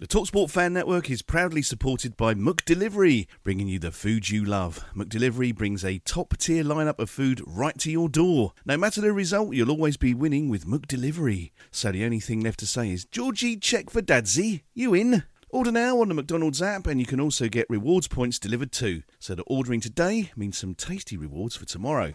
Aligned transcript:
The 0.00 0.06
Talksport 0.06 0.48
Fan 0.48 0.72
Network 0.72 1.10
is 1.10 1.20
proudly 1.20 1.60
supported 1.60 2.16
by 2.16 2.32
McDelivery, 2.32 3.26
bringing 3.44 3.68
you 3.68 3.78
the 3.78 3.92
food 3.92 4.30
you 4.30 4.42
love. 4.46 4.82
McDelivery 4.96 5.54
brings 5.54 5.84
a 5.84 5.98
top 5.98 6.38
tier 6.38 6.64
lineup 6.64 6.98
of 6.98 7.10
food 7.10 7.42
right 7.46 7.76
to 7.80 7.90
your 7.90 8.08
door. 8.08 8.54
No 8.64 8.78
matter 8.78 9.02
the 9.02 9.12
result, 9.12 9.52
you'll 9.52 9.70
always 9.70 9.98
be 9.98 10.14
winning 10.14 10.48
with 10.48 10.64
McDelivery. 10.64 11.50
So 11.70 11.92
the 11.92 12.06
only 12.06 12.18
thing 12.18 12.40
left 12.40 12.60
to 12.60 12.66
say 12.66 12.90
is, 12.90 13.04
Georgie, 13.04 13.58
check 13.58 13.90
for 13.90 14.00
Dadsy. 14.00 14.62
You 14.72 14.94
in? 14.94 15.24
Order 15.50 15.72
now 15.72 16.00
on 16.00 16.08
the 16.08 16.14
McDonald's 16.14 16.62
app, 16.62 16.86
and 16.86 16.98
you 16.98 17.04
can 17.04 17.20
also 17.20 17.48
get 17.48 17.68
rewards 17.68 18.08
points 18.08 18.38
delivered 18.38 18.72
too. 18.72 19.02
So 19.18 19.34
the 19.34 19.42
ordering 19.42 19.82
today 19.82 20.32
means 20.34 20.56
some 20.56 20.74
tasty 20.74 21.18
rewards 21.18 21.56
for 21.56 21.66
tomorrow. 21.66 22.14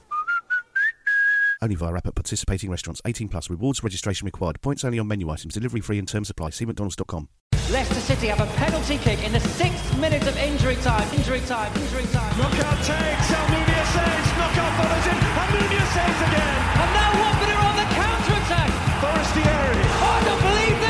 Only 1.61 1.75
via 1.75 1.93
app 1.93 2.07
at 2.07 2.15
participating 2.15 2.69
restaurants. 2.69 3.01
18 3.05 3.29
plus. 3.29 3.49
Rewards 3.49 3.83
registration 3.83 4.25
required. 4.25 4.61
Points 4.61 4.83
only 4.83 4.99
on 4.99 5.07
menu 5.07 5.29
items. 5.29 5.53
Delivery 5.53 5.81
free 5.81 5.99
and 5.99 6.07
terms 6.07 6.29
apply. 6.29 6.51
See 6.51 6.65
mcdonalds.com. 6.65 7.29
Leicester 7.71 7.95
City 7.95 8.27
have 8.27 8.41
a 8.41 8.45
penalty 8.57 8.97
kick 8.97 9.23
in 9.23 9.31
the 9.31 9.39
sixth 9.39 9.97
minute 9.97 10.21
of 10.27 10.37
injury 10.37 10.75
time. 10.77 11.07
Injury 11.15 11.41
time. 11.41 11.71
Injury 11.81 12.05
time. 12.13 12.37
Knockaert 12.37 12.77
takes. 12.85 13.27
Almunia 13.33 13.85
saves. 13.89 14.29
Knockaert 14.37 14.73
follows 14.77 15.07
in. 15.09 15.17
Almunia 15.33 15.85
saves 15.89 16.21
again. 16.29 16.57
And 16.77 16.91
now 16.93 17.11
Watford 17.17 17.49
are 17.49 17.63
on 17.65 17.75
the 17.81 17.87
counter 17.97 18.35
attack. 18.37 18.69
Forestieri. 19.01 19.81
Oh, 19.81 20.13
I 20.13 20.23
don't 20.25 20.41
believe 20.41 20.79
this. 20.79 20.84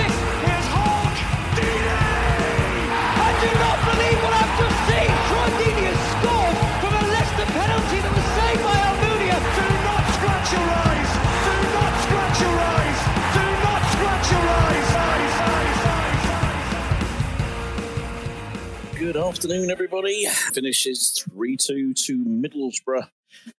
Afternoon, 19.25 19.71
everybody. 19.71 20.25
Finishes 20.53 21.25
3 21.31 21.57
2 21.57 21.93
to 21.95 22.23
Middlesbrough 22.25 23.07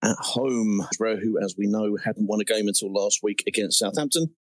at 0.04 0.16
home. 0.20 0.86
Middlesbrough, 0.94 1.20
who, 1.24 1.40
as 1.44 1.56
we 1.58 1.66
know, 1.66 1.98
hadn't 1.98 2.28
won 2.28 2.40
a 2.40 2.44
game 2.44 2.68
until 2.68 2.94
last 2.94 3.22
week 3.24 3.44
against 3.48 3.80
Southampton, 3.80 4.36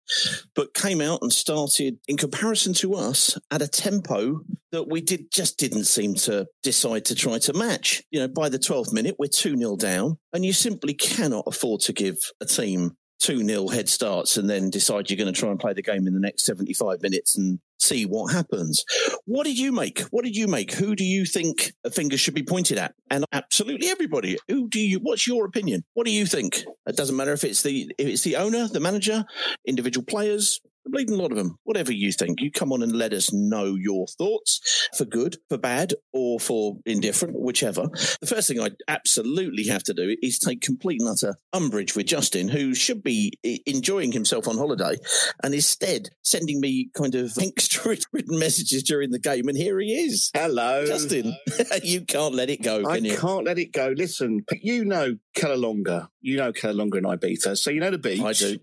but 0.54 0.74
came 0.74 1.00
out 1.00 1.20
and 1.22 1.32
started, 1.32 1.98
in 2.08 2.18
comparison 2.18 2.74
to 2.74 2.94
us, 2.94 3.38
at 3.50 3.62
a 3.62 3.68
tempo 3.68 4.42
that 4.72 4.88
we 4.90 5.00
did 5.00 5.30
just 5.32 5.58
didn't 5.58 5.84
seem 5.84 6.14
to 6.14 6.46
decide 6.62 7.06
to 7.06 7.14
try 7.14 7.38
to 7.38 7.54
match. 7.54 8.02
You 8.10 8.20
know, 8.20 8.28
by 8.28 8.50
the 8.50 8.58
12th 8.58 8.92
minute, 8.92 9.16
we're 9.18 9.28
2 9.28 9.56
0 9.56 9.76
down, 9.76 10.18
and 10.34 10.44
you 10.44 10.52
simply 10.52 10.92
cannot 10.92 11.44
afford 11.46 11.80
to 11.82 11.94
give 11.94 12.18
a 12.42 12.44
team 12.44 12.96
2 13.20 13.46
0 13.46 13.68
head 13.68 13.88
starts 13.88 14.36
and 14.36 14.50
then 14.50 14.68
decide 14.68 15.08
you're 15.08 15.16
going 15.16 15.32
to 15.32 15.40
try 15.40 15.50
and 15.50 15.58
play 15.58 15.72
the 15.72 15.80
game 15.80 16.06
in 16.06 16.12
the 16.12 16.20
next 16.20 16.44
75 16.44 17.00
minutes 17.00 17.38
and 17.38 17.60
see 17.84 18.04
what 18.04 18.32
happens. 18.32 18.84
What 19.26 19.44
did 19.44 19.58
you 19.58 19.72
make? 19.72 20.00
What 20.10 20.24
did 20.24 20.36
you 20.36 20.46
make? 20.48 20.72
Who 20.72 20.94
do 20.94 21.04
you 21.04 21.24
think 21.24 21.72
a 21.84 21.90
finger 21.90 22.16
should 22.16 22.34
be 22.34 22.42
pointed 22.42 22.78
at? 22.78 22.94
And 23.10 23.24
absolutely 23.32 23.88
everybody. 23.88 24.38
Who 24.48 24.68
do 24.68 24.80
you 24.80 24.98
what's 24.98 25.26
your 25.26 25.44
opinion? 25.46 25.84
What 25.94 26.06
do 26.06 26.12
you 26.12 26.26
think? 26.26 26.64
It 26.86 26.96
doesn't 26.96 27.16
matter 27.16 27.32
if 27.32 27.44
it's 27.44 27.62
the 27.62 27.92
if 27.98 28.08
it's 28.08 28.22
the 28.22 28.36
owner, 28.36 28.68
the 28.68 28.80
manager, 28.80 29.24
individual 29.66 30.04
players, 30.04 30.60
a 30.86 30.90
bleeding 30.90 31.16
lot 31.16 31.30
of 31.30 31.38
them. 31.38 31.58
Whatever 31.64 31.92
you 31.92 32.12
think, 32.12 32.40
you 32.40 32.50
come 32.50 32.72
on 32.72 32.82
and 32.82 32.92
let 32.92 33.12
us 33.12 33.32
know 33.32 33.76
your 33.78 34.06
thoughts 34.06 34.88
for 34.96 35.04
good, 35.04 35.36
for 35.48 35.58
bad, 35.58 35.94
or 36.12 36.38
for 36.38 36.76
indifferent, 36.86 37.38
whichever. 37.38 37.88
The 38.20 38.26
first 38.26 38.48
thing 38.48 38.60
I 38.60 38.70
absolutely 38.88 39.64
have 39.64 39.82
to 39.84 39.94
do 39.94 40.16
is 40.22 40.38
take 40.38 40.60
complete 40.60 41.00
and 41.00 41.08
utter 41.08 41.36
umbrage 41.52 41.96
with 41.96 42.06
Justin, 42.06 42.48
who 42.48 42.74
should 42.74 43.02
be 43.02 43.32
enjoying 43.66 44.12
himself 44.12 44.48
on 44.48 44.58
holiday, 44.58 44.96
and 45.42 45.54
instead 45.54 46.08
sending 46.22 46.60
me 46.60 46.90
kind 46.96 47.14
of 47.14 47.36
extra 47.40 47.96
written 48.12 48.38
messages 48.38 48.82
during 48.82 49.10
the 49.10 49.18
game. 49.18 49.48
And 49.48 49.56
here 49.56 49.78
he 49.80 49.92
is. 49.92 50.30
Hello. 50.34 50.86
Justin, 50.86 51.34
you 51.82 52.02
can't 52.02 52.34
let 52.34 52.50
it 52.50 52.62
go, 52.62 52.84
I 52.86 52.96
can 52.96 53.04
you? 53.04 53.16
can't 53.16 53.44
let 53.44 53.58
it 53.58 53.72
go. 53.72 53.94
Listen, 53.96 54.44
you 54.52 54.84
know 54.84 55.16
Cala 55.34 55.56
Llonga. 55.56 56.08
You 56.20 56.38
know 56.38 56.52
Cala 56.52 56.74
Llonga 56.74 56.98
and 56.98 57.06
Ibiza. 57.06 57.56
So 57.56 57.70
you 57.70 57.80
know 57.80 57.90
the 57.90 57.98
beach. 57.98 58.20
I 58.20 58.32
do. 58.32 58.58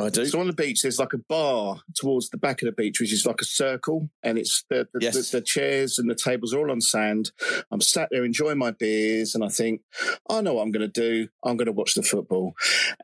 I 0.00 0.08
do. 0.08 0.26
So 0.26 0.40
on 0.40 0.46
the 0.46 0.52
beach, 0.52 0.82
there's 0.82 0.98
like 0.98 1.12
a 1.12 1.18
bar 1.18 1.55
towards 1.94 2.30
the 2.30 2.36
back 2.38 2.62
of 2.62 2.66
the 2.66 2.72
beach, 2.72 3.00
which 3.00 3.12
is 3.12 3.26
like 3.26 3.40
a 3.40 3.44
circle, 3.44 4.10
and 4.22 4.38
it's 4.38 4.64
the 4.70 4.88
the, 4.92 5.00
Yes. 5.02 5.30
the, 5.30 5.38
the 5.38 5.44
chairs 5.44 5.98
and 5.98 6.08
the 6.10 6.14
tables 6.14 6.52
are 6.54 6.58
all 6.60 6.70
on 6.70 6.80
sand. 6.80 7.30
I'm 7.70 7.80
sat 7.80 8.08
there 8.10 8.24
enjoying 8.24 8.58
my 8.58 8.70
beers, 8.70 9.34
and 9.34 9.44
I 9.44 9.48
think, 9.48 9.80
I 10.28 10.40
know 10.40 10.54
what 10.54 10.62
I'm 10.62 10.72
going 10.72 10.90
to 10.90 11.00
do. 11.00 11.28
I'm 11.44 11.56
going 11.56 11.66
to 11.66 11.72
watch 11.72 11.94
the 11.94 12.02
football. 12.02 12.54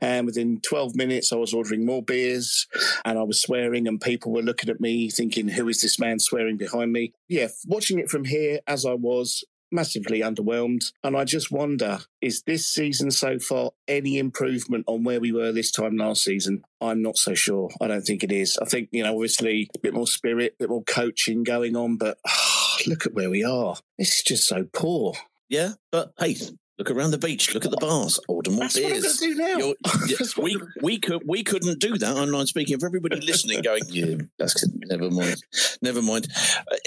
And 0.01 0.27
within 0.27 0.61
12 0.61 0.95
minutes, 0.97 1.33
I 1.33 1.37
was 1.37 1.55
ordering 1.55 1.85
more 1.87 2.03
beers, 2.03 2.67
and 3.05 3.19
I 3.19 3.23
was 3.23 3.41
swearing, 3.41 3.87
and 3.89 4.01
people 4.01 4.33
were 4.33 4.43
looking 4.43 4.71
at 4.71 4.81
me, 4.81 5.11
thinking, 5.11 5.49
"Who 5.49 5.69
is 5.69 5.81
this 5.81 5.99
man 5.99 6.19
swearing 6.19 6.57
behind 6.57 6.93
me?" 6.93 7.13
Yeah, 7.29 7.49
watching 7.67 7.99
it 7.99 8.11
from 8.11 8.25
here, 8.25 8.61
as 8.67 8.85
I 8.85 8.95
was, 8.95 9.45
massively 9.73 10.21
underwhelmed. 10.21 10.93
And 11.03 11.17
I 11.17 11.25
just 11.25 11.51
wonder 11.51 12.01
is 12.21 12.43
this 12.43 12.67
season 12.67 13.11
so 13.11 13.39
far 13.39 13.71
any 13.89 14.19
improvement 14.19 14.85
on 14.87 15.05
where 15.05 15.21
we 15.21 15.33
were 15.33 15.53
this 15.53 15.71
time 15.71 15.97
last 15.97 16.25
season? 16.25 16.63
I'm 16.81 17.03
not 17.03 17.17
so 17.17 17.35
sure. 17.35 17.71
I 17.81 17.89
don't 17.89 18.03
think 18.03 18.23
it 18.23 18.33
is. 18.33 18.59
I 18.59 18.65
think, 18.65 18.89
you 18.93 19.03
know, 19.03 19.15
obviously 19.15 19.71
a 19.75 19.79
bit 19.79 19.95
more 19.95 20.07
spirit, 20.07 20.55
a 20.55 20.65
bit 20.65 20.71
more 20.71 20.85
coaching 20.85 21.43
going 21.45 21.77
on, 21.77 21.97
but 21.97 22.19
look 22.87 23.07
at 23.07 23.15
where 23.15 23.31
we 23.31 23.45
are. 23.45 23.77
This 23.99 24.19
is 24.19 24.23
just 24.23 24.47
so 24.47 24.65
poor. 24.73 25.15
Yeah, 25.49 25.73
but 25.91 26.13
hey, 26.19 26.37
look 26.79 26.91
around 26.91 27.11
the 27.11 27.19
beach, 27.19 27.55
look 27.55 27.65
at 27.65 27.71
the 27.71 27.77
bars, 27.77 28.19
order 28.29 28.51
more 28.51 28.61
That's 28.61 28.77
what 28.77 28.85
I'm 28.93 29.01
beers. 29.01 29.17
do 29.19 29.35
now. 29.35 29.57
You're- 29.59 29.75
yeah, 30.09 30.27
we 30.43 30.61
we 30.81 30.99
could 30.99 31.23
we 31.27 31.43
couldn't 31.45 31.79
do 31.81 31.99
that. 31.99 32.17
I'm 32.17 32.31
not 32.31 32.49
speaking 32.49 32.79
for 32.79 32.87
everybody 32.87 33.21
listening. 33.21 33.63
Going, 33.63 33.83
yeah, 33.89 34.17
that's 34.39 34.65
never 34.87 35.11
mind, 35.11 35.43
never 35.83 36.03
mind. 36.03 36.29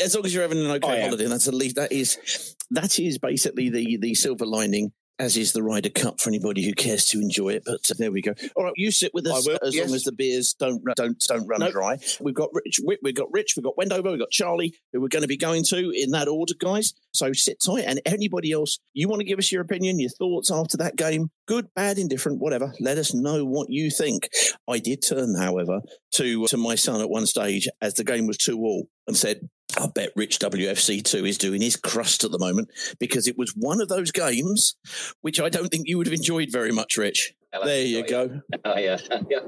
As 0.03 0.15
long 0.15 0.25
as 0.25 0.33
you're 0.33 0.43
having 0.43 0.59
an 0.63 0.71
okay 0.71 1.01
am. 1.01 1.09
holiday, 1.09 1.27
that's 1.27 1.47
at 1.47 1.53
least 1.53 1.75
that 1.75 1.91
is 1.91 2.55
that 2.71 2.99
is 2.99 3.17
basically 3.17 3.69
the 3.69 3.97
the 3.97 4.15
silver 4.15 4.45
lining. 4.45 4.91
As 5.17 5.37
is 5.37 5.53
the 5.53 5.63
Ryder 5.63 5.89
Cup 5.89 6.19
for 6.19 6.29
anybody 6.29 6.65
who 6.65 6.73
cares 6.73 7.05
to 7.05 7.21
enjoy 7.21 7.49
it. 7.53 7.63
But 7.65 7.89
uh, 7.89 7.93
there 7.97 8.11
we 8.11 8.21
go. 8.21 8.33
All 8.55 8.65
right, 8.65 8.73
you 8.75 8.91
sit 8.91 9.13
with 9.13 9.25
us 9.27 9.47
will, 9.47 9.57
as 9.63 9.73
yes. 9.73 9.87
long 9.87 9.95
as 9.95 10.03
the 10.03 10.11
beers 10.11 10.53
don't 10.53 10.83
don't 10.95 11.17
don't 11.27 11.47
run 11.47 11.61
Nope. 11.61 11.71
dry. 11.71 11.97
We've 12.19 12.35
got 12.35 12.49
Rich, 12.53 12.81
we- 12.85 12.97
we've 13.01 13.15
got 13.15 13.31
Rich, 13.31 13.53
we've 13.55 13.63
got 13.63 13.77
Wendover, 13.77 14.09
we've 14.09 14.19
got 14.19 14.31
Charlie, 14.31 14.73
who 14.91 14.99
we're 14.99 15.07
going 15.07 15.21
to 15.21 15.27
be 15.27 15.37
going 15.37 15.63
to 15.69 15.89
in 15.91 16.11
that 16.11 16.27
order, 16.27 16.53
guys. 16.59 16.93
So 17.13 17.31
sit 17.31 17.61
tight. 17.65 17.85
And 17.87 18.01
anybody 18.05 18.51
else, 18.51 18.77
you 18.93 19.07
want 19.07 19.21
to 19.21 19.25
give 19.25 19.39
us 19.39 19.51
your 19.53 19.61
opinion, 19.61 19.99
your 19.99 20.09
thoughts 20.09 20.51
after 20.51 20.75
that 20.77 20.97
game, 20.97 21.29
good, 21.47 21.73
bad, 21.75 21.97
indifferent, 21.97 22.39
whatever. 22.41 22.73
Let 22.81 22.97
us 22.97 23.13
know 23.13 23.45
what 23.45 23.69
you 23.69 23.89
think. 23.89 24.27
I 24.67 24.79
did 24.79 25.01
turn, 25.01 25.35
however, 25.39 25.79
to 26.15 26.45
to 26.47 26.57
my 26.57 26.75
son 26.75 26.99
at 26.99 27.09
one 27.09 27.25
stage 27.25 27.69
as 27.81 27.93
the 27.93 28.03
game 28.03 28.27
was 28.27 28.37
two 28.37 28.57
all 28.59 28.89
and 29.07 29.15
said, 29.15 29.47
I 29.77 29.87
bet 29.93 30.11
Rich 30.15 30.39
WFC2 30.39 31.27
is 31.27 31.37
doing 31.37 31.61
his 31.61 31.75
crust 31.75 32.23
at 32.23 32.31
the 32.31 32.39
moment 32.39 32.69
because 32.99 33.27
it 33.27 33.37
was 33.37 33.53
one 33.55 33.81
of 33.81 33.89
those 33.89 34.11
games 34.11 34.75
which 35.21 35.39
I 35.39 35.49
don't 35.49 35.69
think 35.69 35.87
you 35.87 35.97
would 35.97 36.07
have 36.07 36.13
enjoyed 36.13 36.49
very 36.51 36.71
much, 36.71 36.97
Rich. 36.97 37.33
There 37.63 37.85
you 37.85 38.07
go. 38.07 38.41
Oh 38.63 38.77
yeah, 38.77 38.97
yeah, 39.29 39.39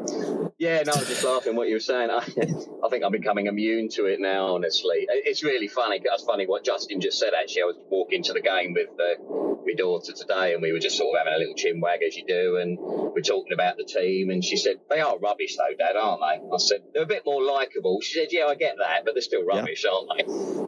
yeah. 0.57 0.83
No, 0.83 0.93
I 0.93 0.99
was 0.99 1.07
just 1.07 1.23
laughing 1.23 1.55
what 1.55 1.67
you 1.67 1.75
were 1.75 1.79
saying. 1.79 2.09
I, 2.11 2.17
I 2.17 2.89
think 2.89 3.03
I'm 3.03 3.11
becoming 3.11 3.47
immune 3.47 3.89
to 3.89 4.05
it 4.05 4.19
now. 4.19 4.55
Honestly, 4.55 5.05
it's 5.09 5.43
really 5.43 5.67
funny. 5.67 6.01
That's 6.03 6.23
funny 6.23 6.47
what 6.47 6.63
Justin 6.63 7.01
just 7.01 7.19
said. 7.19 7.33
Actually, 7.33 7.63
I 7.63 7.65
was 7.65 7.77
walking 7.89 8.23
to 8.23 8.33
the 8.33 8.41
game 8.41 8.73
with 8.73 8.89
uh, 8.99 9.21
my 9.65 9.73
daughter 9.77 10.13
today, 10.13 10.53
and 10.53 10.61
we 10.61 10.71
were 10.71 10.79
just 10.79 10.97
sort 10.97 11.15
of 11.15 11.19
having 11.19 11.33
a 11.33 11.37
little 11.37 11.55
chin 11.55 11.81
wag 11.81 12.01
as 12.03 12.15
you 12.15 12.25
do, 12.25 12.57
and 12.57 12.77
we're 12.79 13.21
talking 13.21 13.53
about 13.53 13.77
the 13.77 13.85
team. 13.85 14.29
And 14.29 14.43
she 14.43 14.57
said, 14.57 14.77
"They 14.89 14.99
are 14.99 15.17
rubbish, 15.17 15.57
though, 15.57 15.75
Dad, 15.77 15.95
aren't 15.95 16.21
they?" 16.21 16.47
I 16.53 16.57
said, 16.57 16.81
"They're 16.93 17.03
a 17.03 17.07
bit 17.07 17.23
more 17.25 17.43
likable." 17.43 18.01
She 18.01 18.19
said, 18.19 18.29
"Yeah, 18.31 18.45
I 18.45 18.55
get 18.55 18.77
that, 18.79 19.05
but 19.05 19.13
they're 19.13 19.21
still 19.21 19.45
rubbish, 19.45 19.85
aren't 19.85 20.09
they?" 20.17 20.23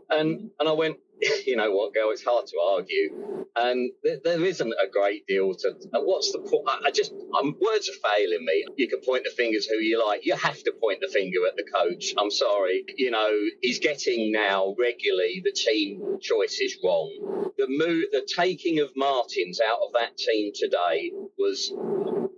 And 0.10 0.52
and 0.60 0.70
I 0.70 0.74
went, 0.74 0.98
you 1.46 1.56
know 1.56 1.72
what, 1.72 1.94
girl, 1.94 2.12
it's 2.12 2.24
hard 2.24 2.48
to 2.48 2.58
argue. 2.60 3.46
And 3.56 3.92
th- 4.04 4.22
there 4.24 4.44
isn't 4.44 4.74
a 4.74 4.88
great 4.90 5.28
deal 5.28 5.54
to. 5.54 5.70
Uh, 5.94 6.02
what's 6.02 6.32
the 6.32 6.40
point? 6.40 6.68
I, 6.86 6.92
just, 6.92 7.14
um, 7.38 7.56
words 7.60 7.90
are 7.90 8.10
failing 8.10 8.46
me. 8.46 8.66
You 8.78 8.88
can 8.88 9.02
point 9.02 9.24
the 9.26 9.32
fingers 9.32 9.66
who 9.66 9.76
you 9.76 10.06
like. 10.06 10.26
You 10.26 10.36
have 10.36 10.62
to 10.64 10.72
point 10.80 11.00
the 11.02 11.10
finger 11.10 11.40
at 11.48 11.56
the 11.56 11.64
coach. 11.64 12.14
I'm 12.18 12.32
sorry. 12.32 12.86
You 12.96 13.12
know, 13.12 13.32
he's 13.62 13.80
getting 13.80 14.32
now 14.32 14.76
regularly 14.80 15.42
the 15.44 15.52
team 15.52 16.20
choice 16.22 16.60
is 16.60 16.78
wrong. 16.84 17.52
The 17.58 17.68
move, 17.68 18.06
the 18.12 18.28
taking 18.36 18.80
of 18.80 18.92
Martins 18.96 19.60
out 19.60 19.80
of 19.86 19.94
that 19.94 20.18
team 20.18 20.52
today 20.56 21.12
was 21.38 21.72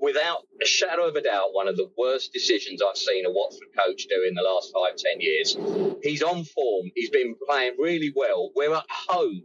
without 0.01 0.39
a 0.61 0.65
shadow 0.65 1.07
of 1.07 1.15
a 1.15 1.21
doubt, 1.21 1.53
one 1.53 1.67
of 1.67 1.77
the 1.77 1.89
worst 1.97 2.33
decisions 2.33 2.81
I've 2.81 2.97
seen 2.97 3.25
a 3.25 3.31
Watford 3.31 3.69
coach 3.77 4.07
do 4.09 4.25
in 4.27 4.33
the 4.33 4.41
last 4.41 4.73
five, 4.73 4.95
ten 4.97 5.21
years. 5.21 5.55
He's 6.01 6.23
on 6.23 6.43
form. 6.43 6.91
He's 6.95 7.11
been 7.11 7.35
playing 7.47 7.75
really 7.77 8.11
well. 8.15 8.49
We're 8.71 8.77
at 8.77 8.85
home. 9.09 9.41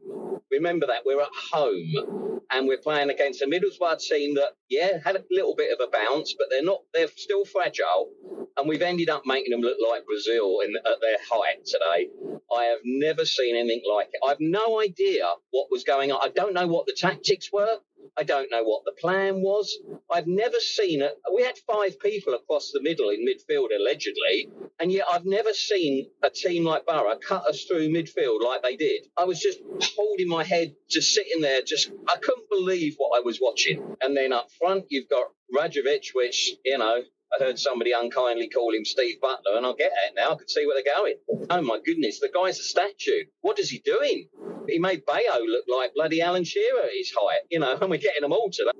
Remember 0.52 0.87
that. 0.87 1.02
We're 1.05 1.20
at 1.20 1.28
home. 1.52 2.40
And 2.52 2.69
we're 2.69 2.78
playing 2.78 3.11
against 3.11 3.43
a 3.43 3.46
Middlesbrough 3.46 3.99
team 3.99 4.37
that, 4.37 4.50
yeah, 4.69 4.99
had 5.05 5.17
a 5.17 5.25
little 5.32 5.56
bit 5.56 5.73
of 5.73 5.84
a 5.84 5.90
bounce, 5.90 6.37
but 6.38 6.46
they're 6.49 6.62
not, 6.62 6.82
they're 6.94 7.08
still 7.08 7.44
fragile. 7.44 8.12
And 8.56 8.69
we've 8.69 8.82
ended 8.82 9.11
up 9.11 9.23
making 9.26 9.50
them 9.50 9.62
look 9.62 9.78
like 9.90 10.06
Brazil 10.06 10.61
in, 10.61 10.75
at 10.76 11.00
their 11.00 11.17
height 11.28 11.67
today. 11.67 12.08
I 12.56 12.64
have 12.67 12.78
never 12.84 13.25
seen 13.25 13.56
anything 13.56 13.82
like 13.93 14.11
it. 14.12 14.20
I've 14.25 14.38
no 14.38 14.81
idea 14.81 15.25
what 15.50 15.67
was 15.72 15.82
going 15.82 16.12
on. 16.12 16.20
I 16.22 16.29
don't 16.29 16.55
know 16.55 16.69
what 16.69 16.87
the 16.87 16.94
tactics 16.96 17.50
were. 17.52 17.79
I 18.17 18.25
don't 18.25 18.50
know 18.50 18.62
what 18.62 18.85
the 18.85 18.93
plan 18.93 19.43
was. 19.43 19.79
I've 20.11 20.26
never 20.26 20.58
seen 20.61 21.03
it. 21.03 21.19
We 21.35 21.43
had 21.43 21.58
five 21.58 21.99
people 22.00 22.35
across 22.35 22.70
the 22.73 22.82
middle 22.82 23.11
in 23.11 23.26
midfield, 23.26 23.69
allegedly, 23.76 24.49
and 24.81 24.93
yet 24.93 25.06
I've 25.11 25.25
never 25.25 25.53
seen 25.53 26.08
a 26.23 26.31
team 26.31 26.64
like 26.64 26.87
Borough 26.87 27.19
cut 27.19 27.47
us 27.47 27.64
through 27.64 27.88
midfield 27.88 28.43
like 28.43 28.62
they 28.62 28.76
did. 28.76 29.06
I 29.17 29.25
was 29.25 29.41
just 29.41 29.61
holding 29.97 30.29
my 30.29 30.44
head, 30.44 30.75
just 30.88 31.14
sitting 31.14 31.41
there, 31.41 31.62
just, 31.62 31.91
I 32.08 32.17
couldn't 32.17 32.49
believe 32.50 32.94
what 32.99 33.19
I 33.19 33.23
was 33.23 33.38
watching. 33.41 33.97
And 34.00 34.17
then 34.17 34.32
up 34.32 34.50
front, 34.58 34.87
you've 34.88 35.08
got 35.08 35.26
Rajovic, 35.55 36.14
which, 36.14 36.53
you 36.64 36.79
know, 36.79 37.03
I 37.34 37.43
heard 37.43 37.58
somebody 37.58 37.93
unkindly 37.93 38.49
call 38.49 38.75
him 38.75 38.84
Steve 38.84 39.20
Butler, 39.20 39.56
and 39.56 39.67
I 39.67 39.73
get 39.73 39.93
it 39.93 40.14
now. 40.17 40.32
I 40.32 40.34
can 40.37 40.49
see 40.49 40.67
where 40.67 40.81
they're 40.81 40.94
going. 40.94 41.14
Oh 41.50 41.62
my 41.62 41.81
goodness, 41.84 42.20
the 42.20 42.31
guy's 42.32 42.58
a 42.58 42.62
statue. 42.62 43.25
What 43.40 43.58
is 43.58 43.70
he 43.70 43.78
doing? 43.78 44.28
He 44.69 44.78
made 44.78 45.05
Bayo 45.06 45.44
look 45.44 45.64
like 45.69 45.94
bloody 45.94 46.20
Alan 46.20 46.44
Shearer 46.44 46.82
at 46.82 46.90
his 46.96 47.12
height, 47.17 47.40
you 47.50 47.58
know, 47.58 47.76
and 47.81 47.90
we're 47.90 47.99
getting 47.99 48.23
them 48.23 48.32
all 48.32 48.50
today. 48.50 48.70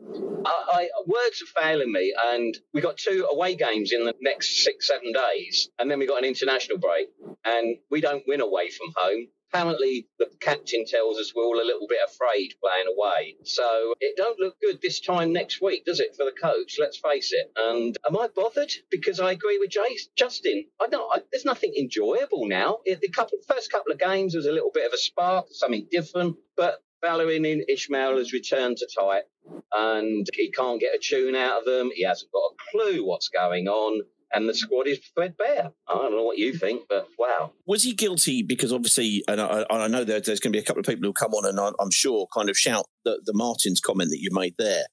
I, 0.45 0.65
I, 0.73 0.89
words 1.07 1.43
are 1.43 1.61
failing 1.61 1.93
me, 1.93 2.15
and 2.33 2.57
we 2.73 2.81
got 2.81 2.97
two 2.97 3.27
away 3.31 3.57
games 3.57 3.93
in 3.93 4.05
the 4.05 4.15
next 4.21 4.63
six, 4.63 4.87
seven 4.87 5.13
days, 5.13 5.69
and 5.79 5.91
then 5.91 5.99
we 5.99 6.07
got 6.07 6.19
an 6.19 6.25
international 6.25 6.79
break, 6.79 7.09
and 7.45 7.77
we 7.91 8.01
don't 8.01 8.23
win 8.27 8.41
away 8.41 8.71
from 8.71 8.93
home 8.97 9.29
apparently 9.57 10.07
the 10.19 10.27
captain 10.41 10.85
tells 10.85 11.19
us 11.19 11.33
we're 11.35 11.45
all 11.45 11.61
a 11.61 11.65
little 11.65 11.87
bit 11.89 11.99
afraid 12.07 12.55
playing 12.63 12.87
away. 12.87 13.37
So 13.45 13.95
it 14.01 14.17
don't 14.17 14.39
look 14.39 14.57
good 14.61 14.81
this 14.83 15.01
time 15.01 15.33
next 15.33 15.61
week, 15.63 15.85
does 15.85 16.01
it, 16.01 16.15
for 16.17 16.25
the 16.25 16.33
coach? 16.33 16.77
Let's 16.79 16.99
face 16.99 17.33
it. 17.33 17.51
And 17.57 17.97
am 18.07 18.19
I 18.19 18.29
bothered? 18.29 18.73
Because 18.91 19.21
I 19.21 19.33
agree 19.33 19.59
with 19.59 19.71
Jay, 19.71 19.97
Justin. 20.17 20.67
I 20.81 20.89
don't. 20.89 21.11
I, 21.13 21.23
there's 21.33 21.45
nothing 21.45 21.75
enjoyable 21.79 22.47
now. 22.47 22.79
The 22.85 23.09
couple, 23.09 23.39
first 23.49 23.71
couple 23.71 23.93
of 23.93 23.99
games 23.99 24.35
was 24.35 24.47
a 24.47 24.53
little 24.53 24.71
bit 24.73 24.87
of 24.87 24.93
a 24.93 24.99
spark, 24.99 25.47
something 25.51 25.87
different, 25.91 26.37
but. 26.57 26.81
Valérien 27.05 27.53
and 27.53 27.63
Ismaël 27.71 28.17
has 28.17 28.33
returned 28.33 28.79
to 28.79 28.89
tight 28.99 29.25
and 29.71 30.27
he 30.33 30.51
can't 30.51 30.81
get 30.81 30.95
a 30.95 30.99
tune 30.99 31.37
out 31.37 31.59
of 31.59 31.65
them. 31.67 31.91
He 31.95 32.03
hasn't 32.05 32.33
got 32.33 32.39
a 32.39 32.55
clue 32.73 33.07
what's 33.07 33.29
going 33.29 33.69
on 33.69 34.01
and 34.33 34.49
the 34.49 34.55
squad 34.55 34.87
is 34.87 35.01
threadbare. 35.15 35.73
I 35.89 35.95
don't 35.95 36.13
know 36.13 36.25
what 36.25 36.39
you 36.39 36.55
think, 36.55 36.83
but 36.89 37.09
wow. 37.19 37.53
Was 37.67 37.83
he 37.83 37.93
guilty? 37.93 38.43
Because 38.43 38.73
obviously, 38.73 39.23
and 39.29 39.41
I, 39.41 39.65
I 39.71 39.89
know 39.89 40.05
there's 40.05 40.41
going 40.41 40.53
to 40.53 40.57
be 40.57 40.59
a 40.59 40.65
couple 40.65 40.81
of 40.81 40.87
people 40.87 41.07
who 41.07 41.13
come 41.13 41.33
on 41.33 41.47
and 41.47 41.59
I'm 41.59 41.91
sure 41.91 42.27
kind 42.35 42.51
of 42.51 42.57
shout 42.57 42.87
the, 43.05 43.21
the 43.25 43.35
Martins 43.35 43.81
comment 43.81 44.11
that 44.11 44.21
you 44.21 44.31
made 44.33 44.55
there. 44.59 44.85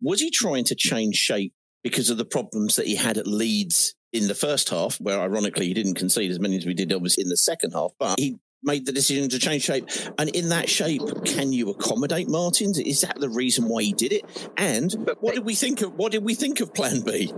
Was 0.00 0.20
he 0.20 0.30
trying 0.30 0.64
to 0.64 0.74
change 0.74 1.16
shape 1.16 1.52
because 1.82 2.10
of 2.10 2.18
the 2.18 2.24
problems 2.24 2.76
that 2.76 2.86
he 2.86 2.96
had 2.96 3.18
at 3.18 3.26
Leeds 3.26 3.94
in 4.12 4.26
the 4.26 4.34
first 4.34 4.70
half, 4.70 4.96
where 5.00 5.20
ironically 5.20 5.66
he 5.66 5.74
didn't 5.74 5.94
concede 5.94 6.30
as 6.30 6.40
many 6.40 6.56
as 6.56 6.66
we 6.66 6.74
did 6.74 6.92
obviously 6.92 7.22
in 7.22 7.28
the 7.28 7.36
second 7.36 7.72
half, 7.72 7.92
but 7.98 8.18
he 8.18 8.38
made 8.62 8.86
the 8.86 8.92
decision 8.92 9.28
to 9.28 9.38
change 9.38 9.62
shape. 9.62 9.88
And 10.18 10.30
in 10.30 10.48
that 10.48 10.68
shape, 10.68 11.02
can 11.24 11.52
you 11.52 11.70
accommodate 11.70 12.28
Martins? 12.28 12.78
Is 12.78 13.02
that 13.02 13.20
the 13.20 13.28
reason 13.28 13.68
why 13.68 13.82
he 13.82 13.92
did 13.92 14.12
it? 14.12 14.50
And 14.56 15.10
what 15.20 15.34
did 15.34 15.44
we 15.44 15.54
think 15.54 15.80
of 15.82 15.94
what 15.94 16.12
did 16.12 16.24
we 16.24 16.34
think 16.34 16.60
of 16.60 16.74
plan 16.74 17.02
B? 17.02 17.32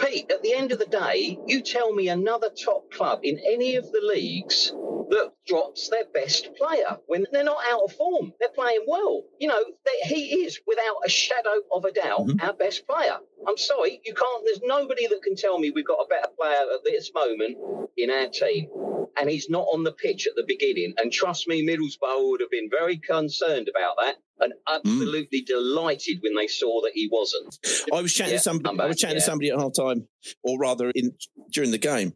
Pete, 0.00 0.30
at 0.30 0.42
the 0.42 0.54
end 0.54 0.72
of 0.72 0.78
the 0.80 0.86
day, 0.86 1.38
you 1.46 1.62
tell 1.62 1.92
me 1.94 2.08
another 2.08 2.50
top 2.50 2.90
club 2.92 3.20
in 3.24 3.40
any 3.46 3.76
of 3.76 3.90
the 3.92 4.00
leagues 4.02 4.72
that 5.10 5.32
drops 5.46 5.88
their 5.88 6.04
best 6.12 6.54
player 6.56 6.98
when 7.06 7.26
they're 7.32 7.44
not 7.44 7.58
out 7.70 7.82
of 7.84 7.92
form. 7.92 8.32
They're 8.38 8.48
playing 8.50 8.84
well. 8.86 9.24
You 9.38 9.48
know, 9.48 9.64
they, 9.84 10.08
he 10.08 10.44
is, 10.44 10.60
without 10.66 10.96
a 11.04 11.08
shadow 11.08 11.56
of 11.72 11.84
a 11.84 11.92
doubt, 11.92 12.26
mm-hmm. 12.26 12.40
our 12.40 12.52
best 12.52 12.86
player. 12.86 13.18
I'm 13.46 13.56
sorry, 13.56 14.00
you 14.04 14.14
can't, 14.14 14.44
there's 14.44 14.60
nobody 14.62 15.06
that 15.06 15.22
can 15.22 15.36
tell 15.36 15.58
me 15.58 15.70
we've 15.70 15.86
got 15.86 15.98
a 16.04 16.08
better 16.08 16.28
player 16.38 16.66
at 16.74 16.84
this 16.84 17.10
moment 17.14 17.56
in 17.96 18.10
our 18.10 18.28
team. 18.28 18.68
And 19.16 19.28
he's 19.28 19.50
not 19.50 19.66
on 19.72 19.82
the 19.82 19.92
pitch 19.92 20.28
at 20.28 20.34
the 20.36 20.44
beginning. 20.46 20.94
And 20.98 21.10
trust 21.10 21.48
me, 21.48 21.66
Middlesbrough 21.66 22.30
would 22.30 22.40
have 22.40 22.50
been 22.50 22.68
very 22.70 22.98
concerned 22.98 23.68
about 23.68 23.94
that 24.00 24.16
and 24.40 24.52
mm. 24.52 24.74
absolutely 24.76 25.42
mm. 25.42 25.46
delighted 25.46 26.18
when 26.20 26.34
they 26.36 26.46
saw 26.46 26.82
that 26.82 26.92
he 26.94 27.08
wasn't. 27.10 27.58
I 27.92 28.00
was 28.00 28.12
chatting 28.12 28.34
yeah, 28.34 28.38
to 28.38 28.42
somebody. 28.42 28.78
I 28.78 28.86
was 28.86 28.98
chatting 28.98 29.16
yeah. 29.16 29.20
to 29.20 29.26
somebody 29.26 29.50
at 29.50 29.58
half 29.58 29.72
time, 29.76 30.06
or 30.44 30.58
rather, 30.58 30.90
in 30.94 31.12
during 31.52 31.70
the 31.72 31.78
game, 31.78 32.12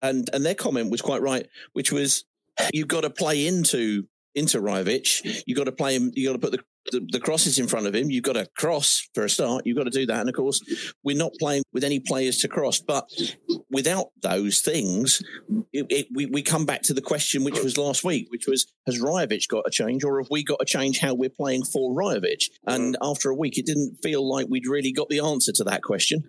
and 0.00 0.28
and 0.32 0.44
their 0.44 0.54
comment 0.54 0.90
was 0.90 1.02
quite 1.02 1.22
right, 1.22 1.46
which 1.72 1.92
was 1.92 2.24
you've 2.72 2.88
got 2.88 3.02
to 3.02 3.10
play 3.10 3.46
into 3.46 4.06
into 4.34 4.60
Rajovic. 4.60 5.42
You've 5.46 5.58
got 5.58 5.64
to 5.64 5.72
play 5.72 5.94
him. 5.94 6.12
You've 6.14 6.32
got 6.32 6.40
to 6.40 6.46
put 6.46 6.52
the 6.52 6.64
the, 6.90 7.06
the 7.10 7.20
crosses 7.20 7.58
in 7.58 7.68
front 7.68 7.86
of 7.86 7.94
him. 7.94 8.10
You've 8.10 8.24
got 8.24 8.34
to 8.34 8.46
cross 8.56 9.08
for 9.14 9.24
a 9.24 9.28
start. 9.28 9.66
You've 9.66 9.76
got 9.76 9.84
to 9.84 9.90
do 9.90 10.06
that. 10.06 10.20
And 10.20 10.28
of 10.28 10.34
course, 10.34 10.60
we're 11.04 11.16
not 11.16 11.32
playing 11.38 11.62
with 11.72 11.84
any 11.84 12.00
players 12.00 12.38
to 12.38 12.48
cross. 12.48 12.80
But 12.80 13.08
without 13.70 14.08
those 14.22 14.60
things, 14.60 15.22
it, 15.72 15.86
it, 15.90 16.06
we, 16.12 16.26
we 16.26 16.42
come 16.42 16.66
back 16.66 16.82
to 16.82 16.94
the 16.94 17.00
question 17.00 17.44
which 17.44 17.62
was 17.62 17.78
last 17.78 18.04
week, 18.04 18.26
which 18.30 18.46
was 18.46 18.66
has 18.86 19.00
Rajovic 19.00 19.48
got 19.48 19.64
a 19.66 19.70
change 19.70 20.04
or 20.04 20.20
have 20.20 20.28
we 20.30 20.42
got 20.42 20.58
to 20.58 20.64
change 20.64 20.98
how 20.98 21.14
we're 21.14 21.30
playing 21.30 21.64
for 21.64 21.94
Rajovic? 21.94 22.44
And 22.66 22.94
mm. 22.94 23.10
after 23.10 23.30
a 23.30 23.36
week, 23.36 23.58
it 23.58 23.66
didn't 23.66 23.98
feel 24.02 24.28
like 24.28 24.46
we'd 24.48 24.66
really 24.66 24.92
got 24.92 25.08
the 25.08 25.20
answer 25.20 25.52
to 25.52 25.64
that 25.64 25.82
question. 25.82 26.24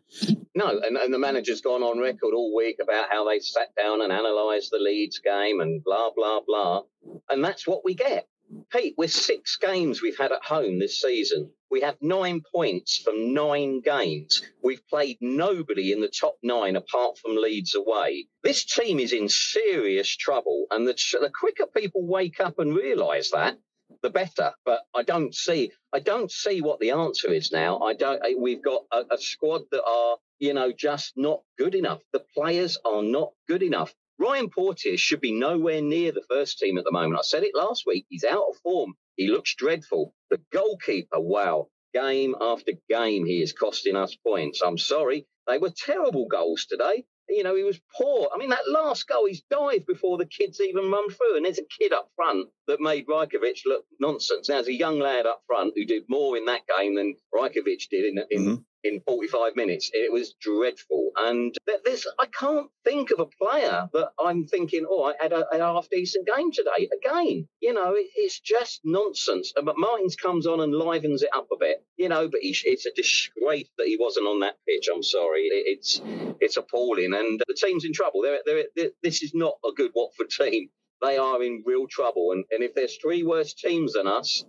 No, 0.56 0.68
and, 0.68 0.98
and 0.98 1.14
the 1.14 1.20
manager's 1.20 1.62
gone 1.62 1.82
on 1.82 2.00
record 2.00 2.34
all 2.34 2.56
week 2.56 2.78
about 2.82 3.10
how 3.10 3.28
they 3.28 3.40
sat 3.40 3.74
down 3.76 4.02
and 4.02 4.12
analysed 4.12 4.70
the 4.72 4.80
Leeds 4.80 5.20
game 5.20 5.62
and 5.62 5.84
blah, 5.84 6.12
blah, 6.16 6.42
blah. 6.46 6.84
And 7.30 7.44
that's 7.44 7.68
what 7.68 7.82
we 7.84 7.96
get. 7.96 8.28
Pete, 8.72 8.96
with 8.98 9.12
six 9.12 9.58
games 9.58 10.02
we've 10.02 10.18
had 10.18 10.32
at 10.32 10.44
home 10.44 10.80
this 10.80 11.02
season, 11.02 11.52
we 11.72 11.82
have 11.82 11.98
nine 12.02 12.42
points 12.54 12.98
from 12.98 13.34
nine 13.34 13.82
games. 13.82 14.44
We've 14.62 14.86
played 14.88 15.18
nobody 15.22 15.92
in 15.92 16.02
the 16.02 16.08
top 16.08 16.38
nine 16.44 16.76
apart 16.76 17.18
from 17.18 17.36
Leeds 17.36 17.76
away. 17.76 18.28
This 18.44 18.66
team 18.66 19.00
is 19.00 19.14
in 19.14 19.30
serious 19.30 20.16
trouble, 20.16 20.68
and 20.72 20.88
the, 20.88 20.94
the 21.20 21.32
quicker 21.32 21.66
people 21.66 22.06
wake 22.06 22.40
up 22.40 22.60
and 22.60 22.76
realise 22.76 23.32
that, 23.32 23.58
the 24.02 24.10
better. 24.10 24.54
But 24.66 24.82
I 24.96 25.04
don't 25.04 25.34
see, 25.34 25.72
I 25.92 26.00
don't 26.00 26.32
see 26.32 26.62
what 26.62 26.80
the 26.80 26.92
answer 26.92 27.32
is 27.32 27.52
now. 27.52 27.80
I 27.80 27.94
don't. 27.94 28.22
We've 28.40 28.64
got 28.64 28.84
a, 28.92 29.04
a 29.12 29.18
squad 29.18 29.64
that 29.72 29.84
are, 29.84 30.18
you 30.40 30.54
know, 30.54 30.72
just 30.72 31.14
not 31.16 31.42
good 31.58 31.76
enough. 31.76 32.02
The 32.12 32.26
players 32.36 32.78
are 32.86 33.04
not 33.04 33.32
good 33.48 33.64
enough. 33.64 33.94
Ryan 34.20 34.50
Porteous 34.50 35.02
should 35.02 35.22
be 35.22 35.32
nowhere 35.32 35.82
near 35.82 36.12
the 36.12 36.26
first 36.30 36.60
team 36.60 36.78
at 36.78 36.84
the 36.84 36.92
moment. 36.92 37.20
I 37.20 37.24
said 37.24 37.44
it 37.44 37.56
last 37.56 37.84
week. 37.86 38.06
He's 38.10 38.24
out 38.24 38.46
of 38.50 38.58
form. 38.58 38.94
He 39.16 39.28
looks 39.28 39.56
dreadful. 39.56 40.14
The 40.30 40.42
goalkeeper, 40.52 41.20
wow, 41.20 41.68
game 41.94 42.36
after 42.40 42.74
game, 42.90 43.26
he 43.26 43.42
is 43.42 43.54
costing 43.54 43.96
us 43.96 44.16
points. 44.16 44.62
I'm 44.62 44.78
sorry. 44.78 45.26
They 45.48 45.58
were 45.58 45.72
terrible 45.72 46.28
goals 46.28 46.66
today. 46.66 47.06
You 47.30 47.44
know, 47.44 47.56
he 47.56 47.64
was 47.64 47.80
poor. 47.98 48.30
I 48.34 48.38
mean, 48.38 48.50
that 48.50 48.70
last 48.70 49.08
goal, 49.08 49.26
he's 49.26 49.44
dived 49.50 49.88
before 49.88 50.18
the 50.18 50.26
kids 50.26 50.60
even 50.60 50.92
run 50.92 51.10
through. 51.10 51.38
And 51.38 51.46
there's 51.46 51.60
a 51.60 51.66
kid 51.80 51.94
up 51.94 52.10
front 52.16 52.50
that 52.68 52.82
made 52.82 53.08
Rajovic 53.08 53.62
look 53.66 53.86
nonsense. 54.00 54.50
Now, 54.50 54.56
there's 54.56 54.68
a 54.68 54.74
young 54.74 55.00
lad 55.00 55.26
up 55.26 55.42
front 55.48 55.74
who 55.76 55.86
did 55.86 56.04
more 56.10 56.38
in 56.38 56.46
that 56.46 56.62
game 56.78 56.96
than 56.96 57.16
Rajovic 57.34 57.90
did 57.90 58.06
in, 58.06 58.24
in 58.30 58.42
mm-hmm 58.42 58.62
in 58.84 59.02
45 59.02 59.56
minutes. 59.56 59.90
It 59.94 60.12
was 60.12 60.34
dreadful. 60.42 61.12
And 61.18 61.56
this, 61.86 62.06
I 62.20 62.26
can't 62.28 62.68
think 62.84 63.12
of 63.12 63.20
a 63.20 63.26
player 63.26 63.90
that 63.94 64.10
I'm 64.20 64.46
thinking, 64.46 64.86
oh, 64.90 65.04
I 65.04 65.14
had 65.22 65.34
a, 65.34 65.46
a 65.54 65.60
half 65.60 65.88
decent 65.90 66.28
game 66.28 66.52
today. 66.52 66.90
Again, 66.94 67.48
you 67.62 67.74
know, 67.74 67.94
it, 67.94 68.08
it's 68.16 68.40
just 68.40 68.82
nonsense. 68.84 69.54
But 69.56 69.78
Martins 69.78 70.16
comes 70.16 70.48
on 70.48 70.60
and 70.60 70.74
livens 70.74 71.24
it 71.24 71.30
up 71.36 71.48
a 71.52 71.58
bit, 71.58 71.86
you 71.98 72.10
know, 72.10 72.28
but 72.28 72.42
he, 72.42 72.56
it's 72.66 72.86
a 72.86 72.94
disgrace 72.96 73.70
that 73.78 73.88
he 73.88 73.98
wasn't 74.00 74.28
on 74.28 74.42
that 74.42 74.58
pitch. 74.68 74.90
I'm 74.94 75.04
sorry. 75.04 75.42
It, 75.42 75.78
it's, 75.78 76.02
it's 76.40 76.58
appalling. 76.58 77.14
And 77.14 77.42
the 77.48 77.56
team's 77.56 77.86
in 77.86 77.94
trouble. 77.94 78.22
They're, 78.22 78.42
they're, 78.46 78.66
they're, 78.76 78.92
this 79.02 79.24
is 79.24 79.34
not 79.34 79.56
a 79.66 79.72
good 79.76 79.92
Watford 79.96 80.30
team 80.30 80.70
they 81.02 81.18
are 81.18 81.42
in 81.44 81.64
real 81.66 81.86
trouble. 81.90 82.32
And, 82.32 82.46
and 82.52 82.64
if 82.64 82.74
there's 82.76 82.98
three 82.98 83.24
worse 83.24 83.54
teams 83.54 83.94
than 83.94 84.08
us, 84.08 84.46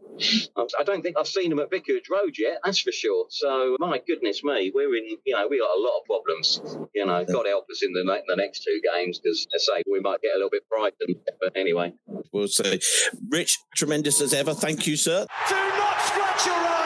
I 0.56 0.84
don't 0.84 1.02
think 1.02 1.16
I've 1.18 1.26
seen 1.26 1.50
them 1.50 1.58
at 1.58 1.70
Vicarage 1.70 2.08
Road 2.10 2.36
yet. 2.38 2.58
That's 2.64 2.80
for 2.80 2.92
sure. 2.92 3.26
So 3.30 3.76
my 3.80 4.00
goodness 4.06 4.44
me, 4.44 4.70
we're 4.74 4.94
in. 4.94 5.16
You 5.24 5.34
know, 5.34 5.48
we 5.48 5.58
got 5.58 5.76
a 5.76 5.80
lot 5.80 5.98
of 5.98 6.04
problems. 6.06 6.60
You 6.94 7.06
know, 7.06 7.24
God 7.24 7.46
help 7.46 7.66
us 7.70 7.82
in 7.82 7.92
the 7.92 8.04
the 8.28 8.36
next 8.36 8.62
two 8.62 8.80
games 8.94 9.18
because, 9.18 9.46
I 9.52 9.58
say, 9.58 9.82
we 9.90 10.00
might 10.00 10.20
get 10.20 10.32
a 10.32 10.36
little 10.36 10.50
bit 10.50 10.64
frightened. 10.68 11.16
But 11.40 11.56
anyway, 11.56 11.94
we'll 12.32 12.48
see. 12.48 12.80
Rich, 13.28 13.58
tremendous 13.74 14.20
as 14.20 14.32
ever. 14.32 14.54
Thank 14.54 14.86
you, 14.86 14.96
sir. 14.96 15.26
Do 15.48 15.54
not 15.54 16.00
scratch 16.00 16.46
your 16.46 16.54
eyes. 16.54 16.83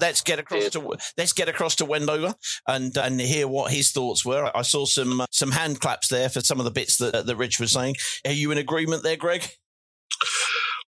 Let's 0.00 0.22
get 0.22 0.38
across 0.38 0.70
to 0.70 0.96
let's 1.18 1.32
get 1.32 1.48
across 1.48 1.76
to 1.76 1.84
Wendover 1.84 2.34
and 2.66 2.96
and 2.96 3.20
hear 3.20 3.46
what 3.46 3.72
his 3.72 3.92
thoughts 3.92 4.24
were. 4.24 4.50
I 4.54 4.62
saw 4.62 4.86
some 4.86 5.20
uh, 5.20 5.26
some 5.30 5.50
hand 5.50 5.80
claps 5.80 6.08
there 6.08 6.28
for 6.28 6.40
some 6.40 6.58
of 6.58 6.64
the 6.64 6.70
bits 6.70 6.96
that 6.98 7.26
that 7.26 7.36
Rich 7.36 7.60
was 7.60 7.72
saying. 7.72 7.96
Are 8.26 8.32
you 8.32 8.50
in 8.50 8.58
agreement 8.58 9.02
there, 9.02 9.16
Greg? 9.16 9.48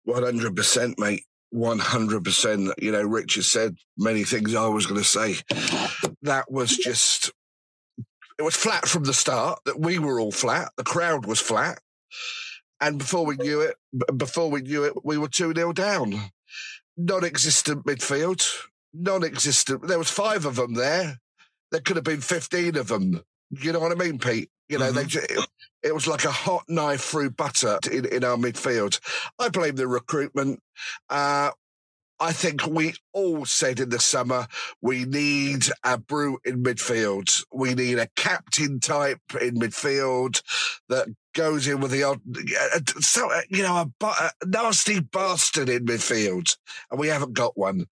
One 0.05 0.23
hundred 0.23 0.57
percent, 0.57 0.99
mate. 0.99 1.25
One 1.51 1.79
hundred 1.79 2.25
percent. 2.25 2.73
You 2.79 2.93
know, 2.93 3.03
Rich 3.03 3.35
has 3.37 3.51
said 3.51 3.77
many 3.99 4.25
things 4.25 4.55
I 4.55 4.67
was 4.67 4.87
going 4.87 5.01
to 5.01 5.07
say. 5.09 5.37
That 6.23 6.51
was 6.51 6.77
just. 6.77 7.33
It 8.39 8.43
was 8.43 8.57
flat 8.57 8.89
from 8.89 9.05
the 9.05 9.15
start. 9.15 9.61
That 9.67 9.79
we 9.79 9.99
were 9.99 10.19
all 10.19 10.33
flat. 10.33 10.73
The 10.77 10.85
crowd 10.85 11.27
was 11.27 11.41
flat, 11.41 11.79
and 12.81 12.99
before 12.99 13.25
we 13.25 13.37
knew 13.37 13.61
it, 13.61 13.77
before 14.17 14.51
we 14.51 14.63
knew 14.63 14.85
it, 14.85 14.95
we 15.05 15.19
were 15.19 15.29
two 15.29 15.53
0 15.55 15.73
down. 15.73 16.15
Non-existent 16.97 17.87
midfield. 17.87 18.45
Non-existent. 18.95 19.87
There 19.87 19.99
was 19.99 20.11
five 20.11 20.45
of 20.45 20.57
them 20.57 20.75
there. 20.75 21.19
There 21.71 21.81
could 21.81 21.97
have 21.97 22.05
been 22.05 22.21
fifteen 22.21 22.77
of 22.77 22.89
them. 22.89 23.23
You 23.51 23.73
know 23.73 23.81
what 23.81 23.93
I 23.93 23.95
mean, 23.95 24.19
Pete? 24.19 24.51
You 24.69 24.79
know, 24.79 24.93
mm-hmm. 24.93 25.35
they, 25.35 25.35
it, 25.35 25.49
it, 25.83 25.95
was 25.95 26.07
like 26.07 26.25
a 26.25 26.31
hot 26.31 26.65
knife 26.69 27.03
through 27.03 27.31
butter 27.31 27.79
in, 27.91 28.07
in 28.07 28.25
our 28.25 28.37
midfield. 28.37 29.01
I 29.39 29.49
blame 29.49 29.77
the 29.77 29.87
recruitment. 29.87 30.61
Uh, 31.11 31.51
I 32.21 32.33
think 32.33 32.67
we 32.67 32.95
all 33.13 33.45
said 33.45 33.81
in 33.81 33.89
the 33.89 33.99
summer 33.99 34.47
we 34.81 35.05
need 35.05 35.67
a 35.85 35.99
brute 35.99 36.41
in 36.45 36.63
midfield. 36.63 37.45
We 37.53 37.75
need 37.75 37.99
a 37.99 38.09
captain 38.17 38.81
type 38.81 39.21
in 39.41 39.57
midfield 39.57 40.43
that 40.89 41.09
goes 41.35 41.67
in 41.67 41.81
with 41.81 41.91
the 41.91 42.03
odd, 42.03 42.21
uh, 42.37 42.81
so 43.01 43.31
uh, 43.31 43.41
you 43.49 43.63
know, 43.63 43.91
a, 44.01 44.07
a 44.07 44.31
nasty 44.47 45.01
bastard 45.01 45.69
in 45.69 45.87
midfield, 45.87 46.57
and 46.91 47.01
we 47.01 47.09
haven't 47.09 47.33
got 47.33 47.57
one. 47.57 47.87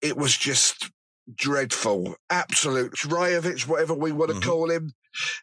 It 0.00 0.16
was 0.16 0.36
just 0.36 0.90
dreadful, 1.34 2.16
absolute 2.30 2.92
Rajovic, 2.92 3.66
whatever 3.66 3.94
we 3.94 4.12
want 4.12 4.30
to 4.30 4.36
mm-hmm. 4.36 4.48
call 4.48 4.70
him 4.70 4.92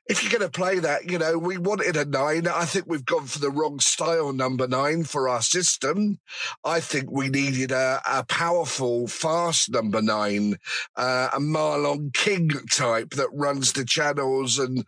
if 0.08 0.22
you're 0.22 0.32
going 0.32 0.50
to 0.50 0.50
play 0.50 0.80
that, 0.80 1.10
you 1.10 1.18
know, 1.18 1.38
we 1.38 1.58
wanted 1.58 1.98
a 1.98 2.06
nine. 2.06 2.48
I 2.48 2.66
think 2.66 2.86
we've 2.88 3.06
gone 3.06 3.26
for 3.26 3.40
the 3.40 3.50
wrong 3.50 3.80
style 3.80 4.32
number 4.34 4.68
nine 4.68 5.04
for 5.04 5.28
our 5.28 5.42
system. 5.42 6.20
I 6.64 6.80
think 6.80 7.12
we 7.12 7.30
needed 7.30 7.72
a, 7.72 8.02
a 8.08 8.24
powerful, 8.24 9.08
fast 9.08 9.72
number 9.72 10.02
nine, 10.02 10.58
uh, 10.96 11.30
a 11.34 11.40
Marlon 11.40 12.14
King 12.14 12.50
type 12.72 13.12
that 13.12 13.30
runs 13.34 13.74
the 13.74 13.86
channels. 13.86 14.60
And, 14.60 14.86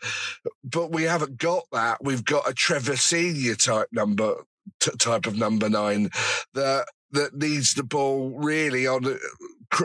but 0.63 0.91
we 0.91 1.03
haven't 1.03 1.37
got 1.37 1.65
that. 1.71 2.03
We've 2.03 2.25
got 2.25 2.49
a 2.49 2.53
Trevor 2.53 2.97
Senior 2.97 3.55
type 3.55 3.87
number, 3.91 4.45
t- 4.79 4.91
type 4.97 5.25
of 5.25 5.37
number 5.37 5.69
nine 5.69 6.09
that, 6.53 6.87
that 7.11 7.35
needs 7.35 7.73
the 7.73 7.83
ball 7.83 8.37
really 8.37 8.87
on 8.87 9.17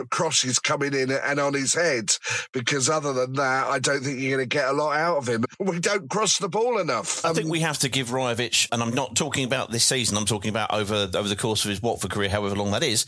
crosses 0.09 0.59
coming 0.59 0.93
in 0.93 1.11
and 1.11 1.39
on 1.39 1.53
his 1.53 1.73
head. 1.73 2.15
Because 2.53 2.89
other 2.89 3.13
than 3.13 3.33
that, 3.33 3.67
I 3.67 3.79
don't 3.79 4.01
think 4.01 4.19
you're 4.19 4.37
going 4.37 4.49
to 4.49 4.55
get 4.55 4.67
a 4.67 4.73
lot 4.73 4.97
out 4.97 5.17
of 5.17 5.27
him. 5.27 5.45
We 5.59 5.79
don't 5.79 6.09
cross 6.09 6.37
the 6.37 6.49
ball 6.49 6.79
enough. 6.79 7.23
I 7.25 7.33
think 7.33 7.49
we 7.49 7.59
have 7.61 7.77
to 7.79 7.89
give 7.89 8.09
Rajovic, 8.09 8.67
and 8.71 8.81
I'm 8.81 8.93
not 8.93 9.15
talking 9.15 9.45
about 9.45 9.71
this 9.71 9.85
season. 9.85 10.17
I'm 10.17 10.25
talking 10.25 10.49
about 10.49 10.73
over 10.73 11.09
over 11.13 11.27
the 11.27 11.35
course 11.35 11.63
of 11.65 11.69
his 11.69 11.81
Watford 11.81 12.11
career, 12.11 12.29
however 12.29 12.55
long 12.55 12.71
that 12.71 12.83
is, 12.83 13.05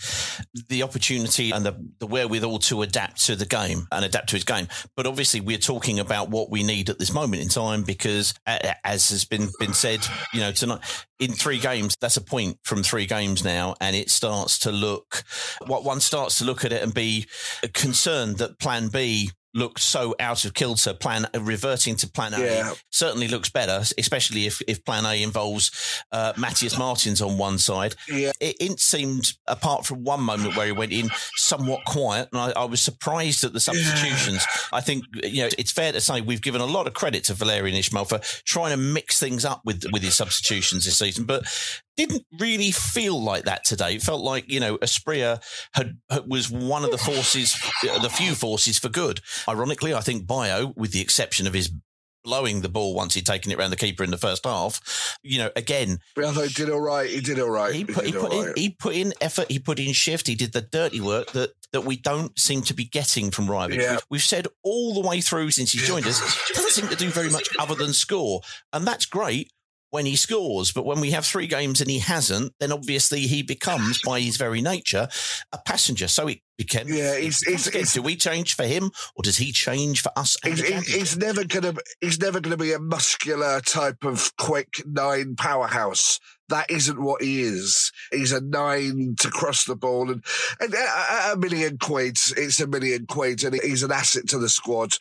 the 0.70 0.84
opportunity 0.84 1.52
and 1.52 1.66
the, 1.66 1.76
the 2.00 2.08
wherewithal 2.08 2.60
to 2.60 2.82
adapt 2.82 3.26
to 3.26 3.36
the 3.36 3.46
game 3.46 3.88
and 3.92 4.06
adapt 4.06 4.30
to 4.30 4.36
his 4.36 4.44
game. 4.44 4.68
But 4.96 5.08
obviously, 5.08 5.42
we're 5.42 5.58
talking 5.58 6.00
about 6.00 6.30
what 6.30 6.50
we 6.50 6.64
need 6.64 6.90
at 6.90 7.00
this 7.00 7.14
moment 7.14 7.42
in 7.42 7.50
time 7.50 7.84
because, 7.84 8.34
as 8.46 9.10
has 9.10 9.26
been 9.26 9.50
been 9.60 9.74
said, 9.74 10.06
you 10.34 10.40
know, 10.40 10.52
tonight 10.52 10.82
in 11.24 11.32
three 11.32 11.60
games, 11.60 11.96
that's 12.02 12.18
a 12.18 12.22
point 12.22 12.58
from 12.64 12.84
three 12.84 13.06
games 13.06 13.46
now, 13.46 13.76
and 13.80 13.96
it 13.96 14.10
starts 14.10 14.60
to 14.60 14.72
look 14.72 15.24
what 15.68 15.86
one 15.86 16.02
starts 16.02 16.40
to 16.40 16.46
look 16.46 16.66
at 16.66 16.73
it 16.74 16.84
and 16.84 16.94
be 16.94 17.28
concerned 17.74 18.38
that 18.38 18.60
Plan 18.60 18.90
B 18.90 19.30
looked 19.54 19.80
so 19.80 20.16
out 20.20 20.46
of 20.46 20.54
kilter. 20.54 20.94
Plan 20.94 21.28
reverting 21.40 21.96
to 21.98 22.08
Plan 22.08 22.34
A 22.34 22.40
yeah. 22.40 22.74
certainly 22.90 23.28
looks 23.28 23.50
better, 23.50 23.84
especially 23.98 24.46
if, 24.46 24.62
if 24.68 24.84
Plan 24.84 25.06
A 25.06 25.22
involves 25.22 26.04
uh, 26.12 26.34
Matheus 26.34 26.78
Martins 26.78 27.22
on 27.22 27.38
one 27.38 27.58
side. 27.58 27.96
Yeah. 28.10 28.32
It, 28.40 28.56
it, 28.60 28.80
seemed, 28.80 29.34
apart 29.48 29.86
from 29.86 30.04
one 30.04 30.22
moment 30.22 30.56
where 30.56 30.66
he 30.66 30.72
went 30.72 30.92
in, 30.92 31.10
somewhat 31.36 31.86
quiet, 31.86 32.30
and 32.32 32.42
I, 32.42 32.62
I 32.62 32.66
was 32.66 32.82
surprised 32.82 33.44
at 33.44 33.54
the 33.54 33.60
substitutions. 33.60 34.46
Yeah. 34.56 34.78
I 34.78 34.82
think 34.82 35.06
you 35.24 35.44
know 35.44 35.50
it's 35.58 35.72
fair 35.72 35.92
to 35.92 36.02
say 36.02 36.22
we've 36.22 36.42
given 36.42 36.62
a 36.62 36.66
lot 36.66 36.88
of 36.88 36.94
credit 36.94 37.24
to 37.26 37.34
Valérien 37.34 37.78
Ismaël 37.78 38.10
for 38.10 38.20
trying 38.46 38.72
to 38.72 38.78
mix 38.78 39.20
things 39.20 39.46
up 39.46 39.62
with 39.64 39.86
with 39.92 40.02
his 40.02 40.16
substitutions 40.16 40.86
this 40.86 40.98
season, 40.98 41.26
but 41.26 41.46
didn't 41.96 42.26
really 42.40 42.72
feel 42.72 43.22
like 43.22 43.46
that 43.46 43.66
today. 43.66 43.96
It 43.96 44.02
felt 44.02 44.22
like 44.22 44.50
you 44.52 44.60
know 44.60 44.78
Asprilla 44.78 45.42
had, 45.74 45.98
had, 46.10 46.28
was 46.28 46.50
one 46.50 46.84
of 46.84 46.92
the 46.92 46.98
forces, 46.98 47.56
the 47.84 48.10
few 48.10 48.36
forces 48.36 48.80
for 48.80 48.90
good. 48.90 49.22
Ironically, 49.48 49.94
I 49.94 50.02
think 50.02 50.28
Bayo, 50.28 50.74
with 50.76 50.92
the 50.92 51.02
exception 51.02 51.48
of 51.48 51.54
his 51.54 51.72
blowing 52.24 52.62
the 52.62 52.70
ball 52.70 52.96
once 52.96 53.14
he'd 53.14 53.26
taken 53.26 53.52
it 53.52 53.60
around 53.60 53.70
the 53.70 53.76
keeper 53.76 54.02
in 54.04 54.10
the 54.10 54.18
first 54.18 54.46
half, 54.46 55.18
you 55.24 55.38
know, 55.38 55.52
again, 55.56 56.00
he 56.16 56.54
did 56.54 56.70
all 56.70 56.80
right. 56.80 57.10
He 57.10 57.20
did 57.20 57.40
all 57.40 57.50
right. 57.50 57.74
He 57.74 57.86
put, 57.86 58.06
he, 58.06 58.12
he 58.12 58.18
put 58.18 58.34
in, 58.34 58.46
right. 58.46 58.58
he 58.58 58.70
put 58.70 58.96
in 58.96 59.14
effort. 59.22 59.52
He 59.52 59.60
put 59.60 59.80
in 59.80 59.94
shift. 59.94 60.28
He 60.28 60.36
did 60.36 60.54
the 60.54 60.62
dirty 60.62 61.02
work 61.02 61.32
that 61.34 61.52
that 61.74 61.82
we 61.82 61.98
don't 61.98 62.38
seem 62.38 62.62
to 62.62 62.74
be 62.74 62.86
getting 62.86 63.32
from 63.32 63.48
Rajovic. 63.48 63.78
Yeah. 63.78 63.92
We've, 63.92 64.06
we've, 64.12 64.22
said 64.22 64.48
all 64.64 64.94
the 64.94 65.08
way 65.08 65.22
through 65.22 65.50
since 65.52 65.72
he 65.72 65.80
joined 65.80 66.06
us, 66.06 66.20
doesn't 66.54 66.72
seem 66.72 66.88
to 66.88 66.96
do 66.96 67.10
very 67.10 67.32
much 67.32 67.50
other 67.60 67.74
than 67.74 67.94
score, 67.94 68.42
and 68.72 68.86
that's 68.86 69.08
great 69.08 69.52
when 69.94 70.08
he 70.08 70.16
scores. 70.16 70.72
But 70.72 70.88
when 70.88 71.00
we 71.00 71.12
have 71.12 71.24
three 71.24 71.46
games 71.46 71.80
and 71.80 71.88
he 71.88 72.00
hasn't, 72.00 72.54
then 72.60 72.72
obviously 72.72 73.22
he 73.22 73.44
becomes, 73.44 74.02
by 74.04 74.22
his 74.22 74.38
very 74.38 74.60
nature, 74.60 75.08
a 75.52 75.60
passenger. 75.60 76.08
So 76.08 76.28
it 76.28 76.40
became. 76.58 76.88
Yeah, 76.88 77.18
he's, 77.18 77.40
he's, 77.42 77.94
do 77.94 78.02
we 78.02 78.16
change 78.16 78.56
for 78.56 78.64
him, 78.64 78.92
or 79.16 79.24
does 79.24 79.38
he 79.38 79.52
change 79.52 80.02
for 80.02 80.12
us? 80.16 80.38
He's, 80.44 80.62
he's, 80.88 81.18
never 81.18 81.44
gonna. 81.44 81.74
He's 82.02 82.20
never 82.20 82.40
gonna 82.40 82.58
be 82.58 82.74
a 82.74 82.80
muscular 82.80 83.62
type 83.62 84.04
of 84.04 84.36
quick 84.38 84.84
nine 84.86 85.36
powerhouse. 85.36 86.20
That 86.50 86.70
isn't 86.70 87.02
what 87.02 87.22
he 87.22 87.42
is. 87.42 87.92
He's 88.12 88.32
a 88.32 88.42
nine 88.42 89.16
to 89.20 89.30
cross 89.30 89.64
the 89.64 89.76
ball, 89.76 90.12
and, 90.12 90.24
and 90.60 90.74
a, 90.74 91.32
a, 91.32 91.38
million 91.38 91.78
quid. 91.78 92.18
It's 92.38 92.60
a 92.60 92.68
million 92.68 93.06
quid, 93.08 93.44
and 93.44 93.56
he's 93.62 93.84
an 93.84 93.92
asset 93.92 94.28
to 94.30 94.38
the 94.38 94.50
squad 94.50 94.94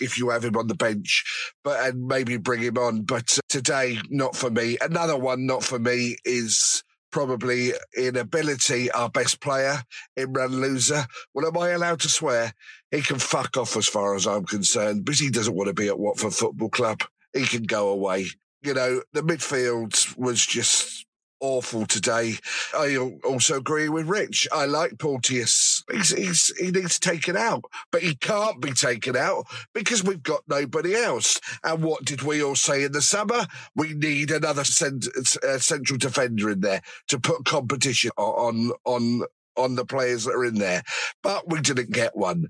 if 0.00 0.18
you 0.18 0.30
have 0.30 0.44
him 0.44 0.56
on 0.56 0.66
the 0.66 0.74
bench. 0.74 1.24
But 1.62 1.86
and 1.86 2.06
maybe 2.06 2.38
bring 2.38 2.62
him 2.62 2.78
on. 2.78 3.02
But 3.02 3.38
uh, 3.38 3.42
today, 3.48 3.98
not 4.10 4.34
for 4.34 4.50
me. 4.50 4.78
Another 4.80 5.16
one, 5.16 5.46
not 5.46 5.62
for 5.62 5.78
me, 5.78 6.16
is 6.24 6.82
probably 7.16 7.72
in 7.96 8.14
ability 8.14 8.90
our 8.90 9.08
best 9.08 9.40
player, 9.40 9.82
Imran 10.18 10.50
Louza. 10.50 11.06
Well, 11.32 11.46
am 11.46 11.56
I 11.56 11.70
allowed 11.70 12.00
to 12.00 12.10
swear? 12.10 12.52
He 12.90 13.00
can 13.00 13.18
fuck 13.18 13.56
off 13.56 13.74
as 13.74 13.88
far 13.88 14.16
as 14.16 14.26
I'm 14.26 14.44
concerned, 14.44 15.06
but 15.06 15.14
he 15.14 15.30
doesn't 15.30 15.54
want 15.54 15.68
to 15.68 15.72
be 15.72 15.88
at 15.88 15.98
Watford 15.98 16.34
Football 16.34 16.68
Club. 16.68 17.04
He 17.32 17.46
can 17.46 17.62
go 17.62 17.88
away 17.88 18.26
you 18.62 18.74
know, 18.74 19.00
the 19.12 19.22
midfield 19.22 20.16
was 20.18 20.44
just 20.44 20.95
awful 21.40 21.86
today. 21.86 22.34
I 22.74 22.96
also 23.24 23.56
agree 23.56 23.88
with 23.88 24.08
Rich. 24.08 24.48
I 24.52 24.66
like 24.66 24.98
Porteous. 24.98 25.82
He's, 25.90 26.10
he's, 26.10 26.56
he 26.58 26.70
needs 26.70 26.98
taken 26.98 27.36
out, 27.36 27.64
but 27.90 28.02
he 28.02 28.14
can't 28.14 28.60
be 28.60 28.72
taken 28.72 29.16
out 29.16 29.46
because 29.74 30.02
we've 30.02 30.22
got 30.22 30.42
nobody 30.48 30.94
else. 30.94 31.40
And 31.64 31.82
what 31.82 32.04
did 32.04 32.22
we 32.22 32.42
all 32.42 32.56
say 32.56 32.84
in 32.84 32.92
the 32.92 33.02
summer? 33.02 33.46
We 33.74 33.94
need 33.94 34.30
another 34.30 34.64
cent, 34.64 35.06
uh, 35.42 35.58
central 35.58 35.98
defender 35.98 36.50
in 36.50 36.60
there 36.60 36.82
to 37.08 37.18
put 37.18 37.44
competition 37.44 38.10
on 38.16 38.72
on 38.84 39.22
on 39.56 39.74
the 39.74 39.84
players 39.84 40.24
that 40.24 40.34
are 40.34 40.44
in 40.44 40.56
there, 40.56 40.82
but 41.22 41.50
we 41.50 41.60
didn't 41.60 41.92
get 41.92 42.16
one. 42.16 42.46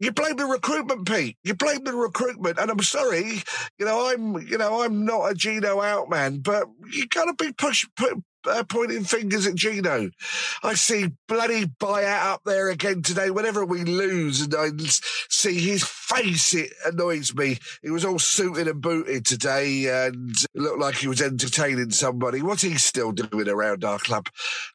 You 0.00 0.12
blame 0.12 0.36
the 0.36 0.46
recruitment, 0.46 1.06
Pete. 1.08 1.36
You 1.44 1.54
blame 1.54 1.84
the 1.84 1.94
recruitment, 1.94 2.58
and 2.58 2.70
I'm 2.70 2.80
sorry. 2.80 3.42
You 3.78 3.86
know, 3.86 4.08
I'm 4.08 4.46
you 4.46 4.58
know 4.58 4.82
I'm 4.82 5.04
not 5.04 5.30
a 5.30 5.34
Gino 5.34 5.80
out 5.80 6.10
man, 6.10 6.38
but 6.38 6.66
you 6.92 7.06
got 7.08 7.26
to 7.26 7.34
be 7.34 7.52
push, 7.52 7.84
put, 7.96 8.14
uh, 8.46 8.64
pointing 8.64 9.04
fingers 9.04 9.46
at 9.46 9.54
Gino. 9.54 10.10
I 10.62 10.74
see 10.74 11.12
bloody 11.28 11.66
buyout 11.66 12.26
up 12.26 12.42
there 12.44 12.68
again 12.70 13.02
today. 13.02 13.30
Whenever 13.30 13.64
we 13.64 13.84
lose, 13.84 14.40
and 14.40 14.54
I 14.54 14.70
see 15.28 15.60
his 15.60 15.84
face, 15.84 16.54
it 16.54 16.72
annoys 16.84 17.34
me. 17.34 17.58
He 17.82 17.90
was 17.90 18.04
all 18.04 18.18
suited 18.18 18.68
and 18.68 18.80
booted 18.80 19.24
today, 19.26 20.06
and 20.06 20.34
looked 20.54 20.80
like 20.80 20.96
he 20.96 21.08
was 21.08 21.22
entertaining 21.22 21.90
somebody. 21.90 22.42
What's 22.42 22.62
he 22.62 22.76
still 22.76 23.12
doing 23.12 23.48
around 23.48 23.84
our 23.84 23.98
club? 23.98 24.28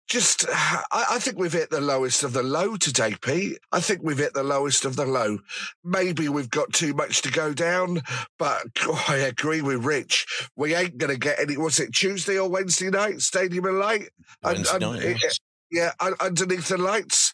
Just, 0.08 0.46
I, 0.50 1.06
I 1.12 1.20
think 1.20 1.38
we've 1.38 1.54
hit 1.54 1.70
the 1.70 1.80
lowest 1.80 2.24
of 2.24 2.34
the 2.34 2.44
low 2.44 2.76
today, 2.76 3.16
Pete. 3.22 3.60
I 3.72 3.80
think 3.80 4.02
we've 4.04 4.18
hit 4.18 4.34
the 4.34 4.44
lowest 4.44 4.84
of 4.84 4.96
the 4.96 5.06
low. 5.06 5.40
Maybe 5.84 6.28
we've 6.28 6.50
got 6.50 6.74
too 6.74 6.94
much 6.94 7.22
to 7.22 7.32
go 7.32 7.54
down, 7.54 8.02
but 8.38 8.64
oh, 8.82 9.06
I 9.08 9.18
agree 9.18 9.62
with 9.62 9.86
Rich. 9.86 10.50
We 10.56 10.76
ain't 10.76 10.98
going 10.98 11.14
to 11.14 11.20
get 11.20 11.40
any. 11.40 11.58
Was 11.58 11.80
it 11.80 11.94
Tuesday 11.94 12.38
or 12.38 12.50
Wednesday 12.50 12.90
night? 12.90 13.22
Stadium 13.22 13.61
and 13.66 13.80
Light? 13.80 14.10
Wednesday 14.44 14.80
night, 14.80 15.24
yeah, 15.72 15.92
un- 16.00 16.16
underneath 16.20 16.68
the 16.68 16.78
lights. 16.78 17.34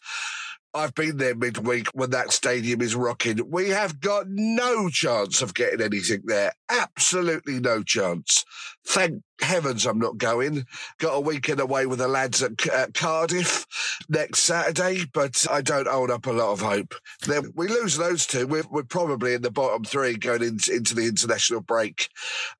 I've 0.74 0.94
been 0.94 1.16
there 1.16 1.34
midweek 1.34 1.88
when 1.88 2.10
that 2.10 2.30
stadium 2.30 2.82
is 2.82 2.94
rocking. 2.94 3.50
We 3.50 3.70
have 3.70 4.00
got 4.00 4.26
no 4.28 4.90
chance 4.90 5.40
of 5.40 5.54
getting 5.54 5.80
anything 5.80 6.22
there. 6.26 6.52
Absolutely 6.68 7.58
no 7.58 7.82
chance. 7.82 8.44
Thank 8.86 9.22
heavens 9.40 9.86
I'm 9.86 9.98
not 9.98 10.18
going. 10.18 10.66
Got 10.98 11.14
a 11.14 11.20
weekend 11.20 11.60
away 11.60 11.86
with 11.86 11.98
the 11.98 12.08
lads 12.08 12.42
at, 12.42 12.66
at 12.68 12.92
Cardiff 12.92 13.66
next 14.10 14.40
Saturday, 14.40 15.04
but 15.12 15.46
I 15.50 15.62
don't 15.62 15.88
hold 15.88 16.10
up 16.10 16.26
a 16.26 16.32
lot 16.32 16.52
of 16.52 16.60
hope. 16.60 16.94
Then 17.26 17.50
we 17.54 17.66
lose 17.68 17.96
those 17.96 18.26
two. 18.26 18.46
We're, 18.46 18.64
we're 18.70 18.82
probably 18.82 19.34
in 19.34 19.42
the 19.42 19.50
bottom 19.50 19.84
three 19.84 20.16
going 20.16 20.42
into, 20.42 20.74
into 20.74 20.94
the 20.94 21.06
international 21.06 21.62
break. 21.62 22.10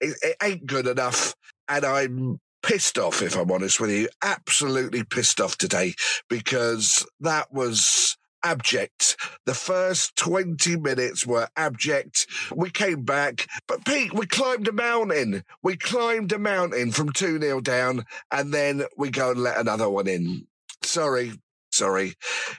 It, 0.01 0.17
it 0.23 0.37
ain't 0.43 0.67
good 0.67 0.87
enough. 0.87 1.35
And 1.69 1.85
I'm 1.85 2.41
pissed 2.63 2.99
off, 2.99 3.23
if 3.23 3.37
I'm 3.37 3.51
honest 3.51 3.81
with 3.81 3.91
you. 3.91 4.09
Absolutely 4.23 5.05
pissed 5.05 5.41
off 5.41 5.57
today 5.57 5.95
because 6.29 7.07
that 7.21 7.53
was 7.53 8.17
abject. 8.45 9.17
The 9.47 9.55
first 9.55 10.17
20 10.17 10.77
minutes 10.77 11.27
were 11.27 11.49
abject. 11.57 12.27
We 12.55 12.71
came 12.71 13.05
back, 13.05 13.47
but 13.67 13.85
Pete, 13.85 14.13
we 14.15 14.27
climbed 14.27 14.69
a 14.69 14.73
mountain. 14.73 15.45
We 15.63 15.77
climbed 15.77 16.33
a 16.33 16.39
mountain 16.39 16.93
from 16.93 17.13
2 17.13 17.41
0 17.41 17.61
down, 17.61 18.05
and 18.31 18.53
then 18.53 18.85
we 18.97 19.11
go 19.11 19.33
and 19.33 19.41
let 19.41 19.59
another 19.59 19.89
one 19.89 20.07
in. 20.07 20.47
Sorry. 20.83 21.33
Sorry. 21.79 22.15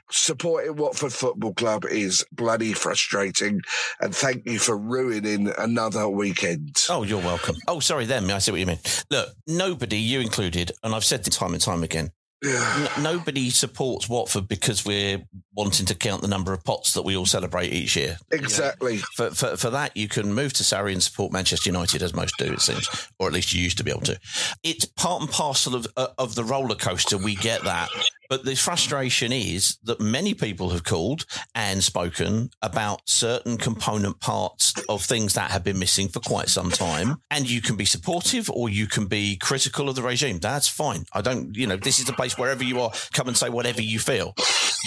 Supporting 0.10 0.78
Watford 0.78 1.12
Football 1.12 1.54
Club 1.54 1.84
is 1.84 2.26
bloody 2.32 2.72
frustrating. 2.72 3.60
And 4.00 4.16
thank 4.16 4.46
you 4.46 4.60
for 4.60 4.78
ruining 4.78 5.52
another 5.58 6.08
weekend. 6.08 6.86
Oh, 6.90 7.04
you're 7.04 7.20
welcome. 7.20 7.58
Oh, 7.68 7.82
sorry, 7.82 8.06
them. 8.06 8.32
I 8.32 8.38
see 8.38 8.52
what 8.52 8.62
you 8.62 8.66
mean. 8.66 8.80
Look, 9.12 9.28
nobody, 9.46 9.98
you 9.98 10.22
included, 10.22 10.72
and 10.86 10.96
I've 10.96 11.04
said 11.04 11.26
this 11.26 11.36
time 11.36 11.52
and 11.52 11.62
time 11.62 11.84
again, 11.84 12.12
n- 12.44 12.90
nobody 13.02 13.50
supports 13.50 14.08
Watford 14.10 14.48
because 14.48 14.86
we're 14.86 15.22
wanting 15.54 15.86
to 15.88 15.96
count 15.96 16.22
the 16.22 16.28
number 16.28 16.54
of 16.54 16.64
pots 16.64 16.94
that 16.94 17.02
we 17.04 17.18
all 17.18 17.26
celebrate 17.26 17.74
each 17.74 17.96
year. 17.96 18.18
Exactly. 18.32 18.98
For, 19.16 19.32
for, 19.32 19.58
for 19.58 19.70
that, 19.72 19.96
you 19.98 20.08
can 20.08 20.34
move 20.34 20.54
to 20.54 20.64
Surrey 20.64 20.94
and 20.94 21.04
support 21.04 21.34
Manchester 21.34 21.70
United, 21.70 22.02
as 22.02 22.14
most 22.14 22.38
do, 22.38 22.54
it 22.54 22.62
seems, 22.62 22.88
or 23.20 23.28
at 23.28 23.34
least 23.34 23.54
you 23.54 23.62
used 23.62 23.78
to 23.78 23.84
be 23.84 23.92
able 23.92 24.02
to. 24.02 24.20
It's 24.64 24.86
part 24.86 25.22
and 25.22 25.30
parcel 25.30 25.76
of 25.76 25.88
uh, 25.98 26.08
of 26.18 26.36
the 26.36 26.44
roller 26.44 26.76
coaster. 26.76 27.18
We 27.18 27.36
get 27.36 27.64
that, 27.64 27.90
but 28.30 28.46
the 28.46 28.56
frustration 28.56 29.34
is 29.34 29.78
that 29.84 30.00
many 30.00 30.34
people 30.34 30.70
have 30.70 30.84
called 30.84 31.26
and 31.56 31.84
spoken 31.84 32.52
about 32.62 33.02
certain 33.10 33.58
component 33.58 34.20
parts 34.20 34.74
of 34.88 35.04
things 35.04 35.34
that 35.34 35.52
have 35.52 35.64
been 35.64 35.80
missing 35.80 36.08
for 36.08 36.20
quite 36.20 36.48
some 36.50 36.70
time, 36.70 37.18
and 37.32 37.50
you 37.50 37.62
can 37.62 37.76
be 37.76 37.86
supportive 37.86 38.50
or 38.50 38.70
you 38.70 38.88
can 38.88 39.08
be 39.08 39.36
critical 39.36 39.90
of 39.90 39.96
the 39.96 40.02
regime. 40.02 40.40
That's 40.40 40.68
fine. 40.68 41.06
I 41.14 41.22
don't, 41.22 41.56
you 41.56 41.68
know, 41.68 41.76
this 41.76 42.00
is 42.00 42.06
the 42.06 42.14
place 42.14 42.29
wherever 42.38 42.64
you 42.64 42.82
are, 42.82 42.92
come 43.14 43.28
and 43.28 43.38
say 43.38 43.50
whatever 43.50 43.82
you 43.82 44.00
feel, 44.00 44.34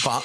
but 0.04 0.24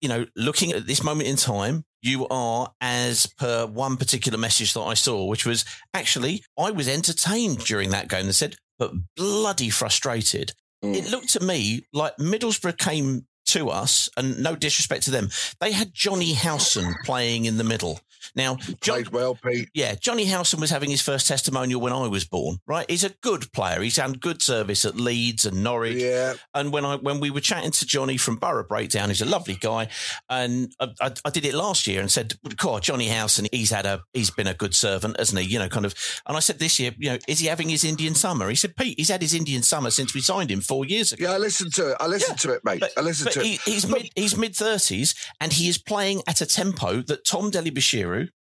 you 0.00 0.08
know, 0.08 0.26
looking 0.36 0.72
at 0.72 0.86
this 0.86 1.02
moment 1.02 1.28
in 1.28 1.36
time, 1.36 1.84
you 2.02 2.28
are 2.28 2.72
as 2.80 3.26
per 3.38 3.66
one 3.66 3.96
particular 3.96 4.38
message 4.38 4.74
that 4.74 4.82
I 4.82 4.94
saw, 4.94 5.24
which 5.24 5.46
was 5.46 5.64
actually 5.94 6.44
I 6.58 6.70
was 6.70 6.88
entertained 6.88 7.58
during 7.64 7.90
that 7.90 8.08
game 8.08 8.26
They 8.26 8.32
said, 8.32 8.56
but 8.78 8.92
bloody 9.16 9.70
frustrated. 9.70 10.52
Mm. 10.84 10.96
It 10.96 11.10
looked 11.10 11.30
to 11.30 11.40
me 11.40 11.86
like 11.92 12.16
Middlesbrough 12.18 12.78
came 12.78 13.26
to 13.46 13.70
us, 13.70 14.08
and 14.16 14.42
no 14.42 14.56
disrespect 14.56 15.04
to 15.04 15.10
them, 15.10 15.30
they 15.60 15.72
had 15.72 15.94
Jonny 15.94 16.34
Howson 16.34 16.94
playing 17.04 17.44
in 17.44 17.58
the 17.58 17.64
middle. 17.64 18.00
Now, 18.34 18.56
John, 18.80 18.96
Played 18.96 19.08
well, 19.08 19.34
Pete. 19.34 19.68
yeah, 19.74 19.94
Jonny 19.94 20.24
Howson 20.24 20.60
was 20.60 20.70
having 20.70 20.90
his 20.90 21.02
first 21.02 21.28
testimonial 21.28 21.80
when 21.80 21.92
I 21.92 22.06
was 22.06 22.24
born, 22.24 22.58
right? 22.66 22.88
He's 22.90 23.04
a 23.04 23.10
good 23.20 23.52
player. 23.52 23.80
He's 23.82 23.96
had 23.96 24.20
good 24.20 24.42
service 24.42 24.84
at 24.84 24.96
Leeds 24.96 25.44
and 25.44 25.62
Norwich. 25.62 26.02
Yeah. 26.02 26.34
And 26.54 26.72
when 26.72 26.84
I 26.84 26.96
when 26.96 27.20
we 27.20 27.30
were 27.30 27.40
chatting 27.40 27.70
to 27.70 27.86
Johnny 27.86 28.16
from 28.16 28.36
Borough 28.36 28.66
Breakdown, 28.66 29.08
he's 29.08 29.22
a 29.22 29.26
lovely 29.26 29.56
guy. 29.56 29.88
And 30.28 30.74
I, 30.80 30.88
I, 31.00 31.12
I 31.24 31.30
did 31.30 31.44
it 31.44 31.54
last 31.54 31.86
year 31.86 32.00
and 32.00 32.10
said, 32.10 32.34
God, 32.56 32.82
Jonny 32.82 33.08
Howson, 33.08 33.46
he's 33.52 33.70
had 33.70 33.86
a 33.86 34.02
he's 34.12 34.30
been 34.30 34.46
a 34.46 34.54
good 34.54 34.74
servant, 34.74 35.18
hasn't 35.18 35.40
he? 35.40 35.48
You 35.48 35.58
know, 35.58 35.68
kind 35.68 35.86
of. 35.86 35.94
And 36.26 36.36
I 36.36 36.40
said 36.40 36.58
this 36.58 36.78
year, 36.78 36.92
you 36.98 37.10
know, 37.10 37.18
is 37.28 37.38
he 37.38 37.46
having 37.46 37.68
his 37.68 37.84
Indian 37.84 38.14
summer? 38.14 38.48
He 38.48 38.54
said, 38.54 38.76
Pete, 38.76 38.98
he's 38.98 39.08
had 39.08 39.22
his 39.22 39.34
Indian 39.34 39.62
summer 39.62 39.90
since 39.90 40.14
we 40.14 40.20
signed 40.20 40.50
him 40.50 40.60
four 40.60 40.84
years 40.84 41.12
ago. 41.12 41.24
Yeah, 41.24 41.34
I 41.34 41.38
listened 41.38 41.74
to 41.74 41.90
it. 41.90 41.96
I 42.00 42.06
listened 42.06 42.38
to 42.40 42.52
it, 42.52 42.64
mate. 42.64 42.84
I 42.96 43.00
listened 43.00 43.32
to 43.32 43.42
he, 43.42 43.54
it. 43.54 43.60
he's 43.64 43.88
mid 43.88 44.10
he's 44.14 44.36
mid 44.36 44.54
thirties 44.54 45.14
and 45.40 45.52
he 45.52 45.68
is 45.68 45.78
playing 45.78 46.22
at 46.26 46.40
a 46.40 46.46
tempo 46.46 47.02
that 47.02 47.24
Tom 47.24 47.50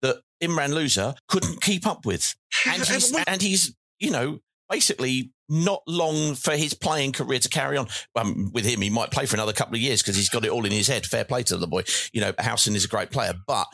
That 0.03 0.17
Imran 0.43 0.73
Louza 0.73 1.17
couldn't 1.29 1.61
keep 1.61 1.87
up 1.87 2.05
with. 2.07 2.35
And 2.67 2.83
he's 2.83 3.15
and 3.27 3.43
he's, 3.43 3.75
you 3.99 4.11
know, 4.11 4.39
basically 4.71 5.33
not 5.49 5.83
long 5.87 6.35
for 6.35 6.53
his 6.53 6.73
playing 6.73 7.13
career 7.13 7.39
to 7.39 7.49
carry 7.49 7.77
on. 7.77 7.87
Um, 8.17 8.51
with 8.53 8.65
him, 8.65 8.81
he 8.81 8.91
might 8.91 9.11
play 9.11 9.27
for 9.27 9.37
another 9.37 9.53
couple 9.53 9.75
of 9.75 9.81
years 9.81 10.03
because 10.03 10.17
he's 10.17 10.31
got 10.31 10.45
it 10.45 10.51
all 10.51 10.65
in 10.65 10.73
his 10.73 10.89
head. 10.89 11.05
Fair 11.05 11.25
play 11.25 11.43
to 11.45 11.57
the 11.57 11.67
boy. 11.67 11.83
You 12.13 12.21
know, 12.21 12.33
Howson 12.39 12.75
is 12.75 12.85
a 12.85 12.89
great 12.89 13.11
player, 13.11 13.35
but 13.47 13.67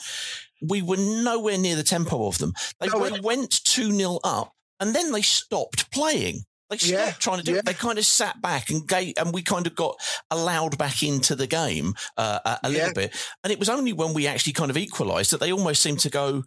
we 0.60 0.82
were 0.82 0.96
nowhere 0.96 1.58
near 1.58 1.76
the 1.76 1.82
tempo 1.82 2.26
of 2.26 2.38
them. 2.38 2.52
They, 2.80 2.88
they 2.88 3.20
went 3.20 3.64
2 3.64 3.92
0 3.92 4.18
up 4.24 4.52
and 4.78 4.94
then 4.94 5.12
they 5.12 5.22
stopped 5.22 5.90
playing. 5.90 6.44
They 6.70 6.76
stopped 6.78 6.92
Yeah, 6.92 7.10
trying 7.18 7.38
to 7.38 7.44
do 7.44 7.56
it. 7.56 7.64
They 7.64 7.74
kind 7.74 7.98
of 7.98 8.04
sat 8.04 8.40
back 8.40 8.70
and 8.70 8.86
gave, 8.86 9.14
and 9.16 9.34
we 9.34 9.42
kind 9.42 9.66
of 9.66 9.74
got 9.74 9.96
allowed 10.30 10.78
back 10.78 11.02
into 11.02 11.34
the 11.34 11.46
game 11.46 11.94
uh, 12.16 12.38
a, 12.44 12.48
a 12.64 12.70
Yeah. 12.70 12.78
little 12.78 12.94
bit. 12.94 13.16
And 13.44 13.52
it 13.52 13.58
was 13.58 13.68
only 13.68 13.92
when 13.92 14.14
we 14.14 14.26
actually 14.26 14.52
kind 14.52 14.70
of 14.70 14.76
equalised 14.76 15.32
that 15.32 15.40
they 15.40 15.52
almost 15.52 15.82
seemed 15.82 16.00
to 16.00 16.10
go, 16.10 16.44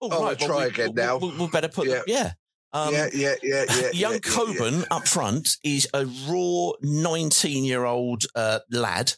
oh, 0.00 0.08
Oh, 0.10 0.24
right, 0.24 0.38
we'll 0.40 0.48
well, 0.48 0.58
try 0.58 0.64
we, 0.66 0.70
again 0.70 0.88
we- 0.94 1.02
now. 1.02 1.16
We, 1.18 1.36
we 1.36 1.48
better 1.48 1.68
put, 1.68 1.88
Yeah. 1.88 2.02
yeah. 2.06 2.32
Um, 2.72 2.92
yeah, 2.92 3.08
yeah, 3.14 3.34
yeah, 3.42 3.64
yeah. 3.68 3.90
Young 3.92 4.12
yeah, 4.14 4.18
yeah, 4.24 4.34
Coburn 4.34 4.84
up 4.90 5.08
front 5.08 5.56
is 5.64 5.88
a 5.94 6.04
raw 6.28 6.72
19 6.82 7.64
year 7.64 7.84
old 7.86 8.24
uh, 8.34 8.58
lad 8.70 9.14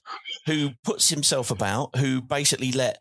who 0.46 0.70
puts 0.84 1.08
himself 1.08 1.50
about, 1.50 1.96
who 1.96 2.20
basically 2.20 2.70
let 2.72 2.98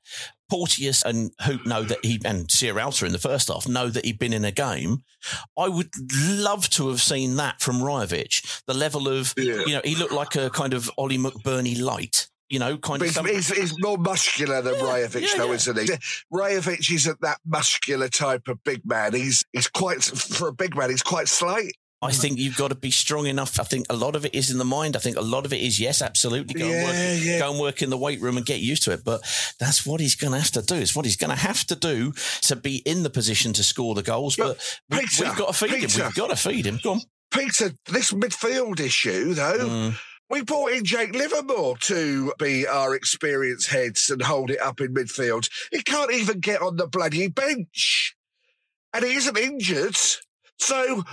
Porteous 0.49 1.03
and 1.03 1.31
Hoedt 1.41 1.65
know 1.65 1.83
that 1.83 2.03
he, 2.03 2.19
and 2.25 2.47
Sierralta 2.47 3.05
in 3.05 3.11
the 3.11 3.19
first 3.19 3.47
half, 3.49 3.67
know 3.67 3.89
that 3.89 4.05
he'd 4.05 4.19
been 4.19 4.33
in 4.33 4.45
a 4.45 4.51
game. 4.51 5.03
I 5.57 5.67
would 5.67 5.89
love 6.15 6.69
to 6.71 6.87
have 6.89 7.01
seen 7.01 7.35
that 7.37 7.61
from 7.61 7.77
Rajovic. 7.77 8.63
The 8.65 8.73
level 8.73 9.07
of, 9.07 9.33
Yeah. 9.37 9.61
you 9.65 9.73
know, 9.73 9.81
he 9.83 9.95
looked 9.95 10.13
like 10.13 10.35
a 10.35 10.49
kind 10.49 10.73
of 10.73 10.89
Ollie 10.97 11.17
McBurnie 11.17 11.81
light. 11.81 12.27
You 12.49 12.59
know, 12.59 12.77
kind 12.77 12.99
But 12.99 13.09
of. 13.17 13.25
he's, 13.25 13.45
some- 13.47 13.57
he's, 13.57 13.71
he's 13.71 13.73
more 13.83 13.97
muscular 13.97 14.61
than 14.61 14.75
Rajovic, 14.75 15.21
yeah, 15.21 15.27
though, 15.37 15.47
yeah. 15.47 15.53
isn't 15.53 15.77
he? 15.79 15.87
Rajovic 16.33 16.93
isn't 16.93 17.19
that 17.19 17.39
muscular 17.45 18.07
type 18.07 18.47
of 18.47 18.63
big 18.63 18.85
man. 18.85 19.13
He's 19.13 19.43
he's 19.51 19.67
quite 19.67 20.01
for 20.01 20.47
a 20.47 20.53
big 20.53 20.73
man. 20.77 20.89
He's 20.89 21.03
quite 21.03 21.27
slight. 21.27 21.73
I 21.99 22.11
think 22.11 22.37
you've 22.37 22.55
got 22.57 22.67
to 22.67 22.75
be 22.75 22.91
strong 22.91 23.25
enough. 23.25 23.59
I 23.59 23.63
think 23.63 23.87
a 23.89 23.95
lot 23.95 24.15
of 24.15 24.23
it 24.23 24.35
is 24.35 24.51
in 24.51 24.59
the 24.59 24.63
mind. 24.65 24.95
I 24.95 24.99
think 24.99 25.17
a 25.17 25.21
lot 25.21 25.45
of 25.47 25.53
it 25.53 25.61
is 25.61 25.79
yes, 25.79 26.01
absolutely. 26.03 26.53
Go, 26.53 26.65
and, 26.67 26.83
work, 26.83 26.93
Yeah, 26.93 27.13
yeah. 27.13 27.39
go 27.39 27.49
and 27.51 27.59
work 27.59 27.81
in 27.81 27.89
the 27.89 27.97
weight 27.97 28.21
room 28.21 28.37
and 28.37 28.45
get 28.45 28.59
used 28.59 28.83
to 28.83 28.91
it. 28.91 29.03
But 29.03 29.21
that's 29.59 29.83
what 29.83 29.99
he's 29.99 30.15
going 30.15 30.33
to 30.33 30.39
have 30.39 30.51
to 30.51 30.61
do. 30.61 30.75
It's 30.75 30.95
what 30.95 31.05
he's 31.05 31.15
going 31.15 31.31
to 31.31 31.41
have 31.41 31.65
to 31.65 31.75
do 31.75 32.13
to 32.41 32.55
be 32.55 32.77
in 32.85 33.01
the 33.01 33.09
position 33.09 33.51
to 33.53 33.63
score 33.63 33.95
the 33.95 34.03
goals. 34.03 34.35
But 34.35 34.59
we, 34.91 34.99
Peter, 34.99 35.23
we've 35.23 35.35
got 35.37 35.47
to 35.47 35.53
feed 35.53 35.71
Peter. 35.71 36.01
him. 36.01 36.05
We've 36.07 36.15
got 36.15 36.29
to 36.29 36.35
feed 36.35 36.65
him. 36.67 36.79
Go 36.83 36.91
on. 36.93 37.01
Peter, 37.31 37.71
this 37.87 38.13
midfield 38.13 38.79
issue, 38.79 39.33
though, 39.33 39.67
Mm. 39.67 39.95
we 40.29 40.43
brought 40.43 40.73
in 40.73 40.85
Jake 40.85 41.15
Livermore 41.15 41.77
to 41.79 42.31
be 42.37 42.67
our 42.67 42.93
experienced 42.95 43.69
heads 43.69 44.11
and 44.11 44.21
hold 44.21 44.51
it 44.51 44.61
up 44.61 44.79
in 44.81 44.93
midfield. 44.93 45.49
He 45.71 45.81
can't 45.81 46.13
even 46.13 46.41
get 46.41 46.61
on 46.61 46.75
the 46.77 46.85
bloody 46.87 47.27
bench. 47.27 48.15
And 48.93 49.03
he 49.03 49.15
isn't 49.15 49.37
injured. 49.37 49.97
So 50.59 51.03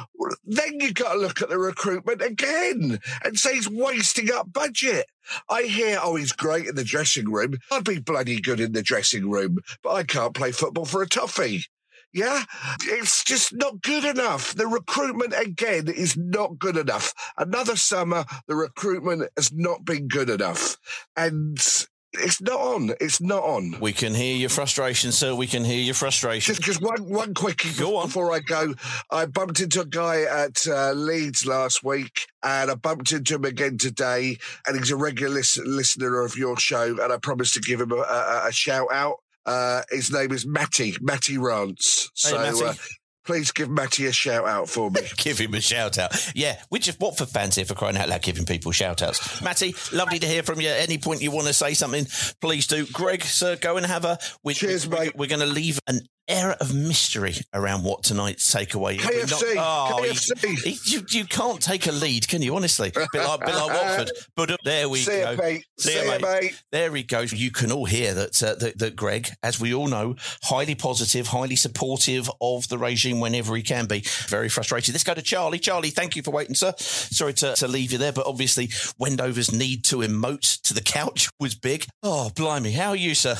then 0.45 0.81
you've 0.81 0.95
got 0.95 1.13
to 1.13 1.19
look 1.19 1.43
at 1.43 1.49
the 1.49 1.59
recruitment 1.59 2.23
again 2.23 2.99
and 3.23 3.39
say 3.39 3.55
he's 3.55 3.69
wasting 3.69 4.33
up 4.33 4.53
budget. 4.53 5.07
I 5.49 5.63
hear, 5.63 5.99
oh, 6.03 6.17
he's 6.17 6.33
great 6.33 6.67
in 6.67 6.75
the 6.75 6.85
dressing 6.85 7.31
room. 7.31 7.59
I'd 7.71 7.85
be 7.85 8.01
bloody 8.01 8.41
good 8.41 8.61
in 8.61 8.73
the 8.73 8.83
dressing 8.83 9.31
room, 9.31 9.59
but 9.83 9.91
I 9.91 10.03
can't 10.03 10.35
play 10.35 10.53
football 10.53 10.85
for 10.85 11.03
a 11.03 11.09
toffee. 11.09 11.65
Yeah, 12.13 12.45
it's 12.85 13.25
just 13.25 13.53
not 13.53 13.83
good 13.83 14.05
enough. 14.05 14.55
The 14.55 14.69
recruitment 14.69 15.35
again 15.37 15.89
is 15.89 16.17
not 16.17 16.61
good 16.61 16.77
enough. 16.77 17.13
Another 17.37 17.75
summer, 17.75 18.25
the 18.47 18.55
recruitment 18.55 19.29
has 19.37 19.53
not 19.53 19.85
been 19.85 20.07
good 20.07 20.31
enough. 20.31 20.77
And 21.17 21.59
it's 22.19 22.41
not 22.41 22.61
on. 22.61 22.91
It's 23.01 23.21
not 23.21 23.43
on. 23.43 23.77
We 23.81 23.93
can 23.93 24.15
hear 24.15 24.37
your 24.37 24.49
frustration, 24.49 25.13
sir. 25.13 25.35
We 25.35 25.47
can 25.47 25.65
hear 25.65 25.81
your 25.81 25.95
frustration. 25.95 26.55
Just, 26.55 26.63
just 26.67 26.83
one, 26.83 27.09
one 27.09 27.35
quick 27.35 27.65
Go 27.79 27.97
on. 27.97 28.07
before 28.07 28.33
I 28.33 28.41
go. 28.41 28.75
I 29.11 29.27
bumped 29.27 29.61
into 29.61 29.81
a 29.81 29.87
guy 29.87 30.23
at 30.23 30.67
uh, 30.67 30.93
Leeds 30.93 31.47
last 31.47 31.83
week, 31.85 32.27
and 32.43 32.71
I 32.71 32.75
bumped 32.75 33.13
into 33.13 33.35
him 33.35 33.45
again 33.45 33.79
today. 33.79 34.39
And 34.67 34.77
he's 34.79 34.91
a 34.91 34.97
regular 34.97 35.35
lis- 35.35 35.59
listener 35.59 36.23
of 36.23 36.37
your 36.37 36.57
show, 36.59 36.97
and 37.03 37.13
I 37.13 37.17
promised 37.19 37.55
to 37.55 37.61
give 37.61 37.81
him 37.81 37.93
a, 37.93 37.97
a, 37.97 38.45
a 38.49 38.53
shout 38.53 38.89
out. 38.93 39.17
Uh, 39.47 39.83
his 39.91 40.11
name 40.11 40.33
is 40.33 40.47
Matty 40.47 40.97
Matty 41.03 41.37
Rance. 41.37 42.11
Hey, 42.17 42.31
so 42.31 42.39
Matty. 42.39 42.65
Uh, 42.65 42.75
please 43.25 43.53
give 43.53 43.71
Matty 43.71 44.07
a 44.07 44.13
shout 44.13 44.47
out 44.47 44.69
for 44.69 44.91
me. 44.91 45.01
Give 45.17 45.39
him 45.39 45.55
a 45.55 45.61
shout 45.61 45.99
out. 45.99 46.13
Yeah, 46.35 46.61
we're 46.71 46.79
just 46.79 47.01
Watford 47.01 47.29
fans 47.29 47.57
here 47.57 47.65
for 47.65 47.75
crying 47.75 47.97
out 47.97 48.09
loud, 48.09 48.23
giving 48.23 48.45
people 48.45 48.73
shout 48.73 49.03
outs. 49.03 49.43
Matty, 49.43 49.75
lovely 49.93 50.19
to 50.19 50.27
hear 50.27 50.43
from 50.43 50.61
you. 50.61 50.69
At 50.69 50.81
any 50.81 50.99
point 50.99 51.23
you 51.23 51.31
want 51.31 51.47
to 51.47 51.55
say 51.55 51.75
something, 51.75 52.07
please 52.41 52.67
do. 52.67 52.87
Greg, 52.87 53.23
sir, 53.23 53.57
go 53.57 53.77
and 53.77 53.87
have 53.87 54.05
a. 54.05 54.19
We, 54.43 54.55
Cheers, 54.55 54.87
we, 54.87 54.99
mate. 54.99 55.17
We're 55.17 55.29
going 55.29 55.41
to 55.41 55.47
leave 55.47 55.79
an 55.87 56.01
air 56.29 56.53
of 56.61 56.75
mystery 56.75 57.35
around 57.53 57.85
what 57.85 58.03
tonight's 58.03 58.53
takeaway 58.55 58.97
is. 58.97 59.03
KFC, 59.31 59.55
oh, 59.59 59.99
KFC. 60.03 60.47
he- 60.65 60.71
he- 60.73 60.93
you, 60.97 61.03
you 61.11 61.25
can't 61.27 61.61
take 61.61 61.87
a 61.87 61.93
lead, 61.93 62.27
can 62.29 62.41
you? 62.43 62.55
Honestly, 62.57 62.91
bit 62.91 63.09
like, 63.15 63.41
bit 63.41 63.55
like 63.55 63.69
Watford. 63.75 64.11
But 64.35 64.51
uh, 64.53 64.57
there 64.65 64.89
we 64.89 65.01
See 65.01 65.11
go. 65.13 65.31
ya, 65.33 65.37
mate. 65.37 65.65
See 65.79 65.91
See 65.91 66.07
ya, 66.07 66.19
mate. 66.21 66.63
There 66.73 66.95
he 66.95 67.03
goes. 67.03 67.33
You 67.33 67.51
can 67.51 67.71
all 67.73 67.85
hear 67.85 68.15
that, 68.15 68.43
uh, 68.43 68.55
that 68.57 68.79
that 68.79 68.97
Greg, 68.97 69.29
as 69.43 69.61
we 69.61 69.75
all 69.75 69.87
know, 69.89 70.17
highly 70.45 70.75
positive, 70.75 71.27
highly 71.29 71.57
supportive 71.57 72.31
of 72.41 72.69
the 72.69 72.79
regime 72.79 73.21
whenever 73.21 73.55
he 73.57 73.63
can 73.63 73.87
be. 73.87 74.01
Very 74.29 74.49
frustrated. 74.49 74.95
Let's 74.95 75.05
go 75.05 75.15
to 75.15 75.23
Charlie. 75.23 75.59
Charlie, 75.59 75.91
thank 75.91 76.17
you 76.17 76.23
for 76.23 76.31
waiting, 76.31 76.55
sir. 76.55 76.73
Sorry 76.79 77.35
to, 77.35 77.55
to 77.57 77.69
leave 77.69 77.93
you 77.93 77.99
there, 77.99 78.13
but 78.13 78.27
obviously 78.27 78.69
Wendover's 79.01 79.53
need 79.53 79.85
to 79.87 79.97
emote 79.97 80.61
to 80.63 80.73
the 80.75 80.81
couch 80.81 81.29
was 81.39 81.55
big. 81.55 81.87
Oh, 82.03 82.31
blimey. 82.35 82.73
How 82.73 82.91
are 82.91 82.97
you, 82.97 83.15
sir? 83.15 83.37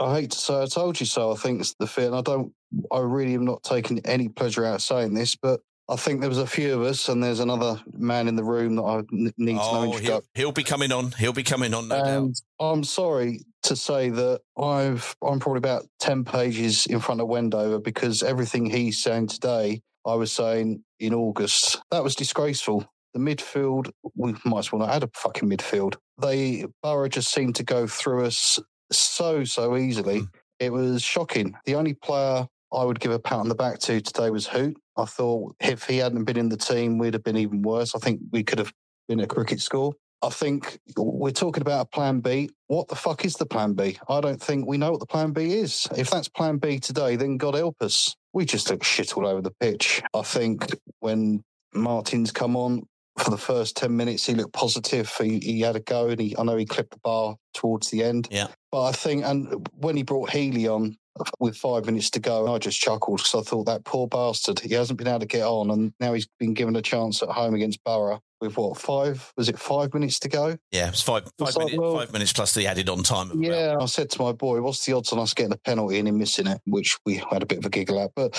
I 0.00 0.20
hate 0.20 0.30
to 0.30 0.38
say 0.38 0.62
I 0.62 0.66
told 0.66 0.98
you 0.98 1.06
so. 1.06 1.32
I 1.32 1.36
think 1.36 1.60
it's 1.60 1.74
the 1.78 1.86
fear, 1.86 2.06
and 2.06 2.16
I 2.16 2.22
don't. 2.22 2.52
I 2.90 3.00
really 3.00 3.34
am 3.34 3.44
not 3.44 3.62
taking 3.62 4.00
any 4.06 4.28
pleasure 4.28 4.64
out 4.64 4.76
of 4.76 4.82
saying 4.82 5.14
this, 5.14 5.36
but 5.36 5.60
I 5.90 5.96
think 5.96 6.20
there 6.20 6.28
was 6.28 6.38
a 6.38 6.46
few 6.46 6.74
of 6.74 6.82
us, 6.82 7.08
and 7.08 7.22
there's 7.22 7.40
another 7.40 7.80
man 7.92 8.28
in 8.28 8.36
the 8.36 8.44
room 8.44 8.76
that 8.76 8.82
I 8.82 9.02
need 9.10 9.34
to 9.36 9.54
know. 9.54 9.60
Oh, 9.60 9.92
he'll, 9.98 10.22
he'll 10.34 10.52
be 10.52 10.62
coming 10.62 10.92
on. 10.92 11.10
He'll 11.12 11.32
be 11.32 11.42
coming 11.42 11.74
on, 11.74 11.88
no 11.88 11.96
doubt. 11.96 12.06
And 12.06 12.42
I'm 12.60 12.84
sorry 12.84 13.40
to 13.64 13.76
say 13.76 14.08
that 14.08 14.40
I've 14.56 15.14
I'm 15.22 15.38
probably 15.38 15.58
about 15.58 15.86
ten 15.98 16.24
pages 16.24 16.86
in 16.86 17.00
front 17.00 17.20
of 17.20 17.28
Wendover 17.28 17.78
because 17.78 18.22
everything 18.22 18.70
he's 18.70 19.02
saying 19.02 19.26
today, 19.28 19.82
I 20.06 20.14
was 20.14 20.32
saying 20.32 20.82
in 20.98 21.12
August. 21.12 21.82
That 21.90 22.04
was 22.04 22.14
disgraceful. 22.14 22.88
The 23.12 23.20
midfield, 23.20 23.90
we 24.14 24.34
might 24.44 24.60
as 24.60 24.72
well 24.72 24.86
not 24.86 24.94
add 24.94 25.02
a 25.02 25.10
fucking 25.14 25.50
midfield. 25.50 25.96
They 26.22 26.66
Borough 26.82 27.08
just 27.08 27.32
seemed 27.32 27.56
to 27.56 27.64
go 27.64 27.88
through 27.88 28.26
us 28.26 28.60
so 28.92 29.44
so 29.44 29.76
easily. 29.76 30.20
Mm-hmm. 30.20 30.36
It 30.58 30.72
was 30.72 31.02
shocking. 31.02 31.56
The 31.64 31.74
only 31.74 31.94
player 31.94 32.46
I 32.72 32.84
would 32.84 33.00
give 33.00 33.12
a 33.12 33.18
pat 33.18 33.38
on 33.38 33.48
the 33.48 33.54
back 33.54 33.78
to 33.80 34.00
today 34.00 34.30
was 34.30 34.46
Hoedt. 34.46 34.76
I 34.96 35.04
thought 35.04 35.56
if 35.60 35.84
he 35.84 35.98
hadn't 35.98 36.24
been 36.24 36.36
in 36.36 36.50
the 36.50 36.56
team, 36.56 36.98
we'd 36.98 37.14
have 37.14 37.24
been 37.24 37.36
even 37.36 37.62
worse. 37.62 37.94
I 37.94 37.98
think 37.98 38.20
we 38.30 38.44
could 38.44 38.58
have 38.58 38.72
been 39.08 39.20
a 39.20 39.26
cricket 39.26 39.60
score. 39.60 39.94
I 40.22 40.28
think 40.28 40.78
we're 40.96 41.30
talking 41.30 41.62
about 41.62 41.86
a 41.86 41.88
plan 41.88 42.20
B. 42.20 42.50
What 42.66 42.88
the 42.88 42.94
fuck 42.94 43.24
is 43.24 43.34
the 43.34 43.46
plan 43.46 43.72
B? 43.72 43.98
I 44.08 44.20
don't 44.20 44.40
think 44.40 44.66
we 44.66 44.76
know 44.76 44.90
what 44.90 45.00
the 45.00 45.06
plan 45.06 45.32
B 45.32 45.54
is. 45.54 45.88
If 45.96 46.10
that's 46.10 46.28
plan 46.28 46.58
B 46.58 46.78
today, 46.78 47.16
then 47.16 47.38
God 47.38 47.54
help 47.54 47.76
us. 47.80 48.14
We 48.34 48.44
just 48.44 48.70
look 48.70 48.84
shit 48.84 49.16
all 49.16 49.26
over 49.26 49.40
the 49.40 49.50
pitch. 49.50 50.02
I 50.14 50.22
think 50.22 50.66
when 51.00 51.42
Martin's 51.74 52.32
come 52.32 52.54
on 52.54 52.82
for 53.20 53.30
the 53.30 53.38
first 53.38 53.76
10 53.76 53.96
minutes, 53.96 54.26
he 54.26 54.34
looked 54.34 54.52
positive. 54.52 55.10
He, 55.20 55.38
he 55.38 55.60
had 55.60 55.76
a 55.76 55.80
go 55.80 56.08
and 56.08 56.20
he, 56.20 56.36
I 56.38 56.42
know 56.42 56.56
he 56.56 56.66
clipped 56.66 56.92
the 56.92 57.00
bar 57.02 57.36
towards 57.54 57.90
the 57.90 58.02
end. 58.02 58.28
Yeah. 58.30 58.48
But 58.72 58.84
I 58.84 58.92
think, 58.92 59.24
and 59.24 59.68
when 59.74 59.96
he 59.96 60.02
brought 60.02 60.30
Healy 60.30 60.66
on 60.68 60.96
with 61.38 61.56
five 61.56 61.86
minutes 61.86 62.10
to 62.10 62.20
go, 62.20 62.52
I 62.52 62.58
just 62.58 62.80
chuckled 62.80 63.18
because 63.18 63.34
I 63.34 63.48
thought 63.48 63.66
that 63.66 63.84
poor 63.84 64.06
bastard, 64.06 64.60
he 64.60 64.74
hasn't 64.74 64.98
been 64.98 65.08
able 65.08 65.20
to 65.20 65.26
get 65.26 65.46
on. 65.46 65.70
And 65.70 65.92
now 66.00 66.14
he's 66.14 66.28
been 66.38 66.54
given 66.54 66.76
a 66.76 66.82
chance 66.82 67.22
at 67.22 67.28
home 67.28 67.54
against 67.54 67.82
Borough 67.84 68.20
with 68.40 68.56
what, 68.56 68.78
five? 68.78 69.32
Was 69.36 69.48
it 69.48 69.58
five 69.58 69.92
minutes 69.94 70.18
to 70.20 70.28
go? 70.28 70.56
Yeah, 70.70 70.88
it's 70.88 71.02
five, 71.02 71.24
five, 71.38 71.48
It's 71.48 71.56
like, 71.56 71.66
minutes, 71.66 71.78
well- 71.80 71.96
five 71.98 72.12
minutes 72.12 72.32
plus 72.32 72.54
the 72.54 72.66
added 72.66 72.88
on 72.88 73.02
time. 73.02 73.42
Yeah, 73.42 73.76
I 73.80 73.86
said 73.86 74.10
to 74.10 74.22
my 74.22 74.32
boy, 74.32 74.60
"What's 74.60 74.84
the 74.84 74.92
odds 74.94 75.12
on 75.12 75.18
us 75.18 75.34
getting 75.34 75.52
a 75.52 75.56
penalty 75.58 75.98
and 75.98 76.08
him 76.08 76.18
missing 76.18 76.46
it?" 76.46 76.60
Which 76.66 76.98
we 77.04 77.16
had 77.16 77.42
a 77.42 77.46
bit 77.46 77.58
of 77.58 77.66
a 77.66 77.70
giggle 77.70 78.00
at, 78.00 78.12
but 78.14 78.34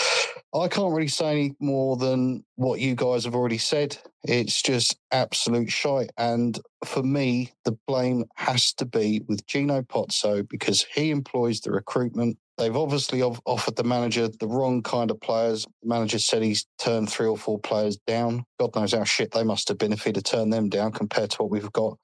I 0.53 0.67
can't 0.67 0.93
really 0.93 1.07
say 1.07 1.31
any 1.31 1.55
more 1.59 1.97
than 1.97 2.43
what 2.55 2.79
you 2.79 2.95
guys 2.95 3.25
have 3.25 3.35
already 3.35 3.57
said. 3.57 3.97
It's 4.23 4.61
just 4.61 4.97
absolute 5.11 5.71
shite, 5.71 6.11
and 6.17 6.59
for 6.85 7.03
me, 7.03 7.51
the 7.65 7.77
blame 7.87 8.25
has 8.35 8.73
to 8.73 8.85
be 8.85 9.21
with 9.27 9.45
Gino 9.47 9.81
Pozzo 9.81 10.47
because 10.47 10.85
he 10.93 11.11
employs 11.11 11.61
the 11.61 11.71
recruitment. 11.71 12.37
They've 12.61 12.77
obviously 12.77 13.23
offered 13.23 13.75
the 13.75 13.83
manager 13.83 14.27
the 14.27 14.47
wrong 14.47 14.83
kind 14.83 15.09
of 15.09 15.19
players. 15.19 15.65
The 15.81 15.89
manager 15.89 16.19
said 16.19 16.43
he's 16.43 16.67
turned 16.77 17.09
three 17.09 17.25
or 17.25 17.35
four 17.35 17.57
players 17.57 17.97
down. 18.05 18.43
God 18.59 18.75
knows 18.75 18.93
how 18.93 19.03
shit 19.03 19.31
they 19.31 19.43
must 19.43 19.67
have 19.69 19.79
been 19.79 19.91
if 19.91 20.03
he'd 20.03 20.15
have 20.15 20.25
turned 20.25 20.53
them 20.53 20.69
down 20.69 20.91
compared 20.91 21.31
to 21.31 21.37
what 21.41 21.49
we've 21.49 21.71
got. 21.71 21.97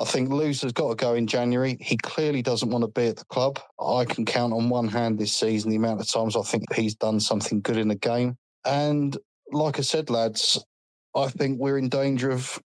I 0.00 0.04
think 0.04 0.28
Louza's 0.28 0.72
got 0.72 0.90
to 0.90 0.94
go 0.94 1.14
in 1.14 1.26
January. 1.26 1.76
He 1.80 1.96
clearly 1.96 2.40
doesn't 2.40 2.70
want 2.70 2.84
to 2.84 2.88
be 2.88 3.08
at 3.08 3.16
the 3.16 3.24
club. 3.24 3.58
I 3.80 4.04
can 4.04 4.24
count 4.24 4.52
on 4.52 4.68
one 4.68 4.86
hand 4.86 5.18
this 5.18 5.36
season 5.36 5.70
the 5.70 5.76
amount 5.76 6.00
of 6.00 6.08
times 6.08 6.36
I 6.36 6.42
think 6.42 6.72
he's 6.72 6.94
done 6.94 7.18
something 7.18 7.60
good 7.60 7.76
in 7.76 7.88
the 7.88 7.96
game. 7.96 8.36
And 8.64 9.18
like 9.50 9.80
I 9.80 9.82
said, 9.82 10.08
lads, 10.08 10.64
I 11.16 11.26
think 11.30 11.58
we're 11.58 11.78
in 11.78 11.88
danger 11.88 12.30
of 12.30 12.60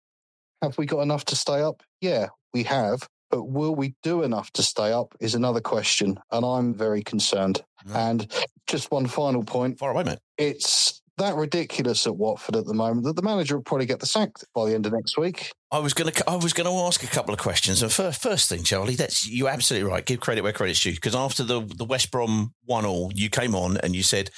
have 0.61 0.77
we 0.77 0.87
got 0.87 1.03
enough 1.03 1.25
to 1.27 1.37
stay 1.37 1.61
up? 1.61 1.85
Yeah, 2.01 2.27
we 2.53 2.65
have. 2.65 3.09
But 3.31 3.45
will 3.45 3.75
we 3.75 3.95
do 4.03 4.23
enough 4.23 4.51
to 4.53 4.63
stay 4.63 4.93
up 4.93 5.15
is 5.21 5.35
another 5.35 5.61
question. 5.61 6.19
And 6.31 6.45
I'm 6.45 6.75
very 6.75 7.03
concerned. 7.03 7.63
Mm. 7.89 7.95
And 7.95 8.33
just 8.67 8.91
one 8.91 9.07
final 9.07 9.45
point. 9.45 9.79
Far 9.79 9.91
away, 9.91 10.05
mate. 10.05 10.19
It's 10.39 11.03
that 11.19 11.35
ridiculous 11.35 12.07
at 12.07 12.17
Watford 12.17 12.57
at 12.57 12.67
the 12.67 12.75
moment 12.75 13.05
that 13.05 13.17
the 13.17 13.23
manager 13.23 13.57
will 13.57 13.63
probably 13.63 13.87
get 13.87 14.01
the 14.01 14.07
sack 14.07 14.31
by 14.55 14.67
the 14.67 14.75
end 14.75 14.87
of 14.87 14.93
next 14.93 15.17
week. 15.17 15.53
I 15.71 15.79
was 15.79 15.95
going 15.95 16.13
to. 16.13 16.31
I 16.31 16.37
was 16.37 16.53
going 16.53 16.69
to 16.69 16.87
ask 16.87 17.03
a 17.03 17.09
couple 17.09 17.35
of 17.35 17.41
questions. 17.41 17.83
And 17.83 17.91
first, 17.91 18.23
first 18.23 18.49
thing, 18.49 18.63
Charlie, 18.63 18.95
that's 18.95 19.29
you're 19.29 19.49
absolutely 19.49 19.91
right. 19.91 20.05
Give 20.05 20.21
credit 20.21 20.43
where 20.43 20.53
credit's 20.53 20.81
due. 20.81 20.93
Because 20.93 21.15
after 21.15 21.43
the 21.43 21.61
the 21.61 21.85
West 21.85 22.11
Brom 22.11 22.53
one 22.65 22.85
all, 22.85 23.11
you 23.15 23.29
came 23.29 23.55
on 23.55 23.77
and 23.79 23.97
you 23.97 24.03
said 24.03 24.31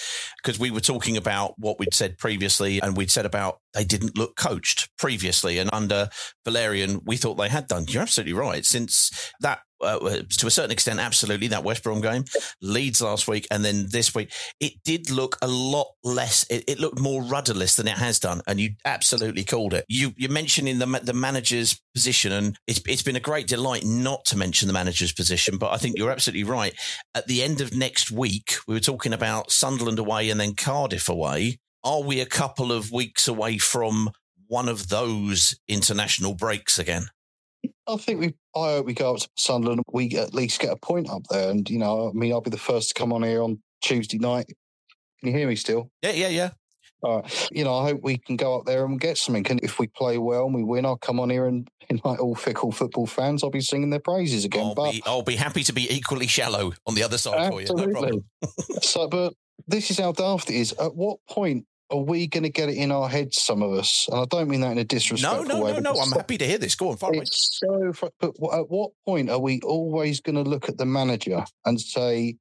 because 0.42 0.58
we 0.58 0.70
were 0.70 0.80
talking 0.80 1.16
about 1.16 1.54
what 1.58 1.78
we'd 1.78 1.94
said 1.94 2.16
previously, 2.16 2.80
and 2.80 2.96
we'd 2.96 3.10
said 3.10 3.26
about 3.26 3.58
they 3.74 3.84
didn't 3.84 4.16
look 4.16 4.36
coached 4.36 4.88
previously, 4.98 5.58
and 5.58 5.68
under 5.72 6.08
Valérien, 6.46 7.02
we 7.04 7.16
thought 7.16 7.34
they 7.34 7.48
had 7.48 7.66
done. 7.66 7.84
You're 7.88 8.02
absolutely 8.02 8.34
right. 8.34 8.64
Since 8.64 9.32
that. 9.40 9.60
Uh, 9.80 10.22
to 10.28 10.46
a 10.46 10.50
certain 10.50 10.70
extent, 10.70 10.98
absolutely 10.98 11.48
that 11.48 11.64
West 11.64 11.82
Brom 11.82 12.00
game, 12.00 12.24
Leeds 12.60 13.00
last 13.00 13.28
week, 13.28 13.46
and 13.50 13.64
then 13.64 13.86
this 13.90 14.14
week, 14.14 14.32
it 14.60 14.72
did 14.84 15.10
look 15.10 15.36
a 15.42 15.48
lot 15.48 15.88
less. 16.02 16.44
It, 16.50 16.64
it 16.66 16.80
looked 16.80 16.98
more 16.98 17.22
rudderless 17.22 17.76
than 17.76 17.88
it 17.88 17.98
has 17.98 18.18
done, 18.18 18.42
and 18.46 18.58
you 18.58 18.70
absolutely 18.84 19.44
called 19.44 19.74
it. 19.74 19.84
You 19.88 20.12
you're 20.16 20.30
mentioning 20.30 20.78
the 20.78 21.00
the 21.02 21.12
manager's 21.12 21.80
position, 21.94 22.32
and 22.32 22.56
it's 22.66 22.80
it's 22.86 23.02
been 23.02 23.16
a 23.16 23.20
great 23.20 23.46
delight 23.46 23.84
not 23.84 24.24
to 24.26 24.36
mention 24.36 24.66
the 24.66 24.74
manager's 24.74 25.12
position, 25.12 25.58
but 25.58 25.72
I 25.72 25.76
think 25.76 25.96
you're 25.96 26.10
absolutely 26.10 26.44
right. 26.44 26.74
At 27.14 27.26
the 27.26 27.42
end 27.42 27.60
of 27.60 27.74
next 27.74 28.10
week, 28.10 28.56
we 28.66 28.74
were 28.74 28.80
talking 28.80 29.12
about 29.12 29.50
Sunderland 29.50 29.98
away 29.98 30.30
and 30.30 30.40
then 30.40 30.54
Cardiff 30.54 31.08
away. 31.08 31.58
Are 31.84 32.02
we 32.02 32.20
a 32.20 32.26
couple 32.26 32.72
of 32.72 32.90
weeks 32.90 33.28
away 33.28 33.58
from 33.58 34.10
one 34.48 34.68
of 34.68 34.88
those 34.88 35.54
international 35.68 36.34
breaks 36.34 36.78
again? 36.78 37.06
I 37.88 37.96
think 37.96 38.20
we. 38.20 38.34
I 38.54 38.72
hope 38.72 38.86
we 38.86 38.94
go 38.94 39.14
up 39.14 39.20
to 39.20 39.28
Sunderland. 39.36 39.82
We 39.92 40.16
at 40.16 40.34
least 40.34 40.60
get 40.60 40.72
a 40.72 40.76
point 40.76 41.08
up 41.08 41.22
there, 41.30 41.50
and 41.50 41.68
you 41.68 41.78
know, 41.78 42.10
I 42.10 42.12
mean, 42.12 42.32
I'll 42.32 42.40
be 42.40 42.50
the 42.50 42.58
first 42.58 42.88
to 42.88 42.94
come 42.94 43.12
on 43.12 43.22
here 43.22 43.42
on 43.42 43.60
Tuesday 43.80 44.18
night. 44.18 44.46
Can 45.20 45.30
you 45.30 45.38
hear 45.38 45.48
me 45.48 45.56
still? 45.56 45.90
Yeah, 46.02 46.12
yeah, 46.12 46.28
yeah. 46.28 46.50
All 47.02 47.20
right. 47.20 47.48
You 47.52 47.64
know, 47.64 47.76
I 47.76 47.84
hope 47.84 48.00
we 48.02 48.18
can 48.18 48.36
go 48.36 48.58
up 48.58 48.66
there 48.66 48.84
and 48.84 49.00
get 49.00 49.18
something. 49.18 49.46
And 49.48 49.60
if 49.62 49.78
we 49.78 49.86
play 49.86 50.18
well 50.18 50.46
and 50.46 50.54
we 50.54 50.64
win, 50.64 50.84
I'll 50.84 50.96
come 50.96 51.20
on 51.20 51.30
here 51.30 51.46
and, 51.46 51.68
and 51.90 52.00
like 52.04 52.20
all 52.20 52.34
fickle 52.34 52.72
football 52.72 53.06
fans, 53.06 53.42
I'll 53.42 53.50
be 53.50 53.60
singing 53.60 53.90
their 53.90 54.00
praises 54.00 54.44
again. 54.44 54.66
I'll 54.66 54.74
but 54.74 54.92
be 54.92 55.02
I'll 55.06 55.22
be 55.22 55.36
happy 55.36 55.62
to 55.64 55.72
be 55.72 55.92
equally 55.92 56.26
shallow 56.26 56.72
on 56.86 56.94
the 56.94 57.02
other 57.02 57.18
side 57.18 57.50
for 57.50 57.60
you. 57.60 57.68
No 57.70 57.88
problem. 57.88 58.24
So, 58.82 59.08
but 59.08 59.34
this 59.66 59.90
is 59.90 59.98
how 59.98 60.12
daft 60.12 60.50
it 60.50 60.54
is. 60.54 60.72
At 60.72 60.94
what 60.94 61.18
point 61.28 61.66
are 61.90 61.98
we 61.98 62.26
going 62.26 62.42
to 62.42 62.50
get 62.50 62.68
it 62.68 62.76
in 62.76 62.92
our 62.92 63.08
heads, 63.08 63.40
some 63.40 63.62
of 63.62 63.72
us? 63.72 64.06
And 64.10 64.20
I 64.20 64.24
don't 64.26 64.48
mean 64.48 64.60
that 64.60 64.72
in 64.72 64.78
a 64.78 64.82
No, 64.82 64.84
disrespectful 64.84 65.44
no, 65.46 65.64
way. 65.64 65.72
no, 65.74 65.92
no. 65.92 66.00
I'm 66.00 66.12
happy 66.12 66.38
to 66.38 66.46
hear 66.46 66.58
this. 66.58 66.74
Go 66.74 66.90
on, 66.90 66.96
far 66.96 67.10
away. 67.10 67.20
It's 67.20 67.60
so. 67.60 67.92
But 68.20 68.34
at 68.52 68.68
what 68.70 68.92
point 69.06 69.30
are 69.30 69.38
we 69.38 69.60
always 69.62 70.20
going 70.20 70.42
to 70.42 70.48
look 70.48 70.68
at 70.68 70.76
the 70.78 70.86
manager 70.86 71.44
and 71.64 71.80
say, 71.80 72.36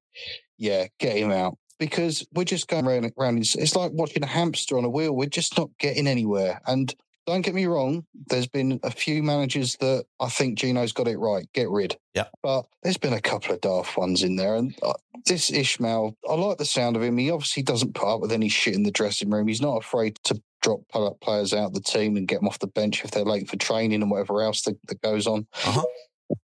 "Yeah, 0.57 0.87
get 0.99 1.17
him 1.17 1.31
out"? 1.31 1.57
Because 1.79 2.25
we're 2.33 2.43
just 2.43 2.67
going 2.67 2.85
round, 2.85 3.11
round. 3.17 3.37
in 3.37 3.43
It's 3.43 3.75
like 3.75 3.91
watching 3.93 4.23
a 4.23 4.27
hamster 4.27 4.77
on 4.77 4.83
a 4.83 4.89
wheel. 4.89 5.15
We're 5.15 5.27
just 5.29 5.57
not 5.57 5.69
getting 5.79 6.07
anywhere. 6.07 6.59
And 6.65 6.93
don't 7.27 7.41
get 7.41 7.53
me 7.53 7.65
wrong. 7.65 8.05
There's 8.27 8.47
been 8.47 8.79
a 8.83 8.89
few 8.89 9.21
managers 9.21 9.75
that 9.81 10.05
I 10.19 10.29
think 10.29 10.57
Gino's 10.57 10.93
got 10.93 11.09
it 11.09 11.17
right. 11.17 11.47
Get 11.53 11.69
rid. 11.69 11.97
Yeah. 12.15 12.27
But 12.41 12.65
there's 12.81 12.97
been 12.97 13.13
a 13.13 13.21
couple 13.21 13.53
of 13.53 13.61
daft 13.61 13.97
ones 13.97 14.23
in 14.23 14.37
there. 14.37 14.55
And 14.55 14.73
uh, 14.81 14.93
this 15.25 15.51
Ismaël, 15.51 16.15
I 16.27 16.33
like 16.33 16.57
the 16.57 16.65
sound 16.65 16.95
of 16.95 17.03
him. 17.03 17.17
He 17.17 17.29
obviously 17.29 17.63
doesn't 17.63 17.95
put 17.95 18.11
up 18.11 18.21
with 18.21 18.31
any 18.31 18.47
shit 18.47 18.75
in 18.75 18.83
the 18.83 18.91
dressing 18.91 19.29
room. 19.29 19.47
He's 19.47 19.61
not 19.61 19.75
afraid 19.75 20.17
to 20.23 20.41
drop 20.61 20.81
players 21.21 21.53
out 21.53 21.67
of 21.67 21.73
the 21.73 21.81
team 21.81 22.15
and 22.15 22.27
get 22.27 22.39
them 22.39 22.47
off 22.47 22.59
the 22.59 22.67
bench 22.67 23.03
if 23.03 23.11
they're 23.11 23.25
late 23.25 23.49
for 23.49 23.57
training 23.57 24.01
and 24.01 24.09
whatever 24.09 24.41
else 24.41 24.61
that, 24.61 24.77
that 24.87 25.01
goes 25.01 25.27
on. 25.27 25.45
Uh-huh. 25.65 25.83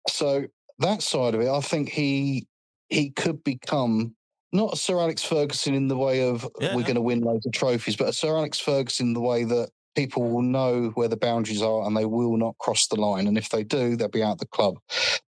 So 0.09 0.45
that 0.79 1.03
side 1.03 1.35
of 1.35 1.41
it, 1.41 1.49
I 1.49 1.61
think 1.61 1.89
he 1.89 2.47
he 2.89 3.11
could 3.11 3.43
become 3.43 4.15
not 4.51 4.77
Sir 4.77 4.99
Alex 4.99 5.23
Ferguson 5.23 5.73
in 5.73 5.87
the 5.87 5.97
way 5.97 6.27
of 6.27 6.47
Yeah, 6.59 6.73
we're 6.73 6.81
yeah. 6.81 6.87
going 6.87 6.95
to 6.95 7.01
win 7.01 7.21
loads 7.21 7.45
of 7.45 7.53
trophies, 7.53 7.95
but 7.95 8.09
a 8.09 8.13
Sir 8.13 8.35
Alex 8.35 8.59
Ferguson 8.59 9.07
in 9.07 9.13
the 9.13 9.21
way 9.21 9.43
that 9.43 9.69
people 9.95 10.23
will 10.23 10.41
know 10.41 10.91
where 10.95 11.07
the 11.07 11.17
boundaries 11.17 11.61
are 11.61 11.85
and 11.85 11.95
they 11.95 12.05
will 12.05 12.37
not 12.37 12.57
cross 12.57 12.87
the 12.87 12.99
line. 12.99 13.27
And 13.27 13.37
if 13.37 13.49
they 13.49 13.63
do, 13.63 13.95
they'll 13.95 14.07
be 14.07 14.23
out 14.23 14.39
the 14.39 14.47
club. 14.47 14.79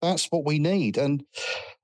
That's 0.01 0.25
what 0.27 0.45
we 0.45 0.59
need. 0.59 0.97
And 0.97 1.23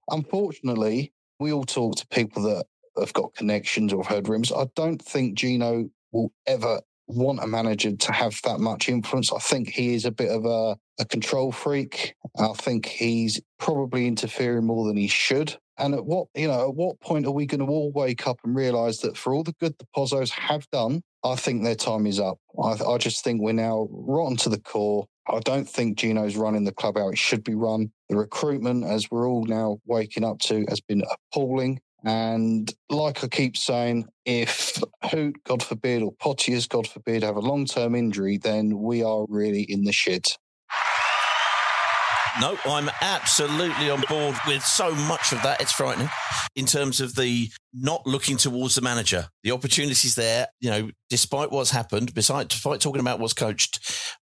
unfortunately, 0.10 1.14
we 1.40 1.52
all 1.52 1.66
talk 1.66 1.96
to 1.98 2.08
people 2.08 2.44
that 2.44 2.66
have 2.98 3.14
got 3.14 3.36
connections 3.36 3.94
or 3.94 4.04
have 4.04 4.16
heard 4.16 4.30
rumors. 4.30 4.52
I 4.52 4.68
don't 4.76 5.02
think 5.02 5.38
Gino 5.38 5.90
will 6.12 6.32
ever 6.48 6.82
want 7.08 7.44
a 7.44 7.48
manager 7.48 7.96
to 7.96 8.12
have 8.12 8.40
that 8.44 8.60
much 8.60 8.88
influence. 8.88 9.34
I 9.34 9.40
think 9.40 9.70
he 9.70 9.96
is 9.96 10.06
a 10.06 10.12
bit 10.12 10.30
of 10.30 10.46
a, 10.46 10.78
a 11.00 11.06
control 11.06 11.52
freak. 11.52 12.16
I 12.38 12.54
think 12.54 12.86
he's 12.86 13.42
probably 13.58 14.08
interfering 14.08 14.66
more 14.66 14.88
than 14.88 14.98
he 14.98 15.08
should. 15.08 15.58
And 15.78 15.96
at 15.96 16.06
what 16.06 16.28
you 16.36 16.48
know, 16.48 16.70
at 16.70 16.76
what 16.76 17.00
point 17.00 17.26
are 17.26 17.32
we 17.32 17.46
going 17.46 17.66
to 17.66 17.72
all 17.72 17.92
wake 17.92 18.28
up 18.28 18.40
and 18.44 18.56
realise 18.56 19.00
that 19.00 19.18
for 19.18 19.34
all 19.34 19.44
the 19.44 19.56
good 19.60 19.76
the 19.80 19.88
Pozzos 19.96 20.30
have 20.30 20.70
done, 20.72 21.02
I 21.24 21.36
think 21.36 21.64
their 21.64 21.76
time 21.76 22.06
is 22.06 22.20
up. 22.20 22.38
I, 22.62 22.78
I 22.84 22.98
just 22.98 23.24
think 23.24 23.42
we're 23.42 23.52
now 23.52 23.88
rotten 23.92 24.38
to 24.38 24.50
the 24.50 24.60
core. 24.60 25.06
I 25.28 25.40
don't 25.40 25.68
think 25.68 25.98
Gino's 25.98 26.36
running 26.36 26.64
the 26.64 26.72
club 26.72 26.98
how 26.98 27.10
it 27.10 27.18
should 27.18 27.44
be 27.44 27.56
run. 27.56 27.92
The 28.10 28.18
recruitment, 28.18 28.86
as 28.86 29.12
we're 29.12 29.30
all 29.30 29.46
now 29.46 29.80
waking 29.86 30.24
up 30.24 30.40
to, 30.40 30.66
has 30.70 30.82
been 30.82 31.04
appalling. 31.34 31.82
And 32.04 32.74
like 32.90 33.24
I 33.24 33.28
keep 33.28 33.58
saying, 33.58 34.08
if 34.26 34.82
Hoedt, 35.04 35.36
God 35.46 35.62
forbid, 35.62 36.02
or 36.02 36.14
Porteous, 36.14 36.66
God 36.66 36.88
forbid, 36.88 37.24
have 37.24 37.36
a 37.36 37.42
long 37.42 37.66
term 37.66 37.94
injury, 37.96 38.38
then 38.38 38.80
we 38.80 39.04
are 39.04 39.26
really 39.28 39.64
in 39.64 39.84
the 39.84 39.92
shit. 39.92 40.38
No, 42.40 42.58
I'm 42.66 42.90
absolutely 43.02 43.90
on 43.90 44.02
board 44.08 44.36
with 44.48 44.64
so 44.64 44.96
much 44.96 45.34
of 45.34 45.44
that. 45.44 45.60
It's 45.60 45.74
frightening 45.74 46.10
in 46.56 46.66
terms 46.66 47.02
of 47.02 47.16
the 47.16 47.50
not 47.74 48.06
looking 48.08 48.38
towards 48.38 48.76
the 48.76 48.82
manager. 48.82 49.28
The 49.44 49.52
opportunities 49.52 50.16
there, 50.16 50.48
you 50.60 50.70
know, 50.70 50.90
despite 51.10 51.52
what's 51.52 51.72
happened, 51.72 52.14
besides 52.14 52.50
despite 52.50 52.82
talking 52.82 53.00
about 53.00 53.20
what's 53.20 53.34
coached, 53.34 53.80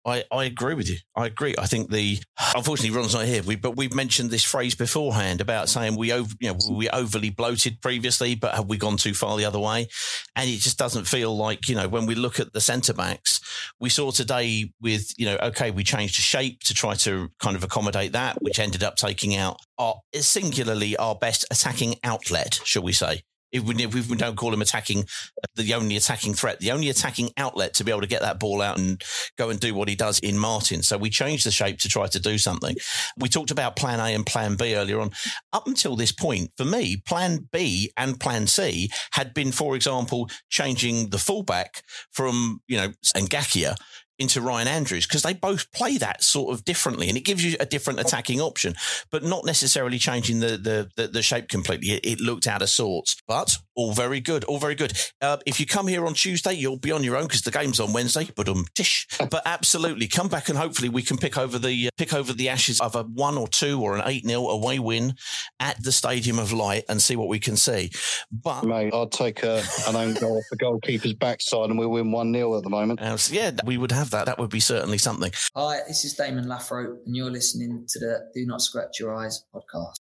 I, 0.05 0.23
I 0.31 0.45
agree 0.45 0.73
with 0.73 0.89
you. 0.89 0.97
I 1.15 1.27
agree. 1.27 1.55
I 1.57 1.67
think 1.67 1.91
the 1.91 2.19
unfortunately 2.55 2.95
Ron's 2.95 3.13
not 3.13 3.25
here, 3.25 3.43
we, 3.43 3.55
but 3.55 3.75
we've 3.75 3.93
mentioned 3.93 4.31
this 4.31 4.43
phrase 4.43 4.75
beforehand 4.75 5.41
about 5.41 5.69
saying 5.69 5.95
we 5.95 6.11
over, 6.11 6.33
you 6.39 6.51
know, 6.51 6.57
we 6.71 6.89
overly 6.89 7.29
bloated 7.29 7.81
previously, 7.81 8.35
but 8.35 8.55
have 8.55 8.67
we 8.67 8.77
gone 8.77 8.97
too 8.97 9.13
far 9.13 9.37
the 9.37 9.45
other 9.45 9.59
way? 9.59 9.87
And 10.35 10.49
it 10.49 10.57
just 10.57 10.77
doesn't 10.77 11.05
feel 11.05 11.35
like 11.35 11.69
you 11.69 11.75
know 11.75 11.87
when 11.87 12.05
we 12.05 12.15
look 12.15 12.39
at 12.39 12.53
the 12.53 12.61
centre 12.61 12.93
backs, 12.93 13.39
we 13.79 13.89
saw 13.89 14.11
today 14.11 14.71
with 14.81 15.13
you 15.17 15.25
know 15.25 15.37
okay 15.43 15.71
we 15.71 15.83
changed 15.83 16.17
the 16.17 16.21
shape 16.21 16.61
to 16.61 16.73
try 16.73 16.95
to 16.95 17.29
kind 17.39 17.55
of 17.55 17.63
accommodate 17.63 18.13
that, 18.13 18.41
which 18.41 18.59
ended 18.59 18.83
up 18.83 18.95
taking 18.95 19.35
out 19.35 19.57
our 19.77 19.95
singularly 20.15 20.95
our 20.97 21.15
best 21.15 21.45
attacking 21.51 21.95
outlet, 22.15 22.61
shall 22.63 22.83
we 22.83 22.93
say? 22.93 23.21
If 23.51 23.63
we, 23.63 23.75
if 23.75 24.09
we 24.09 24.17
don't 24.17 24.35
call 24.35 24.53
him 24.53 24.61
attacking, 24.61 25.01
uh, 25.01 25.47
the 25.55 25.75
only 25.75 25.95
attacking 25.95 26.33
threat, 26.33 26.59
the 26.59 26.71
only 26.71 26.89
attacking 26.89 27.29
outlet 27.37 27.73
to 27.75 27.85
be 27.85 27.91
able 27.91 28.01
to 28.01 28.07
get 28.07 28.21
that 28.21 28.39
ball 28.39 28.61
out 28.61 28.77
and 28.77 29.01
go 29.37 29.49
and 29.49 29.59
do 29.59 29.73
what 29.73 29.87
he 29.87 29.95
does 29.95 30.19
in 30.19 30.37
Martin. 30.37 30.83
So 30.83 30.97
we 30.97 31.09
changed 31.09 31.45
the 31.45 31.51
shape 31.51 31.77
to 31.79 31.87
try 31.87 32.07
to 32.07 32.19
do 32.19 32.37
something. 32.37 32.75
We 33.17 33.29
talked 33.29 33.51
about 33.51 33.77
plan 33.77 34.01
A 34.01 34.13
and 34.13 34.25
plan 34.25 34.55
B 34.55 34.75
earlier 34.75 34.99
on. 34.99 35.11
Up 35.53 35.67
until 35.67 35.95
this 35.95 36.11
point, 36.11 36.51
for 36.57 36.65
me, 36.65 36.97
plan 36.97 37.47
B 37.51 37.91
and 37.95 38.19
plan 38.19 38.47
C 38.47 38.89
had 39.11 39.33
been, 39.33 39.53
for 39.53 39.75
example, 39.75 40.29
changing 40.49 41.11
the 41.11 41.19
fullback 41.19 41.81
from, 42.11 42.59
you 42.67 42.75
know, 42.75 42.89
Ngakia 43.15 43.77
into 44.19 44.41
Ryan 44.41 44.67
Andrews 44.67 45.05
because 45.07 45.23
they 45.23 45.33
both 45.33 45.71
play 45.71 45.97
that 45.97 46.23
sort 46.23 46.53
of 46.53 46.63
differently 46.65 47.09
and 47.09 47.17
it 47.17 47.25
gives 47.25 47.43
you 47.43 47.57
a 47.59 47.65
different 47.65 47.99
attacking 47.99 48.41
option, 48.41 48.75
but 49.11 49.23
not 49.23 49.45
necessarily 49.45 49.97
changing 49.97 50.39
the 50.39 50.57
the, 50.57 50.89
the, 50.95 51.07
the 51.07 51.21
shape 51.21 51.47
completely. 51.49 51.91
It, 51.91 52.05
it 52.05 52.19
looked 52.19 52.47
out 52.47 52.61
of 52.61 52.69
sorts, 52.69 53.21
but 53.27 53.57
all 53.75 53.93
very 53.93 54.19
good, 54.19 54.43
all 54.45 54.59
very 54.59 54.75
good. 54.75 54.93
Uh, 55.21 55.37
if 55.45 55.59
you 55.59 55.65
come 55.65 55.87
here 55.87 56.05
on 56.05 56.13
Tuesday, 56.13 56.53
you'll 56.53 56.77
be 56.77 56.91
on 56.91 57.03
your 57.03 57.17
own 57.17 57.27
because 57.27 57.41
the 57.41 57.51
game's 57.51 57.79
on 57.79 57.93
Wednesday. 57.93 58.29
But 58.35 58.47
um, 58.47 58.65
tish. 58.73 59.07
But 59.19 59.41
absolutely, 59.45 60.07
come 60.07 60.29
back 60.29 60.49
and 60.49 60.57
hopefully 60.57 60.89
we 60.89 61.01
can 61.01 61.17
pick 61.17 61.37
over 61.37 61.59
the 61.59 61.87
uh, 61.87 61.89
pick 61.97 62.13
over 62.13 62.33
the 62.33 62.49
ashes 62.49 62.79
of 62.79 62.95
a 62.95 63.03
one 63.03 63.37
or 63.37 63.47
two 63.47 63.81
or 63.81 63.95
an 63.95 64.03
eight 64.05 64.25
0 64.25 64.47
away 64.47 64.79
win 64.79 65.15
at 65.59 65.81
the 65.83 65.91
Stadium 65.91 66.39
of 66.39 66.51
Light 66.51 66.83
and 66.87 67.01
see 67.01 67.15
what 67.15 67.27
we 67.27 67.39
can 67.39 67.57
see. 67.57 67.91
But 68.31 68.63
Mate, 68.63 68.93
I'd 68.93 69.11
take 69.11 69.43
a, 69.43 69.63
an 69.87 69.95
own 69.95 70.13
goal 70.15 70.37
off 70.37 70.45
the 70.49 70.57
goalkeeper's 70.57 71.13
backside 71.13 71.69
and 71.69 71.77
we'll 71.77 71.89
win 71.89 72.11
1 72.11 72.33
0 72.33 72.57
at 72.57 72.63
the 72.63 72.69
moment. 72.69 73.01
uh, 73.01 73.17
yeah, 73.29 73.51
we 73.63 73.77
would 73.77 73.91
have 73.91 74.04
that. 74.11 74.25
That 74.25 74.39
would 74.39 74.49
be 74.49 74.59
certainly 74.59 74.97
something. 74.97 75.31
Hi, 75.55 75.79
this 75.87 76.05
is 76.05 76.13
Damon 76.13 76.45
Lathrope, 76.45 77.05
and 77.05 77.15
you're 77.15 77.31
listening 77.31 77.85
to 77.89 77.99
the 77.99 78.31
Do 78.33 78.45
Not 78.45 78.61
Scratch 78.61 78.99
Your 78.99 79.15
Eyes 79.15 79.43
podcast. 79.53 79.95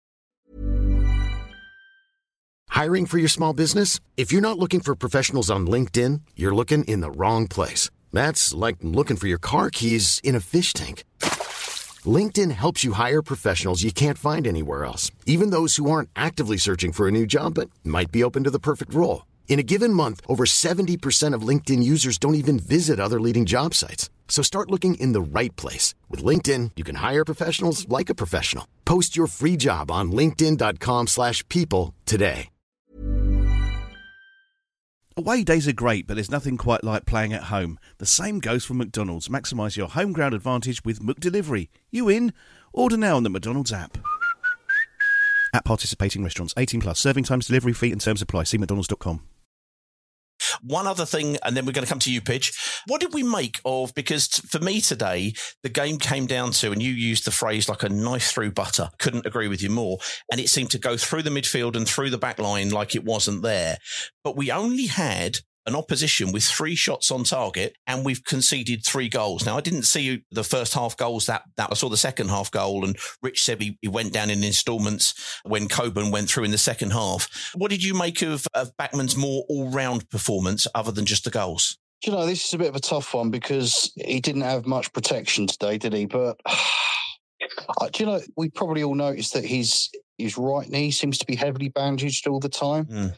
Hiring 2.69 3.05
for 3.05 3.19
your 3.19 3.29
small 3.29 3.53
business? 3.53 3.99
If 4.17 4.31
you're 4.31 4.41
not 4.41 4.57
looking 4.57 4.79
for 4.79 4.95
professionals 4.95 5.51
on 5.51 5.67
LinkedIn, 5.67 6.21
you're 6.35 6.55
looking 6.55 6.83
in 6.85 7.01
the 7.01 7.11
wrong 7.11 7.47
place. 7.47 7.91
That's 8.11 8.53
like 8.53 8.77
looking 8.81 9.15
for 9.15 9.27
your 9.27 9.37
car 9.37 9.69
keys 9.69 10.19
in 10.23 10.35
a 10.35 10.39
fish 10.39 10.73
tank. 10.73 11.03
LinkedIn 12.05 12.51
helps 12.51 12.83
you 12.83 12.93
hire 12.93 13.21
professionals 13.21 13.83
you 13.83 13.91
can't 13.91 14.17
find 14.17 14.47
anywhere 14.47 14.85
else, 14.85 15.11
even 15.25 15.51
those 15.51 15.75
who 15.75 15.89
aren't 15.89 16.09
actively 16.15 16.57
searching 16.57 16.91
for 16.91 17.07
a 17.07 17.11
new 17.11 17.25
job 17.25 17.53
but 17.53 17.69
might 17.83 18.11
be 18.11 18.23
open 18.23 18.43
to 18.43 18.49
the 18.49 18.59
perfect 18.59 18.93
role. 18.93 19.25
In 19.47 19.59
a 19.59 19.63
given 19.63 19.93
month, 19.93 20.19
over 20.27 20.45
70% 20.45 21.33
of 21.35 21.47
LinkedIn 21.47 21.83
users 21.83 22.17
don't 22.17 22.35
even 22.35 22.57
visit 22.57 22.99
other 22.99 23.21
leading 23.21 23.45
job 23.45 23.75
sites. 23.75 24.09
So 24.27 24.41
start 24.41 24.71
looking 24.71 24.95
in 24.95 25.13
the 25.13 25.21
right 25.21 25.55
place. 25.55 25.93
With 26.09 26.23
LinkedIn, 26.23 26.71
you 26.75 26.83
can 26.83 26.95
hire 26.95 27.23
professionals 27.23 27.87
like 27.87 28.09
a 28.09 28.15
professional. 28.15 28.67
Post 28.83 29.15
your 29.15 29.27
free 29.27 29.55
job 29.55 29.91
on 29.91 30.11
linkedin.com 30.11 31.07
slash 31.07 31.47
people 31.49 31.93
today. 32.05 32.49
Away 35.15 35.43
days 35.43 35.67
are 35.67 35.73
great, 35.73 36.07
but 36.07 36.15
there's 36.15 36.31
nothing 36.31 36.57
quite 36.57 36.83
like 36.83 37.05
playing 37.05 37.33
at 37.33 37.43
home. 37.43 37.77
The 37.99 38.07
same 38.07 38.39
goes 38.39 38.65
for 38.65 38.73
McDonald's. 38.73 39.27
Maximise 39.27 39.77
your 39.77 39.87
home 39.87 40.11
ground 40.11 40.33
advantage 40.33 40.83
with 40.83 41.19
Delivery. 41.19 41.69
You 41.91 42.09
in? 42.09 42.33
Order 42.73 42.97
now 42.97 43.17
on 43.17 43.21
the 43.21 43.29
McDonald's 43.29 43.71
app. 43.71 43.99
At 45.53 45.65
participating 45.65 46.23
restaurants, 46.23 46.55
18 46.57 46.81
plus. 46.81 46.99
Serving 46.99 47.25
times, 47.25 47.45
delivery 47.45 47.73
fee, 47.73 47.91
and 47.91 48.01
terms 48.01 48.23
apply. 48.23 48.45
See 48.45 48.57
McDonald's.com. 48.57 49.21
One 50.61 50.87
other 50.87 51.05
thing, 51.05 51.37
and 51.43 51.55
then 51.55 51.65
we're 51.65 51.71
going 51.71 51.85
to 51.85 51.89
come 51.89 51.99
to 51.99 52.11
you, 52.11 52.21
Pidge. 52.21 52.53
What 52.87 53.01
did 53.01 53.13
we 53.13 53.23
make 53.23 53.59
of? 53.65 53.93
Because 53.95 54.27
for 54.27 54.59
me 54.59 54.81
today, 54.81 55.33
the 55.61 55.69
game 55.69 55.97
came 55.97 56.27
down 56.27 56.51
to, 56.51 56.71
and 56.71 56.81
you 56.81 56.91
used 56.91 57.25
the 57.25 57.31
phrase 57.31 57.69
like 57.69 57.83
a 57.83 57.89
knife 57.89 58.31
through 58.31 58.51
butter. 58.51 58.89
Couldn't 58.99 59.25
agree 59.25 59.47
with 59.47 59.61
you 59.61 59.69
more. 59.69 59.97
And 60.31 60.39
it 60.39 60.49
seemed 60.49 60.71
to 60.71 60.79
go 60.79 60.97
through 60.97 61.23
the 61.23 61.29
midfield 61.29 61.75
and 61.75 61.87
through 61.87 62.09
the 62.09 62.17
back 62.17 62.39
line 62.39 62.69
like 62.69 62.95
it 62.95 63.03
wasn't 63.03 63.41
there. 63.41 63.77
But 64.23 64.37
we 64.37 64.51
only 64.51 64.87
had 64.87 65.39
an 65.65 65.75
opposition 65.75 66.31
with 66.31 66.43
three 66.43 66.75
shots 66.75 67.11
on 67.11 67.23
target 67.23 67.75
and 67.87 68.05
we've 68.05 68.23
conceded 68.23 68.85
three 68.85 69.09
goals. 69.09 69.45
Now, 69.45 69.57
I 69.57 69.61
didn't 69.61 69.83
see 69.83 70.23
the 70.31 70.43
first 70.43 70.73
half 70.73 70.97
goals 70.97 71.25
that, 71.27 71.43
that 71.57 71.69
I 71.71 71.73
saw 71.75 71.89
the 71.89 71.97
second 71.97 72.29
half 72.29 72.51
goal 72.51 72.85
and 72.85 72.97
Rich 73.21 73.43
said 73.43 73.61
he, 73.61 73.77
he 73.81 73.87
went 73.87 74.13
down 74.13 74.29
in 74.29 74.43
installments 74.43 75.13
when 75.43 75.67
Coburn 75.67 76.11
went 76.11 76.29
through 76.29 76.43
in 76.43 76.51
the 76.51 76.57
second 76.57 76.91
half. 76.91 77.51
What 77.55 77.71
did 77.71 77.83
you 77.83 77.93
make 77.93 78.21
of, 78.21 78.45
of 78.53 78.75
Bachmann's 78.77 79.15
more 79.15 79.45
all 79.49 79.69
round 79.69 80.09
performance 80.09 80.67
other 80.75 80.91
than 80.91 81.05
just 81.05 81.23
the 81.23 81.29
goals? 81.29 81.77
Do 82.01 82.11
you 82.11 82.17
know, 82.17 82.25
this 82.25 82.45
is 82.45 82.53
a 82.53 82.57
bit 82.57 82.67
of 82.67 82.75
a 82.75 82.81
tough 82.81 83.13
one 83.13 83.31
because 83.31 83.91
he 83.95 84.19
didn't 84.19 84.41
have 84.41 84.65
much 84.65 84.91
protection 84.91 85.47
today, 85.47 85.77
did 85.77 85.93
he? 85.93 86.05
But 86.05 86.37
do 87.93 88.03
you 88.03 88.05
know, 88.05 88.19
we 88.35 88.49
probably 88.49 88.83
all 88.83 88.95
noticed 88.95 89.33
that 89.33 89.45
his 89.45 89.89
his 90.17 90.37
right 90.37 90.69
knee 90.69 90.91
seems 90.91 91.17
to 91.17 91.25
be 91.25 91.35
heavily 91.35 91.69
bandaged 91.69 92.27
all 92.27 92.39
the 92.39 92.49
time. 92.49 92.85
Mm. 92.85 93.15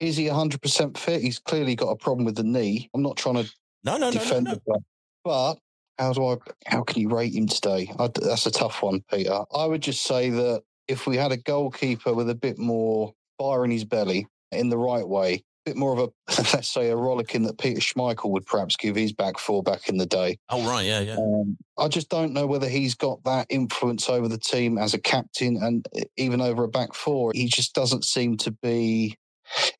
Is 0.00 0.16
he 0.16 0.26
100% 0.26 0.96
fit? 0.98 1.22
He's 1.22 1.38
clearly 1.38 1.74
got 1.74 1.88
a 1.88 1.96
problem 1.96 2.24
with 2.24 2.36
the 2.36 2.42
knee. 2.42 2.90
I'm 2.94 3.02
not 3.02 3.16
trying 3.16 3.36
to 3.36 3.50
no, 3.84 3.96
no, 3.96 4.06
no, 4.06 4.10
defend 4.10 4.44
no, 4.44 4.50
no. 4.50 4.54
the 4.54 4.60
player, 4.60 4.80
but 5.24 5.54
how 5.98 6.12
do 6.12 6.26
I? 6.26 6.36
How 6.66 6.82
can 6.82 7.00
you 7.00 7.08
rate 7.08 7.34
him 7.34 7.46
today? 7.46 7.90
I, 7.98 8.08
that's 8.08 8.46
a 8.46 8.50
tough 8.50 8.82
one, 8.82 9.02
Peter. 9.10 9.44
I 9.54 9.66
would 9.66 9.80
just 9.80 10.02
say 10.02 10.30
that 10.30 10.62
if 10.88 11.06
we 11.06 11.16
had 11.16 11.32
a 11.32 11.36
goalkeeper 11.36 12.12
with 12.12 12.30
a 12.30 12.34
bit 12.34 12.58
more 12.58 13.14
fire 13.38 13.64
in 13.64 13.70
his 13.70 13.84
belly 13.84 14.26
in 14.52 14.68
the 14.68 14.78
right 14.78 15.06
way, 15.06 15.34
a 15.34 15.70
bit 15.70 15.76
more 15.76 15.92
of 15.92 15.98
a 15.98 16.08
let's 16.52 16.68
say 16.68 16.90
a 16.90 16.96
rollicking 16.96 17.42
that 17.44 17.58
Peter 17.58 17.80
Schmeichel 17.80 18.30
would 18.30 18.46
perhaps 18.46 18.76
give 18.76 18.94
his 18.94 19.12
back 19.12 19.38
four 19.38 19.62
back 19.62 19.88
in 19.88 19.96
the 19.96 20.06
day. 20.06 20.38
Oh 20.50 20.66
right, 20.68 20.84
yeah, 20.84 21.00
yeah. 21.00 21.16
Um, 21.16 21.56
I 21.78 21.88
just 21.88 22.08
don't 22.08 22.32
know 22.32 22.46
whether 22.46 22.68
he's 22.68 22.94
got 22.94 23.24
that 23.24 23.46
influence 23.48 24.08
over 24.08 24.28
the 24.28 24.38
team 24.38 24.78
as 24.78 24.94
a 24.94 25.00
captain 25.00 25.56
and 25.56 25.86
even 26.16 26.40
over 26.40 26.64
a 26.64 26.68
back 26.68 26.94
four. 26.94 27.32
He 27.34 27.46
just 27.46 27.74
doesn't 27.74 28.04
seem 28.04 28.36
to 28.38 28.50
be. 28.50 29.16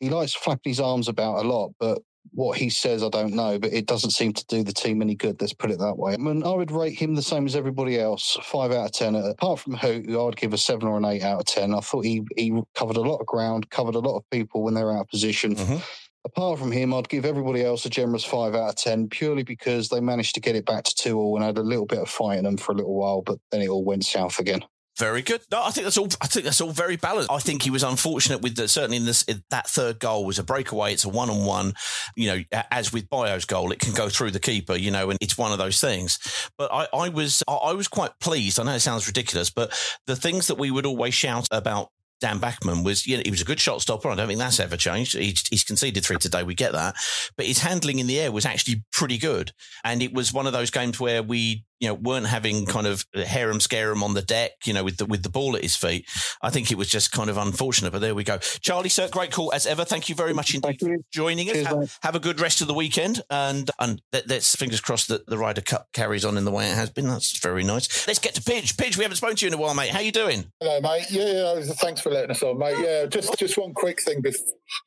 He 0.00 0.11
likes 0.11 0.35
flapping 0.35 0.70
his 0.70 0.81
arms 0.81 1.09
about 1.09 1.44
a 1.44 1.48
lot, 1.48 1.72
but 1.79 1.98
what 2.33 2.59
he 2.59 2.70
says, 2.70 3.02
I 3.02 3.09
don't 3.09 3.35
know. 3.35 3.59
But 3.59 3.72
it 3.72 3.87
doesn't 3.87 4.11
seem 4.11 4.33
to 4.33 4.44
do 4.46 4.62
the 4.62 4.72
team 4.72 5.02
any 5.02 5.14
good. 5.14 5.40
Let's 5.40 5.52
put 5.52 5.70
it 5.70 5.79
that 5.79 5.96
way. 5.96 6.14
I 6.14 6.16
mean, 6.16 6.44
I 6.44 6.50
would 6.50 6.70
rate 6.70 6.98
him 6.98 7.14
the 7.14 7.22
same 7.22 7.46
as 7.46 7.57
everybody 7.57 7.98
else, 7.98 8.37
five 8.42 8.72
out 8.72 8.87
of 8.87 8.92
ten. 8.92 9.16
Uh, 9.16 9.31
apart 9.31 9.61
from 9.61 9.74
who, 9.74 10.02
who 10.07 10.20
I 10.20 10.24
would 10.24 10.37
give 10.37 10.52
a 10.52 10.59
seven 10.59 10.88
or 10.88 10.96
an 10.96 11.05
eight 11.05 11.22
out 11.22 11.40
of 11.40 11.46
ten. 11.46 11.74
I 11.74 11.81
thought 11.81 12.05
he 12.05 12.22
he 12.37 12.61
covered 12.74 12.96
a 12.96 13.00
lot 13.00 13.18
of 13.18 13.26
ground, 13.26 13.70
covered 13.70 13.94
a 13.94 14.00
lot 14.00 14.16
of 14.16 14.29
people 14.31 14.62
when 14.62 14.74
they're 14.74 14.92
out 14.92 15.02
of 15.02 15.09
position. 15.09 15.55
Mm-hmm. 15.55 15.79
Apart 16.24 16.59
from 16.59 16.72
him, 16.72 16.92
I'd 16.92 17.09
give 17.09 17.24
everybody 17.24 17.64
else 17.64 17.87
a 17.87 17.90
generous 17.90 18.24
five 18.24 18.57
out 18.57 18.70
of 18.70 18.76
ten, 18.76 19.09
purely 19.09 19.44
because 19.44 19.88
they 19.88 20.00
managed 20.00 20.35
to 20.35 20.40
get 20.40 20.57
it 20.57 20.66
back 20.66 20.83
to 20.85 20.94
two 20.94 21.18
all 21.18 21.37
and 21.37 21.44
had 21.44 21.57
a 21.57 21.62
little 21.62 21.87
bit 21.87 22.00
of 22.00 22.09
fight 22.09 22.38
in 22.38 22.44
them 22.44 22.57
for 22.57 22.72
a 22.72 22.74
little 22.74 22.96
while, 22.96 23.22
but 23.22 23.38
then 23.52 23.62
it 23.62 23.68
all 23.68 23.85
went 23.85 24.05
south 24.05 24.40
again. 24.40 24.64
Very 24.99 25.21
good. 25.21 25.43
No, 25.53 25.63
I 25.63 25.71
think 25.71 25.85
that's 25.85 25.99
all. 25.99 26.09
I 26.23 26.27
think 26.27 26.45
that's 26.45 26.61
all 26.61 26.71
very 26.71 26.97
balanced. 26.97 27.31
I 27.31 27.39
think 27.39 27.63
he 27.63 27.71
was 27.71 27.83
unfortunate 27.83 28.41
with 28.41 28.57
the, 28.57 28.67
certainly 28.67 28.97
in 28.97 29.05
this 29.05 29.27
that 29.51 29.69
third 29.69 29.99
goal 29.99 30.25
was 30.25 30.39
a 30.39 30.45
breakaway. 30.45 30.95
It's 30.95 31.05
a 31.05 31.11
one 31.11 31.29
on 31.29 31.45
one. 31.45 31.75
You 32.17 32.29
know, 32.29 32.63
as 32.71 32.95
with 32.95 33.11
Bayo's 33.11 33.45
goal, 33.45 33.73
it 33.73 33.79
can 33.79 33.93
go 33.93 34.09
through 34.09 34.31
the 34.31 34.41
keeper. 34.41 34.75
You 34.75 34.91
know, 34.91 35.11
and 35.11 35.19
it's 35.21 35.37
one 35.37 35.53
of 35.53 35.59
those 35.59 35.81
things. 35.81 36.19
But 36.57 36.73
I, 36.73 36.89
I 36.95 37.09
was 37.11 37.43
I 37.47 37.75
was 37.75 37.89
quite 37.89 38.19
pleased. 38.21 38.59
I 38.59 38.63
know 38.63 38.73
it 38.73 38.81
sounds 38.81 39.07
ridiculous, 39.07 39.51
but 39.51 39.79
the 40.07 40.17
things 40.17 40.47
that 40.47 40.57
we 40.57 40.71
would 40.71 40.87
always 40.87 41.13
shout 41.13 41.47
about 41.51 41.91
Dan 42.21 42.39
Bachmann 42.39 42.83
was, 42.83 43.07
you 43.07 43.17
know, 43.17 43.23
he 43.25 43.31
was 43.31 43.43
a 43.43 43.45
good 43.47 43.61
shot 43.61 43.83
stopper. 43.83 44.09
I 44.09 44.15
don't 44.15 44.27
think 44.27 44.39
that's 44.39 44.61
ever 44.61 44.77
changed. 44.77 45.17
He's, 45.17 45.65
conceded 45.65 46.05
three 46.05 46.17
today. 46.17 46.43
We 46.43 46.55
get 46.55 46.73
that. 46.73 46.95
But 47.37 47.47
his 47.47 47.59
handling 47.59 47.99
in 47.99 48.07
the 48.07 48.19
air 48.19 48.33
was 48.33 48.47
actually 48.47 48.85
pretty 48.93 49.19
good. 49.19 49.53
And 49.85 50.03
it 50.03 50.15
was 50.15 50.33
one 50.33 50.47
of 50.47 50.53
those 50.53 50.71
games 50.71 50.99
where 50.99 51.23
we, 51.23 51.65
you 51.81 51.89
know, 51.89 51.95
weren't 51.95 52.27
having 52.27 52.67
kind 52.67 52.87
of 52.87 53.05
harem 53.15 53.61
scarum 53.61 54.03
on 54.03 54.15
the 54.15 54.23
deck, 54.23 54.53
you 54.65 54.73
know, 54.73 54.85
with 54.85 54.97
the, 54.99 55.07
with 55.07 55.23
the 55.23 55.29
ball 55.29 55.57
at 55.57 55.62
his 55.62 55.77
feet. 55.77 56.07
I 56.43 56.51
think 56.51 56.71
it 56.71 56.79
was 56.79 56.89
just 56.89 57.12
kind 57.12 57.31
of 57.31 57.37
unfortunate, 57.37 57.93
but 57.93 58.01
there 58.01 58.15
we 58.15 58.25
go. 58.25 58.39
Charlie, 58.39 58.89
sir, 58.89 59.09
great 59.09 59.33
call 59.33 59.53
as 59.53 59.67
ever. 59.67 59.85
Thank 59.85 60.09
you 60.09 60.15
very 60.15 60.33
much 60.33 60.55
indeed 60.55 60.81
for 60.81 60.97
joining 61.12 61.51
us. 61.51 61.67
Have, 61.67 61.99
have 62.03 62.15
a 62.15 62.21
good 62.21 62.41
rest 62.41 62.61
of 62.61 62.69
the 62.69 62.75
weekend. 62.75 63.23
And, 63.31 63.71
and 63.79 64.01
let, 64.12 64.31
us 64.31 64.55
fingers 64.55 64.81
crossed 64.81 65.09
that 65.09 65.27
the 65.27 65.39
Ryder 65.39 65.61
Cup 65.61 65.89
carries 65.93 66.25
on 66.25 66.37
in 66.37 66.45
the 66.45 66.51
way 66.51 66.71
it 66.71 66.75
has 66.75 66.91
been. 66.91 67.09
That's 67.09 67.39
very 67.39 67.65
nice. 67.65 68.07
Let's 68.07 68.19
get 68.19 68.35
to 68.35 68.43
Pidge. 68.43 68.77
Pidge, 68.77 68.97
we 68.97 69.05
haven't 69.05 69.17
spoken 69.17 69.37
to 69.37 69.47
you 69.47 69.49
in 69.49 69.55
a 69.55 69.61
while, 69.61 69.75
mate. 69.75 69.91
How 69.91 70.01
you 70.01 70.12
doing? 70.12 70.51
Hello, 70.61 70.81
mate. 70.81 71.07
Yeah, 71.11 71.27
yeah, 71.27 71.55
oh, 71.57 71.62
thanks 71.62 72.01
for 72.01 72.11
letting 72.11 72.31
us 72.31 72.43
on, 72.43 72.59
mate. 72.59 72.77
Yeah, 72.79 73.07
just 73.07 73.39
just 73.39 73.59
one 73.59 73.75
quick 73.75 74.01
thing. 74.03 74.23
Bef- 74.23 74.37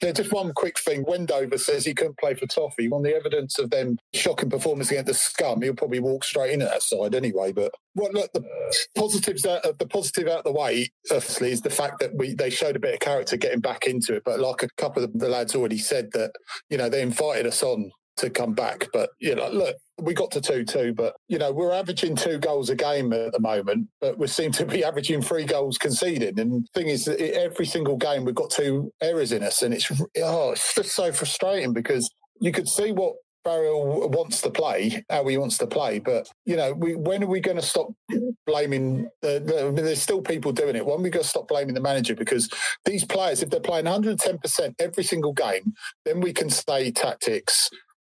yeah, 0.02 0.12
just 0.12 0.32
one 0.32 0.54
quick 0.54 0.80
thing. 0.80 1.04
Wendover 1.08 1.58
says 1.58 1.86
he 1.86 1.94
couldn't 1.94 2.18
play 2.18 2.34
for 2.34 2.46
Toffee. 2.48 2.90
On 2.92 3.04
the 3.04 3.16
evidence 3.16 3.60
of 3.60 3.70
them 3.70 3.98
shocking 4.14 4.50
performance 4.50 4.92
against 4.92 5.08
the 5.08 5.14
Scum, 5.14 5.62
he'll 5.62 5.74
probably 5.74 6.00
walk 6.00 6.24
straight 6.24 6.52
in 6.52 6.62
at 6.62 6.79
that 6.80 6.84
side 6.84 7.16
anyway. 7.16 7.52
But 7.52 7.72
well, 7.96 8.12
look, 8.12 8.32
the 8.34 8.42
uh. 8.42 8.74
positives 8.96 9.46
out, 9.46 9.66
of 9.66 9.78
the 9.78 9.88
positive 9.88 10.28
out 10.28 10.40
of 10.40 10.44
the 10.46 10.52
way, 10.52 10.90
obviously, 11.12 11.52
is 11.52 11.62
the 11.62 11.70
fact 11.70 12.00
that 12.00 12.16
we 12.16 12.34
they 12.34 12.50
showed 12.50 12.76
a 12.76 12.80
bit 12.80 12.94
of 12.94 13.00
character 13.00 13.38
getting 13.38 13.62
back 13.62 13.86
into 13.86 14.16
it. 14.16 14.24
But 14.26 14.40
like 14.40 14.64
a 14.64 14.70
couple 14.78 15.04
of 15.04 15.18
the 15.18 15.30
lads 15.30 15.56
already 15.56 15.78
said, 15.78 16.12
that 16.14 16.32
you 16.70 16.78
know 16.78 16.90
they 16.90 17.02
invited 17.02 17.46
us 17.46 17.64
on 17.64 17.92
to 18.20 18.30
come 18.30 18.54
back. 18.54 18.88
But 18.94 19.10
you 19.20 19.36
know, 19.36 19.50
look, 19.50 19.76
we 20.00 20.14
got 20.14 20.32
to 20.32 20.42
two 20.42 20.64
two, 20.64 20.94
but 20.94 21.16
you 21.28 21.38
know 21.38 21.52
we're 21.52 21.74
averaging 21.74 22.16
two 22.16 22.38
goals 22.38 22.70
a 22.70 22.76
game 22.76 23.12
at 23.14 23.32
the 23.32 23.40
moment, 23.40 23.88
but 24.00 24.18
we 24.18 24.28
seem 24.28 24.52
to 24.54 24.66
be 24.66 24.84
averaging 24.90 25.22
three 25.22 25.46
goals 25.46 25.78
conceded. 25.78 26.40
And 26.40 26.64
the 26.64 26.80
thing 26.80 26.88
is, 26.88 27.06
that 27.06 27.20
every 27.20 27.66
single 27.66 27.98
game 27.98 28.26
we've 28.26 28.36
got 28.36 28.52
two 28.52 28.92
errors 29.02 29.32
in 29.32 29.44
us, 29.44 29.62
and 29.62 29.74
it's 29.74 29.92
oh, 30.18 30.52
it's 30.52 30.76
just 30.76 30.92
so 30.92 31.12
frustrating 31.12 31.74
because 31.74 32.10
you 32.40 32.52
could 32.52 32.68
see 32.68 32.92
what. 32.92 33.14
Barrel 33.44 34.10
wants 34.10 34.42
to 34.42 34.50
play 34.50 35.04
how 35.10 35.26
he 35.28 35.38
wants 35.38 35.58
to 35.60 35.68
play, 35.68 36.00
but 36.00 36.30
you 36.46 36.56
know, 36.56 36.74
we, 36.74 36.96
when 36.96 37.24
are 37.24 37.28
we 37.28 37.40
going 37.40 37.58
to 37.58 37.64
stop 37.64 37.88
blaming? 38.46 39.10
The, 39.22 39.72
the, 39.76 39.82
there's 39.82 40.02
still 40.02 40.22
people 40.22 40.52
doing 40.52 40.76
it. 40.76 40.86
When 40.86 41.00
are 41.00 41.04
we 41.04 41.10
going 41.10 41.24
to 41.24 41.30
stop 41.30 41.48
blaming 41.48 41.74
the 41.74 41.82
manager? 41.82 42.16
Because 42.16 42.50
these 42.86 43.06
players, 43.06 43.42
if 43.42 43.50
they're 43.50 43.60
playing 43.60 43.86
110 43.86 44.38
percent 44.40 44.76
every 44.80 45.04
single 45.04 45.34
game, 45.34 45.74
then 46.06 46.20
we 46.22 46.34
can 46.34 46.50
say 46.50 46.92
tactics, 46.92 47.70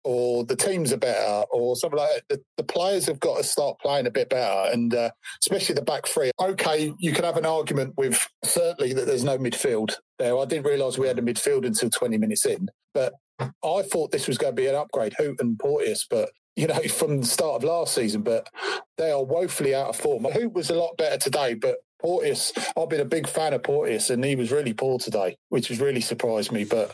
or 0.07 0.45
the 0.45 0.55
teams 0.55 0.93
are 0.93 0.97
better 0.97 1.43
or 1.51 1.75
something 1.75 1.99
like 1.99 2.09
that. 2.09 2.23
The, 2.29 2.43
the 2.55 2.63
players 2.63 3.05
have 3.07 3.19
got 3.19 3.37
to 3.37 3.43
start 3.43 3.77
playing 3.79 4.07
a 4.07 4.11
bit 4.11 4.29
better, 4.29 4.71
and 4.71 4.93
uh, 4.93 5.11
especially 5.43 5.75
the 5.75 5.81
back 5.81 6.07
three. 6.07 6.31
Okay, 6.39 6.93
you 6.97 7.11
can 7.11 7.25
have 7.25 7.37
an 7.37 7.45
argument 7.45 7.93
with 7.97 8.25
certainly 8.43 8.93
that 8.93 9.05
there's 9.05 9.25
no 9.25 9.37
midfield 9.37 9.95
there. 10.17 10.37
I 10.37 10.45
didn't 10.45 10.65
realise 10.65 10.97
we 10.97 11.07
had 11.07 11.19
a 11.19 11.21
midfield 11.21 11.65
until 11.65 11.89
20 11.89 12.17
minutes 12.17 12.45
in, 12.45 12.69
but 12.93 13.13
I 13.39 13.81
thought 13.83 14.11
this 14.11 14.27
was 14.27 14.37
going 14.37 14.55
to 14.55 14.61
be 14.61 14.67
an 14.67 14.75
upgrade, 14.75 15.13
Hoedt 15.19 15.39
and 15.39 15.57
Porteous, 15.59 16.05
but 16.09 16.29
you 16.55 16.67
know, 16.67 16.79
from 16.89 17.19
the 17.19 17.25
start 17.25 17.55
of 17.55 17.63
last 17.63 17.93
season, 17.93 18.21
but 18.21 18.49
they 18.97 19.11
are 19.11 19.23
woefully 19.23 19.75
out 19.75 19.89
of 19.89 19.95
form. 19.95 20.23
Hoedt 20.23 20.53
was 20.53 20.69
a 20.69 20.75
lot 20.75 20.97
better 20.97 21.17
today, 21.17 21.53
but 21.53 21.77
Porteous, 22.01 22.51
I've 22.77 22.89
been 22.89 23.01
a 23.01 23.05
big 23.05 23.27
fan 23.27 23.53
of 23.53 23.63
Porteous, 23.63 24.09
and 24.09 24.23
he 24.23 24.35
was 24.35 24.51
really 24.51 24.73
poor 24.73 24.99
today, 24.99 25.35
which 25.49 25.69
has 25.69 25.79
really 25.79 26.01
surprised 26.01 26.51
me. 26.51 26.63
But 26.63 26.93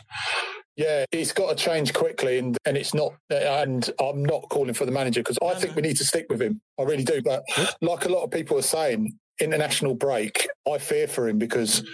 yeah, 0.76 1.04
it's 1.12 1.32
got 1.32 1.56
to 1.56 1.62
change 1.62 1.92
quickly, 1.92 2.38
and 2.38 2.56
and 2.64 2.76
it's 2.76 2.94
not. 2.94 3.14
And 3.30 3.88
I'm 4.00 4.24
not 4.24 4.48
calling 4.50 4.74
for 4.74 4.86
the 4.86 4.92
manager 4.92 5.20
because 5.20 5.38
I 5.42 5.54
think 5.54 5.76
we 5.76 5.82
need 5.82 5.96
to 5.98 6.04
stick 6.04 6.26
with 6.30 6.40
him. 6.40 6.60
I 6.78 6.84
really 6.84 7.04
do. 7.04 7.20
But 7.22 7.42
like 7.82 8.06
a 8.06 8.08
lot 8.08 8.24
of 8.24 8.30
people 8.30 8.58
are 8.58 8.62
saying, 8.62 9.18
international 9.40 9.94
break, 9.94 10.48
I 10.70 10.78
fear 10.78 11.06
for 11.06 11.28
him 11.28 11.38
because 11.38 11.84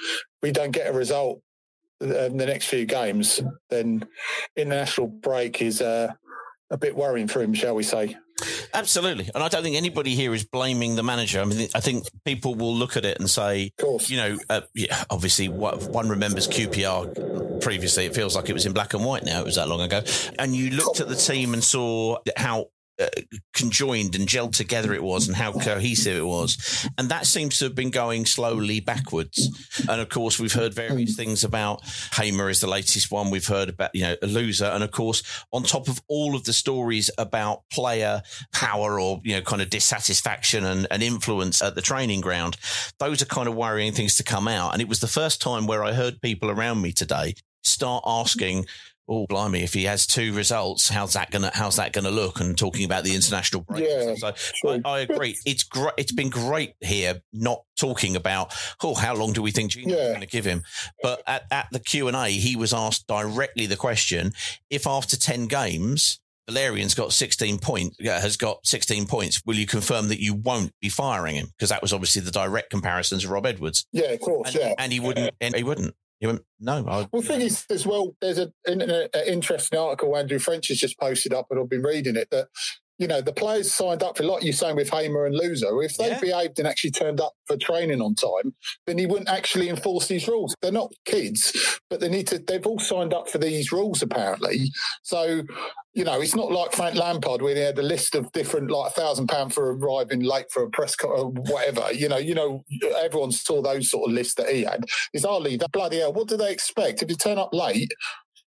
we 0.42 0.52
don't 0.52 0.70
get 0.70 0.88
a 0.88 0.92
result 0.92 1.40
the 2.00 2.46
next 2.46 2.66
few 2.66 2.86
games. 2.86 3.40
Then 3.68 4.06
international 4.56 5.08
break 5.08 5.62
is 5.62 5.80
uh, 5.80 6.12
a 6.70 6.76
bit 6.76 6.96
worrying 6.96 7.28
for 7.28 7.42
him, 7.42 7.54
shall 7.54 7.74
we 7.74 7.82
say? 7.82 8.16
Absolutely, 8.72 9.28
and 9.34 9.44
I 9.44 9.48
don't 9.48 9.62
think 9.62 9.76
anybody 9.76 10.14
here 10.14 10.32
is 10.32 10.44
blaming 10.44 10.96
the 10.96 11.02
manager. 11.02 11.40
I 11.40 11.44
mean, 11.44 11.68
I 11.74 11.80
think 11.80 12.06
people 12.24 12.54
will 12.54 12.74
look 12.74 12.96
at 12.96 13.04
it 13.04 13.18
and 13.20 13.28
say, 13.28 13.72
you 14.06 14.16
know, 14.16 14.38
uh, 14.48 14.62
yeah, 14.74 15.04
obviously, 15.10 15.48
what, 15.48 15.90
one 15.90 16.08
remembers 16.08 16.48
QPR 16.48 17.60
previously. 17.60 18.06
It 18.06 18.14
feels 18.14 18.34
like 18.34 18.48
it 18.48 18.54
was 18.54 18.64
in 18.64 18.72
black 18.72 18.94
and 18.94 19.04
white 19.04 19.24
now. 19.24 19.40
It 19.40 19.44
was 19.44 19.56
that 19.56 19.68
long 19.68 19.82
ago, 19.82 20.02
and 20.38 20.54
you 20.54 20.70
looked 20.70 21.00
at 21.00 21.08
the 21.08 21.16
team 21.16 21.52
and 21.52 21.62
saw 21.62 22.18
how 22.36 22.68
uh, 23.00 23.08
conjoined 23.54 24.14
and 24.14 24.28
gelled 24.28 24.54
together 24.54 24.92
it 24.92 25.02
was 25.02 25.26
and 25.26 25.36
how 25.36 25.52
cohesive 25.52 26.16
it 26.16 26.26
was. 26.26 26.88
And 26.98 27.08
that 27.08 27.26
seems 27.26 27.58
to 27.58 27.66
have 27.66 27.74
been 27.74 27.90
going 27.90 28.26
slowly 28.26 28.80
backwards. 28.80 29.48
And 29.88 30.00
of 30.00 30.08
course, 30.08 30.38
we've 30.38 30.52
heard 30.52 30.74
various 30.74 31.16
things 31.16 31.44
about 31.44 31.82
Hamer 32.14 32.48
is 32.48 32.60
the 32.60 32.66
latest 32.66 33.10
one. 33.10 33.30
We've 33.30 33.46
heard 33.46 33.68
about, 33.68 33.94
you 33.94 34.02
know, 34.02 34.16
a 34.22 34.26
Louza. 34.26 34.74
And 34.74 34.84
of 34.84 34.90
course, 34.90 35.22
on 35.52 35.62
top 35.62 35.88
of 35.88 36.00
all 36.08 36.34
of 36.34 36.44
the 36.44 36.52
stories 36.52 37.10
about 37.18 37.62
player 37.70 38.22
power 38.52 39.00
or, 39.00 39.20
you 39.24 39.34
know, 39.34 39.42
kind 39.42 39.62
of 39.62 39.70
dissatisfaction 39.70 40.64
and, 40.64 40.86
and 40.90 41.02
influence 41.02 41.62
at 41.62 41.74
the 41.74 41.82
training 41.82 42.20
ground, 42.20 42.56
those 42.98 43.22
are 43.22 43.26
kind 43.26 43.48
of 43.48 43.54
worrying 43.54 43.92
things 43.92 44.16
to 44.16 44.22
come 44.22 44.48
out. 44.48 44.72
And 44.72 44.82
it 44.82 44.88
was 44.88 45.00
the 45.00 45.06
first 45.06 45.40
time 45.40 45.66
where 45.66 45.84
I 45.84 45.92
heard 45.92 46.20
people 46.20 46.50
around 46.50 46.82
me 46.82 46.92
today 46.92 47.34
start 47.62 48.02
asking, 48.06 48.66
oh 49.10 49.26
blimey, 49.26 49.62
if 49.62 49.74
he 49.74 49.84
has 49.84 50.06
two 50.06 50.32
results, 50.32 50.88
how's 50.88 51.12
that 51.14 51.30
gonna 51.30 51.50
how's 51.52 51.76
that 51.76 51.92
gonna 51.92 52.10
look? 52.10 52.40
And 52.40 52.56
talking 52.56 52.84
about 52.84 53.04
the 53.04 53.14
international 53.14 53.62
break. 53.62 53.84
Yeah, 53.86 54.14
so 54.14 54.32
I, 54.70 54.80
I, 54.84 54.98
agree. 55.00 55.36
It's 55.44 55.64
great. 55.64 55.94
It's 55.98 56.12
been 56.12 56.30
great 56.30 56.74
here, 56.80 57.20
not 57.32 57.64
talking 57.78 58.16
about 58.16 58.54
oh 58.82 58.94
how 58.94 59.14
long 59.14 59.32
do 59.32 59.42
we 59.42 59.50
think 59.50 59.72
Gino's 59.72 59.98
Yeah. 59.98 60.08
going 60.08 60.20
to 60.20 60.26
give 60.26 60.44
him, 60.44 60.62
but 61.02 61.22
at, 61.26 61.44
at 61.50 61.66
the 61.72 61.80
Q 61.80 62.08
and 62.08 62.16
A, 62.16 62.30
he 62.30 62.56
was 62.56 62.72
asked 62.72 63.06
directly 63.08 63.66
the 63.66 63.76
question: 63.76 64.32
if 64.70 64.86
after 64.86 65.18
ten 65.18 65.46
games. 65.46 66.20
Valérien's 66.48 66.94
got 66.94 67.12
16 67.12 67.60
point, 67.60 67.94
yeah, 68.00 68.18
has 68.18 68.36
got 68.36 68.66
16 68.66 69.06
points. 69.06 69.40
Will 69.46 69.54
you 69.54 69.66
confirm 69.66 70.08
that 70.08 70.20
you 70.20 70.34
won't 70.34 70.72
be 70.80 70.88
firing 70.88 71.36
him? 71.36 71.46
Because 71.56 71.68
that 71.68 71.80
was 71.80 71.92
obviously 71.92 72.22
the 72.22 72.32
direct 72.32 72.70
comparison 72.70 73.20
to 73.20 73.28
Rob 73.28 73.46
Edwards. 73.46 73.86
Yeah, 73.92 74.06
of 74.06 74.20
course. 74.20 74.52
And, 74.52 74.60
yeah, 74.60 74.74
and 74.76 74.92
he 74.92 74.98
wouldn't. 74.98 75.32
And 75.40 75.54
he 75.54 75.62
wouldn't. 75.62 75.94
He 76.20 76.26
went, 76.26 76.42
no. 76.60 76.86
I, 76.86 77.08
Well, 77.10 77.22
the 77.22 77.28
thing 77.28 77.40
is, 77.40 77.64
as 77.70 77.86
well, 77.86 78.14
there's 78.20 78.36
an, 78.36 78.52
an, 78.66 78.82
an 78.82 79.08
interesting 79.26 79.78
article 79.78 80.14
Andrew 80.14 80.38
French 80.38 80.68
has 80.68 80.78
just 80.78 80.98
posted 81.00 81.32
up, 81.32 81.46
and 81.50 81.58
I've 81.58 81.70
been 81.70 81.82
reading 81.82 82.14
it. 82.14 82.28
That 82.30 82.48
you 83.00 83.08
know 83.08 83.22
the 83.22 83.32
players 83.32 83.72
signed 83.72 84.02
up 84.02 84.18
for, 84.18 84.24
like 84.24 84.44
you're 84.44 84.52
saying 84.52 84.76
with 84.76 84.90
Hamer 84.90 85.24
and 85.24 85.34
Louza. 85.34 85.84
If 85.84 85.96
they 85.96 86.16
behaved 86.20 86.58
and 86.58 86.68
actually 86.68 86.90
turned 86.90 87.20
up 87.20 87.32
for 87.46 87.56
training 87.56 88.02
on 88.02 88.14
time, 88.14 88.54
then 88.86 88.98
he 88.98 89.06
wouldn't 89.06 89.30
actually 89.30 89.70
enforce 89.70 90.06
these 90.06 90.28
rules. 90.28 90.54
They're 90.60 90.70
not 90.70 90.92
kids, 91.06 91.80
but 91.88 92.00
they 92.00 92.10
need 92.10 92.26
to. 92.28 92.38
They've 92.38 92.66
all 92.66 92.78
signed 92.78 93.14
up 93.14 93.28
for 93.28 93.38
these 93.38 93.72
rules 93.72 94.02
apparently. 94.02 94.70
So 95.02 95.42
you 95.92 96.04
know, 96.04 96.20
it's 96.20 96.36
not 96.36 96.52
like 96.52 96.72
Frank 96.72 96.94
Lampard 96.94 97.42
where 97.42 97.54
he 97.54 97.60
had 97.62 97.78
a 97.78 97.82
list 97.82 98.14
of 98.14 98.30
different, 98.32 98.70
like 98.70 98.92
a 98.92 98.94
thousand 98.94 99.26
pound 99.26 99.52
for 99.52 99.74
arriving 99.74 100.20
late 100.20 100.46
for 100.52 100.62
a 100.62 100.70
press 100.70 100.94
co- 100.94 101.08
or 101.08 101.30
whatever. 101.30 101.92
You 101.92 102.08
know, 102.08 102.18
you 102.18 102.34
know, 102.34 102.64
everyone 102.98 103.32
saw 103.32 103.60
those 103.60 103.90
sort 103.90 104.08
of 104.08 104.14
lists 104.14 104.34
that 104.34 104.50
he 104.50 104.62
had. 104.62 104.84
It's 105.12 105.24
hardly 105.24 105.56
that 105.56 105.72
bloody 105.72 105.98
hell. 105.98 106.12
What 106.12 106.28
do 106.28 106.36
they 106.36 106.52
expect 106.52 107.02
if 107.02 107.10
you 107.10 107.16
turn 107.16 107.38
up 107.38 107.52
late? 107.52 107.92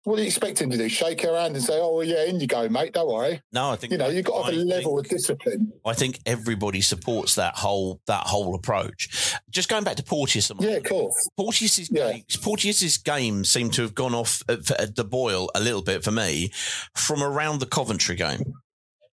What 0.04 0.16
do 0.16 0.22
you 0.22 0.26
expect 0.26 0.60
him 0.60 0.70
to 0.70 0.76
do? 0.76 0.88
Shake 0.88 1.22
her 1.22 1.34
hand 1.34 1.56
and 1.56 1.64
say, 1.64 1.78
"Oh 1.80 1.96
well, 1.96 2.06
yeah, 2.06 2.24
in 2.24 2.38
you 2.38 2.46
go, 2.46 2.68
mate. 2.68 2.92
Don't 2.92 3.08
worry." 3.08 3.40
no, 3.52 3.70
I 3.70 3.76
think 3.76 3.92
You 3.92 3.98
know, 3.98 4.08
you've 4.08 4.26
got 4.26 4.46
to 4.46 4.52
have 4.52 4.60
a 4.60 4.64
level 4.64 4.98
of 4.98 5.08
discipline. 5.08 5.72
I 5.84 5.94
think 5.94 6.20
everybody 6.26 6.82
supports 6.82 7.34
that 7.36 7.56
whole 7.56 8.00
that 8.06 8.26
whole 8.26 8.54
approach. 8.54 9.34
Just 9.50 9.70
going 9.70 9.82
back 9.82 9.96
to 9.96 10.02
Porteous, 10.02 10.50
yeah, 10.60 10.72
of 10.72 10.84
course. 10.84 11.28
Porteous's 11.38 11.88
games, 11.88 12.36
Porteous's 12.36 12.98
games 12.98 13.50
seem 13.50 13.70
to 13.70 13.82
have 13.82 13.94
gone 13.94 14.14
off 14.14 14.42
at, 14.48 14.70
at 14.72 14.94
the 14.96 15.04
boil 15.04 15.50
a 15.54 15.60
little 15.60 15.82
bit 15.82 16.04
for 16.04 16.10
me 16.10 16.50
from 16.94 17.22
around 17.22 17.60
the 17.60 17.66
Coventry 17.66 18.14
game. 18.14 18.54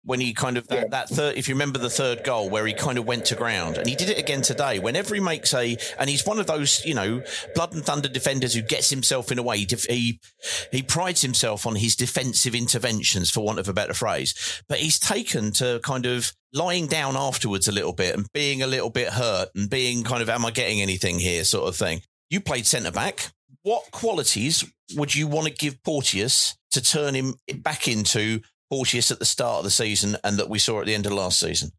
When 0.07 0.21
he 0.21 0.35
kind 0.35 0.59
of 0.59 0.69
that, 0.69 0.91
that 0.91 1.09
third, 1.09 1.37
if 1.37 1.49
you 1.49 1.55
remember 1.55 1.79
the 1.79 1.89
third 1.89 2.25
goal 2.25 2.51
where 2.51 2.67
he 2.67 2.75
kind 2.75 2.99
of 2.99 3.07
went 3.07 3.25
to 3.27 3.35
ground, 3.35 3.79
and 3.79 3.87
he 3.87 3.95
did 3.95 4.11
it 4.11 4.19
again 4.19 4.43
today. 4.43 4.79
Whenever 4.79 5.15
he 5.15 5.21
makes 5.21 5.55
a, 5.55 5.79
and 5.99 6.11
he's 6.11 6.27
one 6.27 6.39
of 6.39 6.47
those, 6.47 6.85
you 6.85 6.95
know, 6.95 7.23
blood 7.55 7.73
and 7.73 7.83
thunder 7.85 8.09
defenders 8.09 8.53
who 8.55 8.61
gets 8.61 8.91
himself 8.91 9.33
in 9.33 9.39
a 9.39 9.43
way. 9.43 9.57
He 9.59 9.67
He 9.89 10.21
he 10.71 10.83
prides 10.83 11.23
himself 11.23 11.67
on 11.67 11.77
his 11.77 11.97
defensive 11.97 12.55
interventions, 12.55 13.31
for 13.31 13.45
want 13.45 13.59
of 13.59 13.69
a 13.69 13.73
better 13.73 13.95
phrase. 13.95 14.63
But 14.69 14.79
he's 14.79 14.99
taken 14.99 15.53
to 15.53 15.81
kind 15.83 16.05
of 16.05 16.33
lying 16.53 16.87
down 16.87 17.17
afterwards 17.17 17.67
a 17.67 17.73
little 17.73 17.93
bit 17.93 18.15
and 18.15 18.27
being 18.33 18.63
a 18.63 18.67
little 18.67 18.91
bit 18.91 19.09
hurt 19.09 19.49
and 19.55 19.69
being 19.69 20.05
kind 20.05 20.23
of, 20.23 20.29
am 20.29 20.47
I 20.47 20.51
getting 20.51 20.81
anything 20.81 21.19
here, 21.19 21.45
sort 21.45 21.69
of 21.69 21.77
thing. 21.77 22.03
You 22.31 22.41
played 22.41 22.67
centre 22.67 22.93
back. 22.93 23.33
What 23.63 23.91
qualities 23.91 24.65
would 24.95 25.15
you 25.15 25.27
want 25.27 25.47
to 25.47 25.53
give 25.53 25.83
Porteous 25.83 26.57
to 26.73 26.83
turn 26.83 27.15
him 27.15 27.35
back 27.57 27.89
into 27.89 28.41
Porteous 28.71 29.11
at 29.11 29.19
the 29.19 29.25
start 29.25 29.59
of 29.59 29.65
the 29.65 29.71
season 29.71 30.17
and 30.25 30.39
that 30.39 30.49
we 30.49 30.59
saw 30.59 30.81
at 30.81 30.87
the 30.87 30.95
end 30.95 31.07
of 31.07 31.13
last 31.13 31.39
season? 31.39 31.71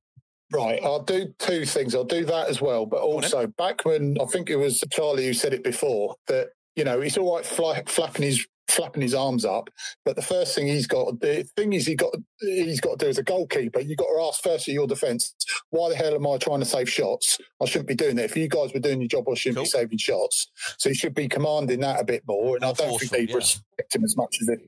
Right, 0.53 0.79
I'll 0.83 1.01
do 1.01 1.33
two 1.39 1.65
things. 1.65 1.95
I'll 1.95 2.03
do 2.03 2.25
that 2.25 2.47
as 2.49 2.61
well, 2.61 2.85
but 2.85 3.01
also 3.01 3.47
Bachmann. 3.47 4.17
I 4.21 4.25
think 4.25 4.49
it 4.49 4.57
was 4.57 4.83
Charlie 4.91 5.25
who 5.25 5.33
said 5.33 5.53
it 5.53 5.63
before 5.63 6.15
that 6.27 6.49
you 6.75 6.83
know 6.83 7.01
he's 7.01 7.17
all 7.17 7.35
right 7.35 7.45
fly, 7.45 7.81
flapping 7.87 8.23
his 8.23 8.45
flapping 8.67 9.01
his 9.01 9.13
arms 9.13 9.45
up, 9.45 9.69
but 10.03 10.15
the 10.15 10.21
first 10.21 10.53
thing 10.53 10.67
he's 10.67 10.87
got 10.87 11.19
the 11.19 11.47
thing 11.55 11.73
is 11.73 11.85
he 11.85 11.95
got 11.95 12.13
he's 12.41 12.81
got 12.81 12.99
to 12.99 13.05
do 13.05 13.09
as 13.09 13.17
a 13.17 13.23
goalkeeper. 13.23 13.79
You 13.79 13.95
got 13.95 14.05
to 14.05 14.23
ask 14.27 14.43
first 14.43 14.67
of 14.67 14.73
your 14.73 14.87
defence, 14.87 15.33
why 15.69 15.89
the 15.89 15.95
hell 15.95 16.13
am 16.13 16.27
I 16.27 16.37
trying 16.37 16.59
to 16.59 16.65
save 16.65 16.89
shots? 16.89 17.39
I 17.61 17.65
shouldn't 17.65 17.87
be 17.87 17.95
doing 17.95 18.15
that. 18.17 18.25
If 18.25 18.37
you 18.37 18.47
guys 18.47 18.73
were 18.73 18.79
doing 18.79 19.01
your 19.01 19.07
job, 19.07 19.27
I 19.29 19.35
shouldn't 19.35 19.63
be 19.63 19.69
saving 19.69 19.97
shots. 19.97 20.51
So 20.77 20.89
he 20.89 20.95
should 20.95 21.15
be 21.15 21.27
commanding 21.27 21.79
that 21.81 21.99
a 21.99 22.03
bit 22.03 22.23
more, 22.27 22.55
and 22.55 22.65
I 22.65 22.73
don't 22.73 22.99
think 22.99 23.11
they 23.11 23.33
respect 23.33 23.95
him 23.95 24.03
as 24.03 24.15
much 24.17 24.37
as 24.41 24.49
it. 24.49 24.59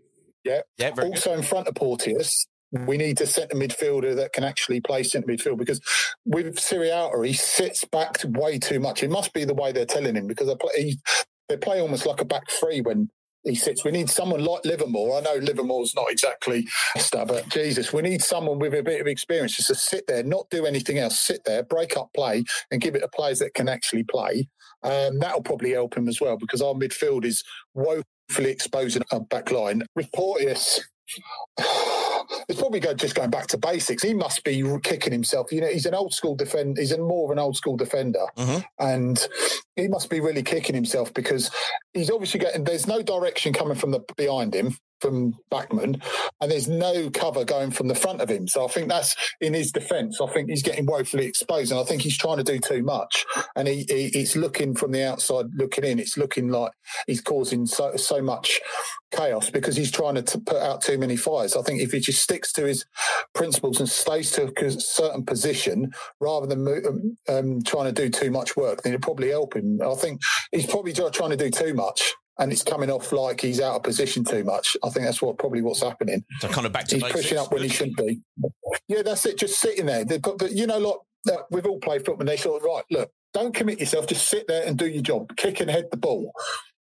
Yeah. 0.47 0.61
Yeah. 0.77 0.91
very 0.91 1.09
also 1.09 1.33
in 1.33 1.43
front 1.43 1.67
of 1.67 1.75
Porteous, 1.75 2.47
we 2.71 2.97
need 2.97 3.17
to 3.17 3.25
set 3.25 3.51
a 3.51 3.55
centre 3.55 3.67
midfielder 3.67 4.15
that 4.15 4.33
can 4.33 4.43
actually 4.43 4.81
play 4.81 5.03
centre 5.03 5.27
midfield 5.27 5.57
because 5.57 5.79
with 6.25 6.55
Sierralta, 6.55 7.25
he 7.25 7.33
sits 7.33 7.85
back 7.85 8.19
way 8.25 8.59
too 8.59 8.79
much. 8.79 9.03
It 9.03 9.09
must 9.09 9.33
be 9.33 9.45
the 9.45 9.53
way 9.53 9.71
they're 9.71 9.85
telling 9.85 10.15
him 10.15 10.27
because 10.27 10.47
they 10.47 10.55
play, 10.55 10.71
he, 10.75 10.99
they 11.47 11.57
play 11.57 11.79
almost 11.79 12.05
like 12.05 12.19
a 12.19 12.25
back 12.25 12.49
three 12.49 12.81
when 12.81 13.09
he 13.43 13.55
sits. 13.55 13.85
We 13.85 13.91
need 13.91 14.09
someone 14.09 14.43
like 14.43 14.65
Livermore. 14.65 15.17
I 15.17 15.21
know 15.21 15.35
Livermore's 15.35 15.95
not 15.95 16.11
exactly 16.11 16.67
star, 16.97 17.25
but 17.25 17.47
Jesus, 17.47 17.93
we 17.93 18.01
need 18.01 18.21
someone 18.21 18.59
with 18.59 18.73
a 18.73 18.83
bit 18.83 18.99
of 18.99 19.07
experience 19.07 19.55
just 19.55 19.69
to 19.69 19.75
sit 19.75 20.05
there, 20.07 20.23
not 20.23 20.49
do 20.49 20.65
anything 20.65 20.97
else, 20.97 21.19
sit 21.19 21.41
there, 21.45 21.63
break 21.63 21.95
up 21.95 22.09
play, 22.13 22.43
and 22.69 22.81
give 22.81 22.95
it 22.95 22.99
to 22.99 23.07
players 23.07 23.39
that 23.39 23.53
can 23.53 23.69
actually 23.69 24.03
play. 24.03 24.49
Um, 24.83 25.19
that'll 25.19 25.41
probably 25.41 25.71
help 25.71 25.95
him 25.95 26.07
as 26.09 26.19
well 26.19 26.37
because 26.37 26.61
our 26.61 26.73
midfield 26.73 27.23
is 27.25 27.43
woefully 28.29 28.51
exposing 28.51 29.03
our 29.11 29.19
back 29.19 29.51
line. 29.51 29.83
With 29.95 30.11
Porteous, 30.13 30.81
it's 31.57 32.59
probably 32.59 32.79
go, 32.79 32.93
just 32.93 33.15
going 33.15 33.29
back 33.29 33.47
to 33.47 33.57
basics. 33.57 34.03
He 34.03 34.13
must 34.13 34.43
be 34.43 34.63
kicking 34.83 35.13
himself. 35.13 35.51
You 35.51 35.61
know, 35.61 35.67
he's 35.67 35.85
an 35.85 35.93
old 35.93 36.13
school 36.13 36.35
defender. 36.35 36.79
He's 36.79 36.91
a 36.91 36.97
more 36.97 37.25
of 37.25 37.31
an 37.31 37.39
old 37.39 37.55
school 37.55 37.77
defender, 37.77 38.25
mm-hmm. 38.37 38.59
and 38.79 39.27
he 39.75 39.87
must 39.87 40.09
be 40.09 40.19
really 40.19 40.43
kicking 40.43 40.75
himself 40.75 41.13
because 41.13 41.51
he's 41.93 42.11
obviously 42.11 42.39
getting. 42.39 42.63
There's 42.63 42.87
no 42.87 43.01
direction 43.01 43.53
coming 43.53 43.77
from 43.77 43.91
the 43.91 44.01
behind 44.15 44.53
him 44.53 44.77
from 44.99 45.35
Bachmann, 45.49 46.01
and 46.41 46.51
there's 46.51 46.67
no 46.67 47.09
cover 47.09 47.45
going 47.45 47.71
from 47.71 47.87
the 47.87 47.95
front 47.95 48.21
of 48.21 48.29
him. 48.29 48.47
So 48.47 48.65
I 48.65 48.67
think 48.67 48.89
that's 48.89 49.15
in 49.41 49.53
his 49.53 49.71
defence. 49.71 50.19
I 50.21 50.27
think 50.27 50.49
he's 50.49 50.63
getting 50.63 50.85
woefully 50.85 51.25
exposed, 51.25 51.71
and 51.71 51.79
I 51.79 51.83
think 51.83 52.01
he's 52.01 52.17
trying 52.17 52.37
to 52.37 52.43
do 52.43 52.59
too 52.59 52.83
much. 52.83 53.25
And 53.55 53.67
he, 53.67 53.85
he 53.87 54.07
it's 54.13 54.35
looking 54.35 54.75
from 54.75 54.91
the 54.91 55.03
outside, 55.03 55.47
looking 55.55 55.83
in. 55.83 55.99
It's 55.99 56.17
looking 56.17 56.49
like 56.49 56.71
he's 57.05 57.21
causing 57.21 57.65
so 57.65 57.95
so 57.95 58.21
much 58.21 58.59
chaos 59.11 59.49
because 59.49 59.75
he's 59.75 59.91
trying 59.91 60.15
to 60.15 60.21
t- 60.21 60.39
put 60.45 60.57
out 60.57 60.81
too 60.81 60.97
many 60.97 61.15
fires. 61.15 61.55
I 61.55 61.61
think 61.61 61.81
if 61.81 61.91
he 61.91 61.99
just 61.99 62.21
sticks 62.21 62.51
to 62.53 62.65
his 62.65 62.85
principles 63.33 63.79
and 63.79 63.87
stays 63.87 64.31
to 64.31 64.51
a 64.57 64.71
certain 64.71 65.25
position 65.25 65.91
rather 66.19 66.47
than 66.47 66.63
mo- 66.63 66.81
um, 67.29 67.61
trying 67.63 67.93
to 67.93 68.01
do 68.01 68.09
too 68.09 68.31
much 68.31 68.57
work, 68.57 68.83
then 68.83 68.93
it'll 68.93 69.03
probably 69.03 69.29
help 69.29 69.55
him. 69.55 69.79
I 69.81 69.95
think 69.95 70.21
he's 70.51 70.65
probably 70.65 70.93
trying 70.93 71.31
to 71.31 71.37
do 71.37 71.49
too 71.49 71.73
much. 71.73 72.13
And 72.39 72.51
it's 72.51 72.63
coming 72.63 72.91
off 72.91 73.11
like 73.11 73.41
he's 73.41 73.59
out 73.59 73.75
of 73.75 73.83
position 73.83 74.23
too 74.23 74.43
much. 74.43 74.77
I 74.83 74.89
think 74.89 75.05
that's 75.05 75.21
what 75.21 75.37
probably 75.37 75.61
what's 75.61 75.81
happening. 75.81 76.23
So 76.39 76.49
kind 76.49 76.67
of 76.67 76.73
back 76.73 76.87
to 76.89 76.95
he's 76.95 77.03
basics. 77.03 77.21
pushing 77.21 77.37
up 77.37 77.51
when 77.51 77.63
he 77.63 77.69
shouldn't 77.69 77.97
be. 77.97 78.19
Yeah, 78.87 79.01
that's 79.01 79.25
it. 79.25 79.37
Just 79.37 79.59
sitting 79.59 79.87
there. 79.87 80.05
They've 80.05 80.21
got, 80.21 80.37
but 80.37 80.51
you 80.51 80.67
know, 80.67 80.77
look, 80.77 81.05
we've 81.51 81.65
all 81.65 81.79
played 81.79 82.05
football. 82.05 82.21
And 82.21 82.29
they 82.29 82.37
sort 82.37 82.61
of 82.61 82.65
right. 82.65 82.83
Look, 82.91 83.11
don't 83.33 83.53
commit 83.53 83.79
yourself. 83.79 84.07
Just 84.07 84.27
sit 84.29 84.47
there 84.47 84.65
and 84.65 84.77
do 84.77 84.87
your 84.87 85.03
job. 85.03 85.35
Kick 85.37 85.59
and 85.59 85.69
head 85.69 85.85
the 85.91 85.97
ball. 85.97 86.31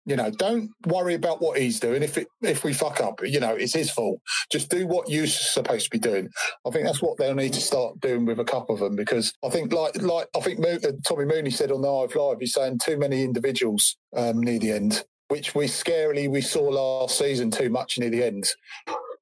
You 0.06 0.16
know, 0.16 0.32
don't 0.32 0.70
worry 0.86 1.16
about 1.16 1.41
what 1.41 1.60
he's 1.60 1.82
doing. 1.82 2.02
If 2.02 2.18
it 2.18 2.28
if 2.41 2.64
we 2.64 2.72
fuck 2.72 3.02
up, 3.02 3.20
you 3.26 3.41
know, 3.41 3.56
it's 3.56 3.74
his 3.74 3.91
fault. 3.91 4.22
Just 4.50 4.70
do 4.70 4.88
what 4.88 5.10
you're 5.10 5.28
supposed 5.28 5.84
to 5.84 5.89
be 5.89 6.00
doing. 6.00 6.30
I 6.66 6.70
think 6.70 6.86
that's 6.86 7.02
what 7.02 7.18
they'll 7.18 7.36
need 7.36 7.52
to 7.54 7.62
start 7.62 8.00
doing 8.00 8.26
with 8.26 8.39
a 8.39 8.45
couple 8.45 8.74
of 8.74 8.80
them 8.80 8.95
because 8.95 9.34
I 9.43 9.50
think, 9.50 9.74
like 9.74 10.02
like 10.02 10.30
I 10.34 10.39
think 10.39 10.60
Mo- 10.60 10.80
uh, 10.82 10.93
Tommy 11.06 11.26
Mooney 11.26 11.50
said 11.50 11.74
on 11.74 11.82
the 11.82 11.93
Hive 11.93 12.16
Live, 12.16 12.38
he's 12.39 12.54
saying 12.54 12.80
too 12.82 12.98
many 12.98 13.22
individuals 13.24 13.98
um, 14.16 14.39
near 14.39 14.60
the 14.60 14.72
end, 14.72 15.04
which 15.30 15.55
we 15.55 15.65
scarily 15.65 16.30
we 16.30 16.41
saw 16.41 16.61
last 16.61 17.17
season 17.17 17.51
too 17.51 17.69
much 17.69 17.97
near 17.97 18.09
the 18.09 18.23
end. 18.23 18.47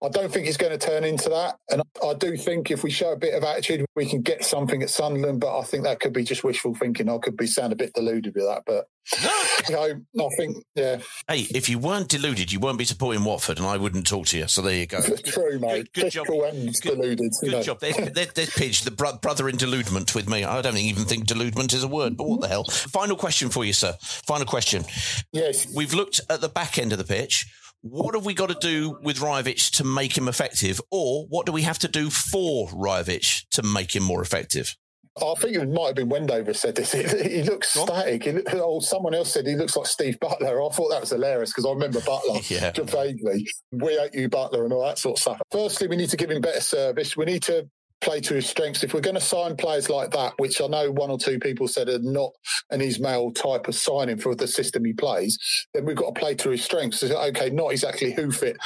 I 0.05 0.09
don't 0.09 0.31
think 0.31 0.47
it's 0.47 0.57
going 0.57 0.77
to 0.77 0.77
turn 0.77 1.03
into 1.03 1.29
that. 1.29 1.57
And 1.69 1.81
I 2.03 2.13
do 2.13 2.37
think 2.37 2.71
if 2.71 2.83
we 2.83 2.91
show 2.91 3.11
a 3.11 3.17
bit 3.17 3.33
of 3.33 3.43
attitude, 3.43 3.85
we 3.95 4.05
can 4.05 4.21
get 4.21 4.43
something 4.45 4.81
at 4.83 4.89
Sunderland. 4.89 5.39
But 5.41 5.57
I 5.57 5.63
think 5.63 5.83
that 5.83 5.99
could 5.99 6.13
be 6.13 6.23
just 6.23 6.43
wishful 6.43 6.75
thinking. 6.75 7.09
I 7.09 7.17
could 7.17 7.37
be 7.37 7.47
sound 7.47 7.73
a 7.73 7.75
bit 7.75 7.93
deluded 7.93 8.35
with 8.35 8.45
that. 8.45 8.63
But, 8.65 8.87
you 9.69 9.75
know, 9.75 10.25
I 10.25 10.29
think, 10.37 10.57
yeah. 10.75 10.99
Hey, 11.27 11.47
if 11.53 11.69
you 11.69 11.79
weren't 11.79 12.09
deluded, 12.09 12.51
you 12.51 12.59
won't 12.59 12.77
be 12.77 12.85
supporting 12.85 13.23
Watford, 13.23 13.57
and 13.57 13.67
I 13.67 13.77
wouldn't 13.77 14.07
talk 14.07 14.27
to 14.27 14.37
you. 14.37 14.47
So 14.47 14.61
there 14.61 14.75
you 14.75 14.85
go. 14.87 15.01
True, 15.25 15.59
mate. 15.59 15.91
Good, 15.93 16.03
good 16.03 16.11
job. 16.11 16.27
And 16.29 16.73
deluded. 16.73 17.19
you 17.19 17.29
Good 17.41 17.51
know. 17.51 17.61
job. 17.63 17.79
There's, 17.79 17.95
there, 17.95 18.27
there's 18.33 18.49
Pidge, 18.49 18.83
the 18.83 18.91
bro- 18.91 19.17
brother 19.17 19.49
in 19.49 19.57
deludement 19.57 20.13
with 20.15 20.29
me. 20.29 20.43
I 20.43 20.61
don't 20.61 20.77
even 20.77 21.05
think 21.05 21.25
deludement 21.27 21.73
is 21.73 21.83
a 21.83 21.87
word, 21.87 22.17
but 22.17 22.27
what 22.27 22.41
the 22.41 22.47
hell? 22.47 22.63
Final 22.65 23.15
question 23.15 23.49
for 23.49 23.65
you, 23.65 23.73
sir. 23.73 23.93
Final 24.01 24.45
question. 24.45 24.83
Yes. 25.31 25.67
We've 25.75 25.93
looked 25.93 26.21
at 26.29 26.41
the 26.41 26.49
back 26.49 26.77
end 26.77 26.91
of 26.91 26.97
the 26.97 27.03
pitch. 27.03 27.47
What 27.87 28.15
have 28.15 28.25
we 28.25 28.33
got 28.33 28.49
to 28.49 28.55
do 28.59 28.97
with 29.03 29.17
Rajovic 29.19 29.69
to 29.77 29.83
make 29.83 30.17
him 30.17 30.27
effective? 30.27 30.81
Or 30.89 31.27
what 31.27 31.45
do 31.45 31.51
we 31.51 31.61
have 31.61 31.77
to 31.79 31.87
do 31.87 32.09
for 32.09 32.67
Rajovic 32.69 33.45
to 33.51 33.61
make 33.61 33.95
him 33.95 34.01
more 34.01 34.23
effective? 34.23 34.75
I 35.21 35.33
think 35.37 35.55
it 35.55 35.69
might 35.69 35.85
have 35.87 35.95
been 35.95 36.09
Wendover 36.09 36.53
said 36.55 36.75
this. 36.75 36.91
He, 37.31 37.43
looks 37.43 37.69
static. 37.69 38.23
He, 38.23 38.31
look- 38.31 38.53
oh, 38.53 38.79
someone 38.79 39.13
else 39.13 39.31
said 39.31 39.45
he 39.45 39.55
looks 39.55 39.77
like 39.77 39.85
Steve 39.85 40.19
Butler. 40.19 40.61
I 40.63 40.69
thought 40.69 40.89
that 40.89 41.01
was 41.01 41.11
hilarious 41.11 41.51
because 41.51 41.65
I 41.65 41.69
remember 41.69 42.01
Butler 42.01 42.39
Yeah. 42.49 42.71
vaguely. 42.71 43.47
We 43.71 43.93
hate 43.97 44.15
you, 44.15 44.29
Butler, 44.29 44.63
and 44.63 44.73
all 44.73 44.83
that 44.83 44.97
sort 44.97 45.17
of 45.17 45.21
stuff. 45.21 45.41
Firstly, 45.51 45.87
we 45.87 45.95
need 45.95 46.09
to 46.09 46.17
give 46.17 46.31
him 46.31 46.41
better 46.41 46.59
service. 46.61 47.15
We 47.15 47.25
need 47.25 47.43
to 47.43 47.69
play 48.05 48.21
to 48.21 48.35
his 48.35 48.47
strengths. 48.47 48.83
If 48.83 48.93
we're 48.93 49.01
going 49.01 49.15
to 49.15 49.21
sign 49.21 49.55
players 49.55 49.89
like 49.89 50.11
that, 50.11 50.33
which 50.37 50.61
I 50.61 50.67
know 50.67 50.91
one 50.91 51.09
or 51.09 51.17
two 51.17 51.39
people 51.39 51.67
said 51.67 51.89
are 51.89 51.99
not 51.99 52.31
an 52.69 52.79
Ismaël 52.79 53.33
type 53.33 53.67
of 53.67 53.73
signing 53.73 54.17
for 54.17 54.35
the 54.35 54.47
system 54.47 54.85
he 54.85 54.93
plays, 54.93 55.37
then 55.73 55.85
we've 55.85 55.97
got 55.97 56.13
to 56.13 56.19
play 56.19 56.35
to 56.35 56.51
his 56.51 56.63
strengths. 56.63 57.03
Okay, 57.03 57.49
not 57.49 57.71
exactly 57.71 58.13
who 58.13 58.31
fit 58.31 58.57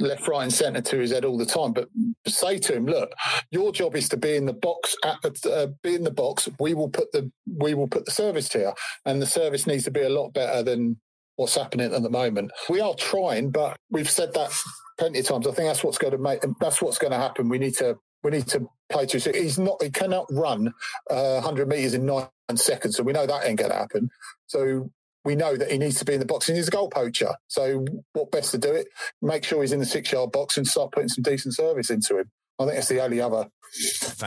left, 0.00 0.26
right, 0.26 0.42
and 0.42 0.52
centre 0.52 0.80
to 0.80 0.98
his 0.98 1.12
head 1.12 1.24
all 1.24 1.38
the 1.38 1.46
time, 1.46 1.72
but 1.72 1.88
say 2.26 2.58
to 2.58 2.74
him, 2.74 2.86
look, 2.86 3.12
your 3.52 3.70
job 3.70 3.94
is 3.94 4.08
to 4.08 4.16
be 4.16 4.34
in 4.34 4.46
the 4.46 4.52
box 4.52 4.96
at 5.04 5.22
the, 5.22 5.52
uh, 5.52 5.66
be 5.84 5.94
in 5.94 6.02
the 6.02 6.10
box. 6.10 6.48
We 6.58 6.74
will 6.74 6.90
put 6.90 7.12
the 7.12 7.30
we 7.46 7.74
will 7.74 7.88
put 7.88 8.06
the 8.06 8.10
service 8.10 8.52
here, 8.52 8.72
and 9.06 9.22
the 9.22 9.26
service 9.26 9.68
needs 9.68 9.84
to 9.84 9.92
be 9.92 10.02
a 10.02 10.08
lot 10.08 10.34
better 10.34 10.64
than 10.64 10.98
what's 11.36 11.54
happening 11.54 11.94
at 11.94 12.02
the 12.02 12.10
moment. 12.10 12.50
We 12.68 12.80
are 12.80 12.94
trying, 12.94 13.50
but 13.50 13.76
we've 13.90 14.10
said 14.10 14.34
that 14.34 14.52
plenty 14.98 15.20
of 15.20 15.26
times. 15.26 15.46
I 15.46 15.52
think 15.52 15.68
that's 15.68 15.84
what's 15.84 15.98
going 15.98 16.12
to 16.12 16.18
make 16.18 16.40
that's 16.60 16.82
what's 16.82 16.98
going 16.98 17.12
to 17.12 17.18
happen. 17.18 17.48
We 17.48 17.58
need 17.58 17.76
to 17.76 17.96
we 18.22 18.30
need 18.32 18.46
to 18.48 18.68
play 18.90 19.06
to. 19.06 19.20
So 19.20 19.32
he's 19.32 19.58
not 19.58 19.82
he 19.82 19.90
cannot 19.90 20.26
run 20.30 20.72
uh, 21.10 21.40
100 21.40 21.68
meters 21.68 21.94
in 21.94 22.06
nine 22.06 22.28
seconds, 22.56 22.96
so 22.96 23.02
we 23.02 23.12
know 23.12 23.26
that 23.26 23.46
ain't 23.46 23.58
going 23.58 23.70
to 23.70 23.76
happen. 23.76 24.10
So. 24.46 24.90
We 25.22 25.34
know 25.34 25.54
that 25.54 25.70
he 25.70 25.76
needs 25.76 25.98
to 25.98 26.06
be 26.06 26.14
in 26.14 26.18
the 26.18 26.24
box 26.24 26.48
and 26.48 26.56
he's 26.56 26.68
a 26.68 26.70
goal 26.70 26.88
poacher. 26.88 27.34
So, 27.46 27.84
what 28.14 28.30
best 28.30 28.52
to 28.52 28.58
do 28.58 28.72
it? 28.72 28.86
Make 29.20 29.44
sure 29.44 29.60
he's 29.60 29.70
in 29.70 29.78
the 29.78 29.84
six 29.84 30.10
yard 30.10 30.32
box 30.32 30.56
and 30.56 30.66
start 30.66 30.92
putting 30.92 31.10
some 31.10 31.22
decent 31.22 31.54
service 31.54 31.90
into 31.90 32.20
him. 32.20 32.30
I 32.58 32.64
think 32.64 32.76
that's 32.76 32.88
the 32.88 33.02
only 33.02 33.20
other 33.20 33.48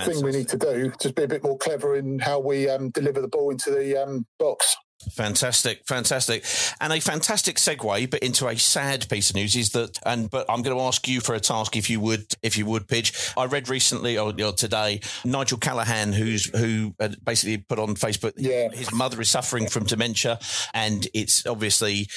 thing 0.05 0.23
we 0.23 0.31
need 0.31 0.49
to 0.49 0.57
do. 0.57 0.91
Just 1.01 1.15
be 1.15 1.23
a 1.23 1.27
bit 1.27 1.43
more 1.43 1.57
clever 1.57 1.95
in 1.95 2.19
how 2.19 2.39
we 2.39 2.69
um, 2.69 2.89
deliver 2.89 3.21
the 3.21 3.27
ball 3.27 3.51
into 3.51 3.71
the 3.71 4.01
um, 4.01 4.25
box. 4.39 4.75
Fantastic, 5.11 5.85
fantastic, 5.85 6.43
and 6.81 6.91
a 6.93 6.99
fantastic 6.99 7.57
segue, 7.57 8.09
but 8.09 8.23
into 8.23 8.47
a 8.47 8.57
sad 8.57 9.07
piece 9.09 9.29
of 9.29 9.35
news 9.35 9.55
is 9.55 9.71
that, 9.71 9.99
and 10.05 10.29
but 10.29 10.45
I'm 10.49 10.61
going 10.61 10.75
to 10.75 10.83
ask 10.83 11.07
you 11.07 11.21
for 11.21 11.35
a 11.35 11.39
task 11.39 11.75
if 11.75 11.89
you 11.89 11.99
would, 11.99 12.25
if 12.41 12.57
you 12.57 12.65
would, 12.65 12.87
Pidge. 12.87 13.33
I 13.37 13.45
read 13.45 13.69
recently 13.69 14.17
or, 14.17 14.33
or 14.41 14.53
today 14.53 15.01
Nigel 15.23 15.57
Callaghan, 15.57 16.13
who's 16.13 16.45
who 16.57 16.95
basically 17.23 17.57
put 17.57 17.79
on 17.79 17.95
Facebook, 17.95 18.33
yeah. 18.37 18.69
his 18.69 18.91
mother 18.93 19.21
is 19.21 19.29
suffering 19.29 19.67
from 19.67 19.83
dementia, 19.83 20.39
and 20.73 21.07
it's 21.13 21.45
obviously 21.45 22.07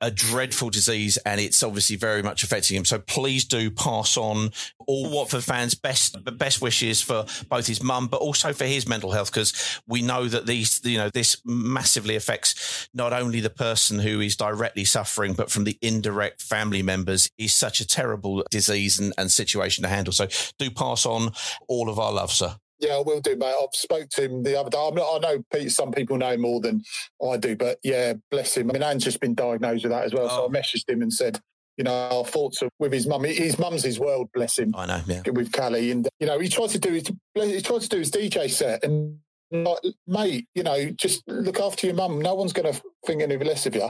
a 0.00 0.10
dreadful 0.10 0.70
disease, 0.70 1.16
and 1.24 1.40
it's 1.40 1.62
obviously 1.62 1.96
very 1.96 2.22
much 2.22 2.42
affecting 2.42 2.76
him. 2.76 2.84
So 2.84 2.98
please 2.98 3.44
do 3.44 3.70
pass 3.70 4.16
on 4.16 4.50
all 4.86 5.10
Watford 5.10 5.44
fans' 5.44 5.74
best 5.74 6.16
best 6.36 6.60
wishes 6.60 7.00
for 7.00 7.24
both 7.48 7.66
his 7.66 7.82
mum, 7.82 8.08
but 8.08 8.20
also 8.20 8.52
for 8.52 8.64
his 8.64 8.86
mental 8.86 9.12
health, 9.12 9.30
because 9.32 9.80
we 9.86 10.02
know 10.02 10.26
that 10.26 10.46
these, 10.46 10.80
you 10.84 10.98
know, 10.98 11.10
this 11.10 11.36
massively 11.44 12.16
affects 12.24 12.88
not 12.94 13.12
only 13.12 13.40
the 13.40 13.50
person 13.50 13.98
who 13.98 14.20
is 14.20 14.36
directly 14.36 14.84
suffering, 14.84 15.34
but 15.34 15.50
from 15.50 15.64
the 15.64 15.78
indirect 15.82 16.42
family 16.42 16.82
members. 16.82 17.28
Is 17.38 17.54
such 17.54 17.80
a 17.80 17.86
terrible 17.86 18.44
disease 18.50 18.98
and, 18.98 19.12
and 19.18 19.30
situation 19.30 19.82
to 19.82 19.88
handle. 19.88 20.12
So 20.12 20.28
do 20.58 20.70
pass 20.70 21.04
on 21.04 21.32
all 21.68 21.88
of 21.88 21.98
our 21.98 22.12
love, 22.12 22.30
sir. 22.30 22.56
Yeah, 22.78 22.94
I 22.94 23.00
will 23.00 23.20
do, 23.20 23.36
mate. 23.36 23.54
I've 23.60 23.74
spoke 23.74 24.08
to 24.10 24.22
him 24.22 24.42
the 24.42 24.58
other 24.58 24.70
day. 24.70 24.78
I'm 24.78 24.94
not, 24.94 25.16
I 25.16 25.18
know 25.18 25.44
Pete, 25.52 25.72
some 25.72 25.92
people 25.92 26.16
know 26.16 26.36
more 26.36 26.60
than 26.60 26.82
I 27.24 27.36
do, 27.36 27.56
but 27.56 27.78
yeah, 27.82 28.14
bless 28.30 28.56
him. 28.56 28.70
I 28.70 28.74
mean, 28.74 28.82
Anne's 28.82 29.04
just 29.04 29.20
been 29.20 29.34
diagnosed 29.34 29.84
with 29.84 29.92
that 29.92 30.04
as 30.04 30.12
well. 30.12 30.28
So 30.28 30.42
oh. 30.42 30.46
I 30.46 30.48
messaged 30.48 30.88
him 30.88 31.02
and 31.02 31.12
said, 31.12 31.40
you 31.76 31.84
know, 31.84 31.92
our 31.92 32.24
thoughts 32.24 32.62
are 32.62 32.68
with 32.78 32.92
his 32.92 33.06
mum. 33.06 33.24
His 33.24 33.58
mum's 33.58 33.82
his 33.82 33.98
world, 33.98 34.28
bless 34.32 34.58
him. 34.58 34.74
I 34.76 34.86
know, 34.86 35.00
yeah. 35.06 35.22
With 35.32 35.52
Callie, 35.52 35.90
and 35.90 36.08
you 36.20 36.26
know, 36.26 36.38
he 36.38 36.48
tried 36.48 36.70
to 36.70 36.78
do 36.78 36.92
his 36.92 37.10
he 37.34 37.60
tried 37.62 37.80
to 37.80 37.88
do 37.88 37.98
his 37.98 38.10
DJ 38.10 38.48
set, 38.48 38.84
and 38.84 39.18
like, 39.50 39.78
mate, 40.06 40.46
you 40.54 40.62
know, 40.62 40.90
just 40.90 41.22
look 41.28 41.60
after 41.60 41.86
your 41.86 41.96
mum. 41.96 42.20
No 42.20 42.34
one's 42.34 42.52
going 42.52 42.72
to 42.72 42.82
think 43.06 43.22
any 43.22 43.36
less 43.36 43.66
of 43.66 43.74
you. 43.74 43.88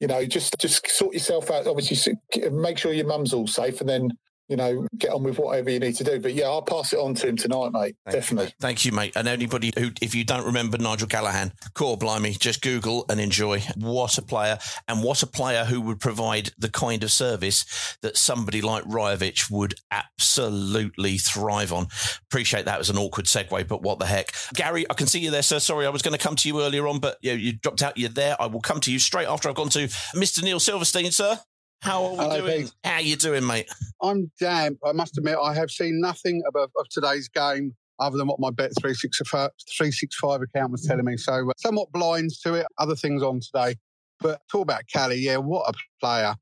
You 0.00 0.06
know, 0.08 0.24
just 0.24 0.56
just 0.58 0.88
sort 0.90 1.14
yourself 1.14 1.50
out. 1.50 1.66
Obviously, 1.66 2.14
make 2.50 2.78
sure 2.78 2.92
your 2.92 3.06
mum's 3.06 3.32
all 3.32 3.46
safe, 3.46 3.80
and 3.80 3.88
then 3.88 4.10
you 4.50 4.56
know, 4.56 4.84
get 4.98 5.12
on 5.12 5.22
with 5.22 5.38
whatever 5.38 5.70
you 5.70 5.78
need 5.78 5.94
to 5.94 6.02
do. 6.02 6.18
But 6.18 6.34
yeah, 6.34 6.46
I'll 6.46 6.60
pass 6.60 6.92
it 6.92 6.98
on 6.98 7.14
to 7.14 7.28
him 7.28 7.36
tonight, 7.36 7.70
mate. 7.72 7.96
Thank 8.04 8.16
Definitely. 8.16 8.46
You, 8.46 8.52
Thank 8.60 8.84
you, 8.84 8.90
mate. 8.90 9.12
And 9.14 9.28
anybody 9.28 9.72
who, 9.78 9.90
if 10.02 10.12
you 10.12 10.24
don't 10.24 10.44
remember 10.44 10.76
Nigel 10.76 11.06
Callaghan, 11.06 11.52
core 11.74 11.96
blimey, 11.96 12.32
just 12.32 12.60
Google 12.60 13.06
and 13.08 13.20
enjoy. 13.20 13.60
What 13.76 14.18
a 14.18 14.22
player, 14.22 14.58
and 14.88 15.04
what 15.04 15.22
a 15.22 15.26
player 15.28 15.64
who 15.64 15.80
would 15.82 16.00
provide 16.00 16.50
the 16.58 16.68
kind 16.68 17.04
of 17.04 17.12
service 17.12 17.96
that 18.02 18.16
somebody 18.16 18.60
like 18.60 18.82
Rajovic 18.84 19.50
would 19.52 19.74
absolutely 19.92 21.18
thrive 21.18 21.72
on. 21.72 21.86
Appreciate 22.28 22.64
that 22.64 22.78
was 22.78 22.90
an 22.90 22.98
awkward 22.98 23.26
segue, 23.26 23.68
but 23.68 23.82
what 23.82 24.00
the 24.00 24.06
heck. 24.06 24.34
Gary, 24.54 24.84
I 24.90 24.94
can 24.94 25.06
see 25.06 25.20
you 25.20 25.30
there, 25.30 25.42
sir. 25.42 25.60
Sorry, 25.60 25.86
I 25.86 25.90
was 25.90 26.02
going 26.02 26.16
to 26.16 26.22
come 26.22 26.34
to 26.34 26.48
you 26.48 26.60
earlier 26.60 26.88
on, 26.88 26.98
but 26.98 27.18
you, 27.22 27.30
know, 27.30 27.36
you 27.36 27.52
dropped 27.52 27.82
out. 27.82 27.96
You're 27.96 28.08
there. 28.08 28.34
I 28.40 28.46
will 28.46 28.60
come 28.60 28.80
to 28.80 28.92
you 28.92 28.98
straight 28.98 29.28
after 29.28 29.48
I've 29.48 29.54
gone 29.54 29.68
to 29.70 29.86
Mr. 30.16 30.42
Neil 30.42 30.58
Silverstein, 30.58 31.12
sir. 31.12 31.38
How 31.82 32.04
are 32.04 32.10
we 32.10 32.16
Hello, 32.18 32.40
doing? 32.40 32.62
Pete. 32.64 32.72
How 32.84 32.98
you 32.98 33.16
doing, 33.16 33.46
mate? 33.46 33.68
I'm 34.02 34.30
damp. 34.38 34.78
I 34.84 34.92
must 34.92 35.16
admit, 35.16 35.38
I 35.42 35.54
have 35.54 35.70
seen 35.70 36.00
nothing 36.00 36.42
of, 36.46 36.54
of 36.76 36.88
today's 36.90 37.28
game 37.28 37.74
other 37.98 38.18
than 38.18 38.26
what 38.26 38.38
my 38.38 38.50
Bet 38.50 38.72
365, 38.78 39.50
365 39.76 40.42
account 40.42 40.72
was 40.72 40.84
telling 40.86 41.04
me. 41.04 41.16
So, 41.16 41.48
uh, 41.48 41.52
somewhat 41.56 41.90
blind 41.92 42.30
to 42.42 42.54
it. 42.54 42.66
Other 42.78 42.94
things 42.94 43.22
on 43.22 43.40
today. 43.40 43.76
But 44.20 44.42
talk 44.50 44.62
about 44.62 44.82
Cali, 44.92 45.16
yeah, 45.16 45.38
what 45.38 45.74
a 45.74 45.78
player. 46.00 46.34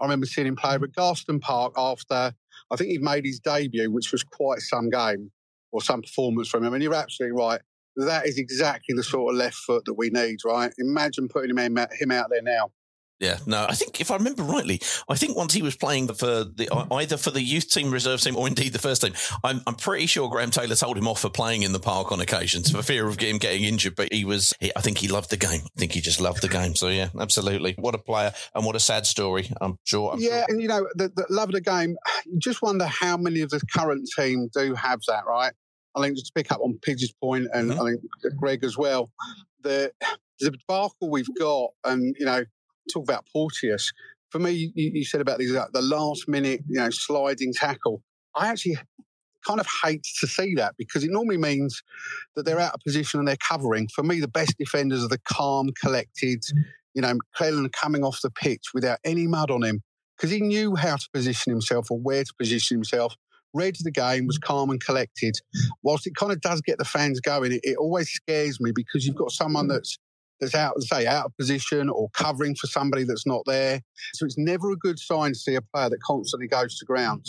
I 0.00 0.04
remember 0.04 0.26
seeing 0.26 0.46
him 0.46 0.56
play 0.56 0.74
at 0.74 0.80
Garston 0.80 1.40
Park 1.40 1.72
after, 1.76 2.32
I 2.70 2.76
think 2.76 2.90
he'd 2.90 3.02
made 3.02 3.24
his 3.24 3.40
debut, 3.40 3.90
which 3.90 4.12
was 4.12 4.22
quite 4.22 4.60
some 4.60 4.90
game 4.90 5.30
or 5.72 5.82
some 5.82 6.02
performance 6.02 6.48
from 6.48 6.64
him. 6.64 6.72
And 6.72 6.82
you're 6.82 6.94
absolutely 6.94 7.36
right. 7.36 7.60
That 7.96 8.26
is 8.26 8.38
exactly 8.38 8.94
the 8.94 9.02
sort 9.02 9.32
of 9.32 9.38
left 9.38 9.56
foot 9.56 9.84
that 9.86 9.94
we 9.94 10.10
need, 10.10 10.38
right? 10.44 10.72
Imagine 10.78 11.28
putting 11.28 11.56
him, 11.56 11.58
him 11.58 12.10
out 12.10 12.30
there 12.30 12.42
now. 12.42 12.70
Yeah, 13.20 13.38
no, 13.46 13.64
I 13.68 13.74
think 13.74 14.00
if 14.00 14.10
I 14.10 14.16
remember 14.16 14.42
rightly, 14.42 14.80
I 15.08 15.14
think 15.14 15.36
once 15.36 15.54
he 15.54 15.62
was 15.62 15.76
playing 15.76 16.08
for 16.08 16.44
the 16.44 16.68
either 16.90 17.16
for 17.16 17.30
the 17.30 17.40
youth 17.40 17.70
team, 17.70 17.90
reserve 17.92 18.20
team, 18.20 18.36
or 18.36 18.48
indeed 18.48 18.72
the 18.72 18.78
first 18.80 19.02
team. 19.02 19.14
I'm, 19.44 19.60
I'm 19.66 19.76
pretty 19.76 20.06
sure 20.06 20.28
Graham 20.28 20.50
Taylor 20.50 20.74
told 20.74 20.98
him 20.98 21.06
off 21.06 21.20
for 21.20 21.30
playing 21.30 21.62
in 21.62 21.72
the 21.72 21.78
park 21.78 22.10
on 22.10 22.20
occasions 22.20 22.70
for 22.70 22.82
fear 22.82 23.06
of 23.06 23.18
him 23.18 23.38
getting 23.38 23.64
injured. 23.64 23.94
But 23.94 24.12
he 24.12 24.24
was, 24.24 24.52
he, 24.60 24.72
I 24.74 24.80
think 24.80 24.98
he 24.98 25.06
loved 25.08 25.30
the 25.30 25.36
game. 25.36 25.60
I 25.64 25.78
think 25.78 25.92
he 25.92 26.00
just 26.00 26.20
loved 26.20 26.42
the 26.42 26.48
game. 26.48 26.74
So 26.74 26.88
yeah, 26.88 27.08
absolutely, 27.18 27.74
what 27.78 27.94
a 27.94 27.98
player 27.98 28.32
and 28.54 28.66
what 28.66 28.74
a 28.74 28.80
sad 28.80 29.06
story. 29.06 29.48
I'm 29.60 29.78
sure. 29.84 30.12
I'm 30.12 30.18
yeah, 30.20 30.40
sure. 30.40 30.44
and 30.48 30.60
you 30.60 30.68
know, 30.68 30.88
the, 30.96 31.08
the 31.08 31.26
love 31.30 31.50
of 31.50 31.54
the 31.54 31.60
game. 31.60 31.96
You 32.26 32.38
just 32.38 32.62
wonder 32.62 32.86
how 32.86 33.16
many 33.16 33.42
of 33.42 33.50
the 33.50 33.60
current 33.74 34.08
team 34.18 34.50
do 34.52 34.74
have 34.74 35.00
that, 35.06 35.24
right? 35.26 35.52
I 35.94 36.02
think 36.02 36.16
just 36.16 36.26
to 36.26 36.32
pick 36.34 36.50
up 36.50 36.60
on 36.60 36.78
Pidge's 36.82 37.14
point, 37.22 37.46
and 37.54 37.70
Mm-hmm. 37.70 37.80
I 37.80 37.90
think 37.90 38.36
Greg 38.36 38.64
as 38.64 38.76
well. 38.76 39.10
The 39.62 39.92
the 40.40 40.50
debacle 40.50 41.10
we've 41.10 41.32
got, 41.38 41.70
and 41.84 42.16
you 42.18 42.26
know, 42.26 42.44
talk 42.92 43.04
about 43.04 43.26
Porteous. 43.32 43.92
For 44.30 44.38
me, 44.38 44.72
you, 44.74 44.90
you 44.94 45.04
said 45.04 45.20
about 45.20 45.38
these 45.38 45.54
uh, 45.54 45.66
the 45.72 45.82
last 45.82 46.28
minute, 46.28 46.62
you 46.68 46.80
know, 46.80 46.90
sliding 46.90 47.52
tackle. 47.52 48.02
I 48.34 48.48
actually 48.48 48.76
kind 49.46 49.60
of 49.60 49.66
hate 49.82 50.06
to 50.20 50.26
see 50.26 50.54
that 50.54 50.74
because 50.76 51.04
it 51.04 51.10
normally 51.10 51.36
means 51.36 51.82
that 52.34 52.44
they're 52.44 52.60
out 52.60 52.74
of 52.74 52.80
position 52.80 53.18
and 53.18 53.28
they're 53.28 53.36
covering. 53.36 53.88
For 53.94 54.02
me, 54.02 54.20
the 54.20 54.28
best 54.28 54.56
defenders 54.58 55.04
are 55.04 55.08
the 55.08 55.20
calm, 55.28 55.68
collected. 55.80 56.42
You 56.94 57.02
know, 57.02 57.12
McClelland 57.14 57.72
coming 57.72 58.04
off 58.04 58.20
the 58.22 58.30
pitch 58.30 58.66
without 58.72 58.98
any 59.04 59.26
mud 59.26 59.50
on 59.50 59.62
him 59.62 59.82
because 60.16 60.30
he 60.30 60.40
knew 60.40 60.76
how 60.76 60.96
to 60.96 61.08
position 61.12 61.52
himself 61.52 61.90
or 61.90 61.98
where 61.98 62.24
to 62.24 62.32
position 62.38 62.76
himself. 62.76 63.14
Read 63.52 63.76
the 63.82 63.90
game, 63.90 64.26
was 64.26 64.38
calm 64.38 64.70
and 64.70 64.82
collected. 64.82 65.36
Whilst 65.82 66.06
it 66.08 66.16
kind 66.16 66.32
of 66.32 66.40
does 66.40 66.60
get 66.60 66.78
the 66.78 66.84
fans 66.84 67.20
going, 67.20 67.52
it, 67.52 67.60
it 67.62 67.76
always 67.76 68.10
scares 68.10 68.60
me 68.60 68.72
because 68.74 69.06
you've 69.06 69.16
got 69.16 69.30
someone 69.30 69.68
that's 69.68 69.96
that's 70.44 70.54
out, 70.54 70.80
say, 70.82 71.06
out 71.06 71.26
of 71.26 71.36
position 71.36 71.88
or 71.88 72.08
covering 72.10 72.54
for 72.54 72.66
somebody 72.66 73.04
that's 73.04 73.26
not 73.26 73.42
there. 73.46 73.80
So 74.14 74.26
it's 74.26 74.38
never 74.38 74.70
a 74.70 74.76
good 74.76 74.98
sign 74.98 75.32
to 75.32 75.38
see 75.38 75.54
a 75.54 75.62
player 75.62 75.90
that 75.90 76.02
constantly 76.02 76.48
goes 76.48 76.78
to 76.78 76.84
ground. 76.84 77.26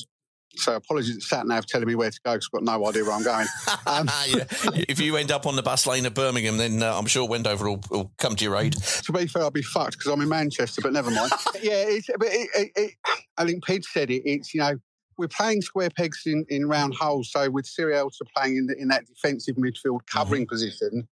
So 0.58 0.76
apologies, 0.76 1.28
sat 1.28 1.46
nav 1.48 1.66
telling 1.66 1.88
me 1.88 1.96
where 1.96 2.10
to 2.10 2.20
go 2.24 2.34
because 2.34 2.48
I've 2.54 2.64
got 2.64 2.80
no 2.80 2.88
idea 2.88 3.04
where 3.04 3.14
I'm 3.14 3.24
going. 3.24 3.48
Um, 3.86 4.10
yeah. 4.28 4.46
If 4.88 5.02
you 5.02 5.18
end 5.18 5.32
up 5.32 5.46
on 5.46 5.56
the 5.56 5.64
bus 5.64 5.86
lane 5.86 6.06
at 6.06 6.14
Birmingham, 6.14 6.58
then 6.58 6.82
uh, 6.82 6.98
I'm 6.98 7.08
sure 7.08 7.28
Wendover 7.28 7.70
will, 7.70 7.84
will 7.90 8.12
come 8.18 8.36
to 8.36 8.44
your 8.44 8.56
aid. 8.58 8.74
to 8.74 9.12
be 9.12 9.28
fair, 9.28 9.44
I'll 9.44 9.52
be 9.52 9.62
fucked 9.62 9.98
because 9.98 10.12
I'm 10.12 10.22
in 10.22 10.30
Manchester, 10.30 10.82
but 10.82 10.94
never 10.94 11.12
mind. 11.12 11.32
yeah, 11.62 11.84
it's, 11.88 12.08
but 12.18 12.30
it, 12.30 12.50
it, 12.56 12.72
it, 12.76 12.92
I 13.38 13.46
think 13.46 13.66
Pete 13.66 13.84
said 13.84 14.10
it. 14.10 14.22
It's, 14.26 14.54
you 14.54 14.62
know, 14.62 14.78
we're 15.18 15.28
playing 15.28 15.62
square 15.62 15.90
pegs 15.90 16.24
in, 16.26 16.46
in 16.50 16.68
round 16.68 16.96
holes. 16.96 17.32
So 17.32 17.50
with 17.50 17.66
Sierralta 17.66 18.22
playing 18.36 18.58
in, 18.58 18.68
the, 18.68 18.78
in 18.78 18.88
that 18.90 19.06
defensive 19.08 19.56
midfield 19.56 20.02
covering 20.08 20.48
position, 20.48 21.08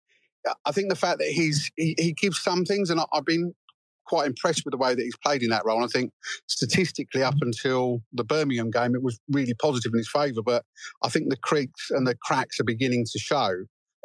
I 0.66 0.72
think 0.72 0.90
the 0.90 0.96
fact 0.96 1.20
that 1.20 1.28
he's 1.28 1.72
he, 1.76 1.96
he 1.98 2.14
gives 2.14 2.42
some 2.42 2.66
things, 2.66 2.90
and 2.90 3.00
I, 3.00 3.06
I've 3.14 3.26
been 3.26 3.54
quite 4.10 4.26
impressed 4.26 4.64
with 4.66 4.72
the 4.72 4.78
way 4.78 4.96
that 4.96 5.02
he's 5.02 5.18
played 5.24 5.44
in 5.44 5.50
that 5.50 5.64
role. 5.66 5.78
And 5.78 5.86
I 5.86 5.88
think 5.88 6.12
statistically, 6.48 7.22
up 7.22 7.36
until 7.42 8.02
the 8.12 8.24
Birmingham 8.24 8.72
game, 8.72 8.96
it 8.96 9.04
was 9.04 9.20
really 9.32 9.54
positive 9.62 9.92
in 9.94 10.00
his 10.00 10.10
favour. 10.10 10.42
But 10.44 10.66
I 11.04 11.10
think 11.10 11.30
the 11.30 11.38
creaks 11.38 11.92
and 11.92 12.08
the 12.08 12.16
cracks 12.16 12.60
are 12.60 12.64
beginning 12.66 13.06
to 13.12 13.20
show. 13.20 13.52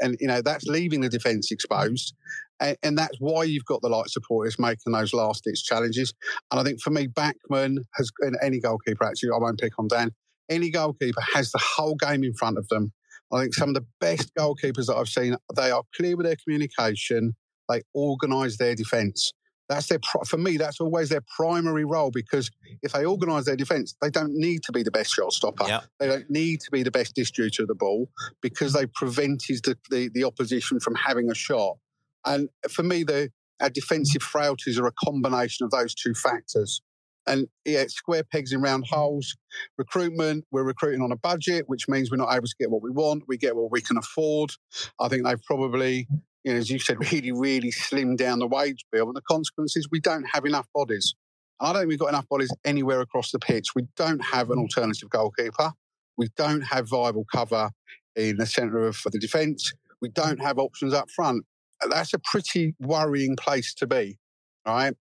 And, 0.00 0.16
you 0.20 0.26
know, 0.26 0.42
that's 0.42 0.66
leaving 0.66 1.00
the 1.00 1.08
defence 1.08 1.50
exposed. 1.50 2.14
And, 2.60 2.76
and 2.82 2.98
that's 2.98 3.16
why 3.18 3.44
you've 3.44 3.64
got 3.64 3.80
the 3.80 3.88
light 3.88 4.10
supporters 4.10 4.58
making 4.58 4.92
those 4.92 5.14
last 5.14 5.44
ditch 5.44 5.64
challenges. 5.64 6.12
And 6.50 6.60
I 6.60 6.64
think 6.64 6.82
for 6.82 6.90
me, 6.90 7.06
Bachmann 7.06 7.78
has, 7.94 8.10
and 8.20 8.36
any 8.42 8.60
goalkeeper, 8.60 9.04
actually, 9.04 9.30
I 9.34 9.38
won't 9.38 9.58
pick 9.58 9.78
on 9.78 9.88
Dan, 9.88 10.10
any 10.50 10.70
goalkeeper 10.70 11.22
has 11.34 11.50
the 11.50 11.62
whole 11.62 11.94
game 11.94 12.24
in 12.24 12.34
front 12.34 12.58
of 12.58 12.68
them. 12.68 12.92
I 13.32 13.42
think 13.42 13.54
some 13.54 13.70
of 13.70 13.74
the 13.74 13.86
best 14.00 14.32
goalkeepers 14.38 14.86
that 14.86 14.96
I've 14.96 15.08
seen, 15.08 15.36
they 15.56 15.70
are 15.70 15.82
clear 15.96 16.16
with 16.16 16.26
their 16.26 16.36
communication. 16.36 17.34
They 17.68 17.82
organise 17.94 18.58
their 18.58 18.74
defence. 18.74 19.32
That's 19.68 19.86
their 19.86 19.98
for 20.26 20.36
me. 20.36 20.58
That's 20.58 20.78
always 20.80 21.08
their 21.08 21.22
primary 21.36 21.86
role 21.86 22.10
because 22.10 22.50
if 22.82 22.92
they 22.92 23.06
organise 23.06 23.46
their 23.46 23.56
defence, 23.56 23.94
they 24.02 24.10
don't 24.10 24.34
need 24.34 24.62
to 24.64 24.72
be 24.72 24.82
the 24.82 24.90
best 24.90 25.14
shot 25.14 25.32
stopper. 25.32 25.64
They 25.98 26.06
don't 26.06 26.28
need 26.28 26.60
to 26.60 26.70
be 26.70 26.82
the 26.82 26.90
best 26.90 27.14
distributor 27.14 27.62
of 27.62 27.68
the 27.68 27.74
ball 27.74 28.10
because 28.42 28.74
they 28.74 28.84
prevented 28.86 29.64
the, 29.64 29.78
the, 29.90 30.10
the 30.12 30.24
opposition 30.24 30.80
from 30.80 30.94
having 30.96 31.30
a 31.30 31.34
shot. 31.34 31.78
And 32.26 32.50
for 32.68 32.82
me, 32.82 33.04
the 33.04 33.30
our 33.60 33.70
defensive 33.70 34.22
frailties 34.22 34.78
are 34.78 34.86
a 34.86 34.92
combination 34.92 35.64
of 35.64 35.70
those 35.70 35.94
two 35.94 36.12
factors. 36.12 36.82
And 37.26 37.48
yeah, 37.64 37.84
square 37.88 38.22
pegs 38.24 38.52
in 38.52 38.60
round 38.60 38.86
holes. 38.86 39.36
Recruitment, 39.78 40.44
we're 40.50 40.64
recruiting 40.64 41.00
on 41.00 41.12
a 41.12 41.16
budget, 41.16 41.64
which 41.68 41.88
means 41.88 42.10
we're 42.10 42.18
not 42.18 42.34
able 42.34 42.46
to 42.46 42.54
get 42.58 42.70
what 42.70 42.82
we 42.82 42.90
want. 42.90 43.24
We 43.26 43.38
get 43.38 43.56
what 43.56 43.70
we 43.70 43.80
can 43.80 43.96
afford. 43.96 44.50
I 45.00 45.08
think 45.08 45.24
they've 45.24 45.42
probably, 45.42 46.06
you 46.44 46.52
know, 46.52 46.58
as 46.58 46.70
you 46.70 46.78
said, 46.78 46.98
really, 47.12 47.32
really 47.32 47.70
slimmed 47.70 48.18
down 48.18 48.40
the 48.40 48.46
wage 48.46 48.84
bill. 48.92 49.06
And 49.06 49.16
the 49.16 49.22
consequence 49.22 49.76
is 49.76 49.88
we 49.90 50.00
don't 50.00 50.26
have 50.32 50.44
enough 50.44 50.66
bodies. 50.74 51.14
And 51.60 51.68
I 51.68 51.72
don't 51.72 51.82
think 51.82 51.90
we've 51.90 51.98
got 51.98 52.10
enough 52.10 52.28
bodies 52.28 52.54
anywhere 52.64 53.00
across 53.00 53.30
the 53.30 53.38
pitch. 53.38 53.68
We 53.74 53.86
don't 53.96 54.22
have 54.24 54.50
an 54.50 54.58
mm. 54.58 54.62
alternative 54.62 55.08
goalkeeper. 55.08 55.72
We 56.16 56.28
don't 56.36 56.62
have 56.62 56.88
viable 56.88 57.24
cover 57.32 57.70
in 58.16 58.36
the 58.36 58.46
centre 58.46 58.86
of 58.86 59.00
the 59.10 59.18
defence. 59.18 59.72
We 60.00 60.10
don't 60.10 60.40
have 60.40 60.58
options 60.58 60.92
up 60.92 61.10
front. 61.10 61.44
That's 61.88 62.14
a 62.14 62.18
pretty 62.18 62.74
worrying 62.80 63.36
place 63.36 63.74
to 63.74 63.86
be 63.86 64.18
right? 64.66 64.94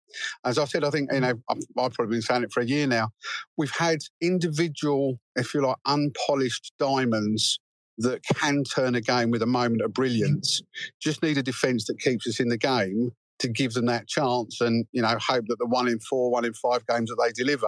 As 0.44 0.58
I 0.58 0.64
said, 0.64 0.84
I 0.84 0.90
think, 0.90 1.12
you 1.12 1.20
mm-hmm. 1.20 1.30
know, 1.30 1.42
I've, 1.48 1.58
I've 1.78 1.92
probably 1.92 2.16
been 2.16 2.22
saying 2.22 2.44
it 2.44 2.52
for 2.52 2.60
a 2.60 2.66
year 2.66 2.86
now. 2.86 3.10
We've 3.56 3.74
had 3.76 3.98
individual, 4.20 5.18
if 5.36 5.54
you 5.54 5.66
like, 5.66 5.76
unpolished 5.86 6.72
diamonds 6.78 7.58
that 7.98 8.22
can 8.34 8.64
turn 8.64 8.94
a 8.94 9.00
game 9.00 9.30
with 9.30 9.42
a 9.42 9.46
moment 9.46 9.82
of 9.82 9.92
brilliance. 9.92 10.62
Just 11.00 11.22
need 11.22 11.38
a 11.38 11.42
defence 11.42 11.86
that 11.86 12.00
keeps 12.00 12.26
us 12.26 12.40
in 12.40 12.48
the 12.48 12.58
game 12.58 13.12
to 13.38 13.48
give 13.48 13.72
them 13.74 13.86
that 13.86 14.08
chance 14.08 14.60
and, 14.60 14.86
you 14.92 15.02
know, 15.02 15.16
hope 15.20 15.44
that 15.48 15.56
the 15.58 15.66
one 15.66 15.88
in 15.88 15.98
four, 15.98 16.30
one 16.30 16.44
in 16.44 16.54
five 16.54 16.86
games 16.86 17.10
that 17.10 17.22
they 17.22 17.32
deliver, 17.32 17.66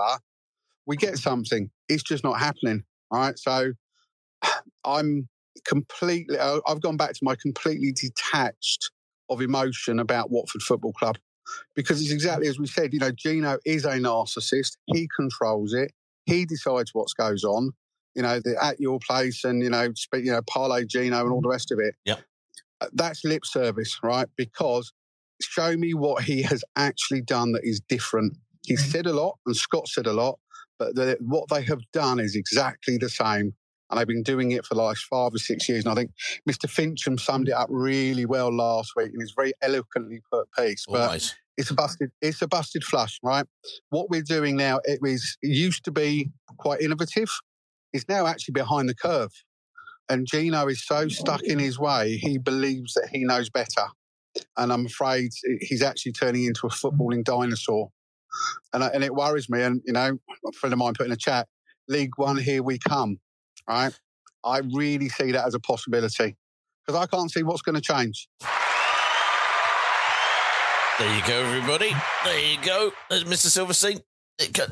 we 0.86 0.97
get 0.97 1.18
something. 1.18 1.70
It's 1.88 2.03
just 2.03 2.24
not 2.24 2.38
happening. 2.38 2.82
All 3.11 3.20
right. 3.20 3.38
So 3.38 3.72
I'm 4.84 5.28
completely, 5.66 6.38
I've 6.38 6.80
gone 6.80 6.97
back 6.97 7.12
to 7.12 7.20
my 7.22 7.36
completely 7.40 7.92
detached 7.92 8.90
of 9.30 9.40
emotion 9.40 9.99
about 9.99 10.30
Watford 10.30 10.62
Football 10.62 10.92
Club 10.92 11.16
because 11.74 12.01
it's 12.01 12.12
exactly 12.12 12.49
as 12.49 12.59
we 12.59 12.66
said. 12.66 12.92
You 12.92 13.01
know, 13.01 13.12
Gino 13.12 13.59
is 13.64 13.84
a 13.84 13.92
narcissist. 13.92 14.76
He 14.86 15.09
controls 15.16 15.72
it. 15.72 15.92
He 16.26 16.45
decides 16.45 16.90
what 16.92 17.09
goes 17.18 17.45
on. 17.45 17.72
You 18.14 18.22
know, 18.22 18.40
the 18.40 18.57
at 18.62 18.80
your 18.80 18.99
place 19.01 19.45
and 19.45 19.62
you 19.62 19.70
know, 19.70 19.92
speak, 19.95 20.24
you 20.24 20.32
know, 20.32 20.42
parlay 20.49 20.84
Gino 20.84 21.20
and 21.20 21.32
all 21.32 21.40
the 21.40 21.49
rest 21.49 21.72
of 21.72 21.78
it. 21.78 21.95
Yep. 22.05 22.20
Uh, 22.80 22.86
That's 22.92 23.24
lip 23.24 23.45
service, 23.45 23.99
right? 24.03 24.28
Because 24.36 24.92
show 25.42 25.76
me 25.76 25.95
what 25.95 26.24
he 26.24 26.42
has 26.42 26.64
actually 26.76 27.22
done 27.22 27.53
that 27.53 27.64
is 27.64 27.80
different. 27.88 28.36
He 28.64 28.76
said 28.76 29.07
a 29.07 29.12
lot, 29.12 29.38
and 29.47 29.55
Scott 29.55 29.88
said 29.88 30.07
a 30.07 30.12
lot, 30.12 30.38
but 30.78 30.95
the, 30.95 31.18
what 31.20 31.49
they 31.51 31.62
have 31.62 31.80
done 31.92 32.18
is 32.18 32.34
exactly 32.34 32.97
the 32.97 33.09
same. 33.11 33.55
And 33.91 34.01
they've 34.01 34.07
been 34.07 34.22
doing 34.22 34.53
it 34.53 34.64
for 34.64 34.74
the 34.74 34.82
last 34.82 35.05
five 35.05 35.35
or 35.35 35.39
six 35.39 35.68
years. 35.68 35.85
And 35.85 35.93
I 35.93 35.95
think 35.95 36.11
Mr. 36.49 36.66
Fincham 36.66 37.20
summed 37.20 37.49
it 37.49 37.55
up 37.55 37.68
really 37.70 38.24
well 38.24 38.53
last 38.53 38.93
week 38.97 39.11
in 39.12 39.20
his 39.20 39.32
very 39.37 39.53
eloquently 39.62 40.20
put 40.32 40.49
piece. 40.59 40.85
But 40.89 41.11
it's 41.57 41.70
a 41.70 41.74
busted, 41.74 42.11
it's 42.20 42.43
a 42.43 42.49
busted 42.49 42.82
flush, 42.82 43.20
right? 43.22 43.47
What 43.91 44.11
we're 44.11 44.22
doing 44.22 44.57
now, 44.57 44.80
it 44.85 45.01
was 45.03 45.37
it 45.43 45.55
used 45.55 45.85
to 45.85 45.93
be 45.93 46.30
quite 46.59 46.80
innovative. 46.80 47.30
It's 47.93 48.09
now 48.09 48.26
actually 48.26 48.53
behind 48.53 48.89
the 48.89 48.95
curve. 48.95 49.30
And 50.09 50.26
Gino 50.26 50.66
is 50.66 50.85
so 50.85 51.09
stuck 51.09 51.43
in 51.43 51.59
his 51.59 51.78
way, 51.78 52.16
he 52.16 52.39
believes 52.39 52.95
that 52.95 53.09
he 53.11 53.24
knows 53.24 53.49
better. 53.49 53.87
And 54.57 54.72
I'm 54.72 54.87
afraid 54.87 55.30
he's 55.61 55.82
actually 55.82 56.12
turning 56.12 56.45
into 56.45 56.66
a 56.66 56.70
footballing 56.70 57.24
dinosaur. 57.24 57.91
And, 58.72 58.82
I, 58.82 58.89
and 58.89 59.05
it 59.05 59.14
worries 59.14 59.49
me. 59.49 59.62
And, 59.62 59.80
you 59.87 59.93
know, 59.93 60.18
a 60.47 60.53
friend 60.53 60.72
of 60.72 60.78
mine 60.78 60.95
put 60.95 61.07
in 61.07 61.12
a 61.12 61.16
chat, 61.16 61.47
League 61.89 62.11
One, 62.16 62.37
here 62.37 62.62
we 62.62 62.78
come. 62.78 63.18
Right? 63.69 63.99
I 64.45 64.59
really 64.59 65.09
see 65.09 65.33
that 65.33 65.47
as 65.47 65.55
a 65.55 65.61
possibility 65.61 66.37
because 66.87 67.01
I 67.01 67.07
can't 67.07 67.31
see 67.31 67.43
what's 67.43 67.62
going 67.62 67.77
to 67.77 67.81
change. 67.81 68.29
There 70.99 71.17
you 71.17 71.23
go, 71.27 71.43
everybody. 71.43 71.91
There 72.25 72.39
you 72.39 72.59
go. 72.62 72.93
There's 73.11 73.25
Mr. 73.25 73.47
Silverstein. 73.47 74.01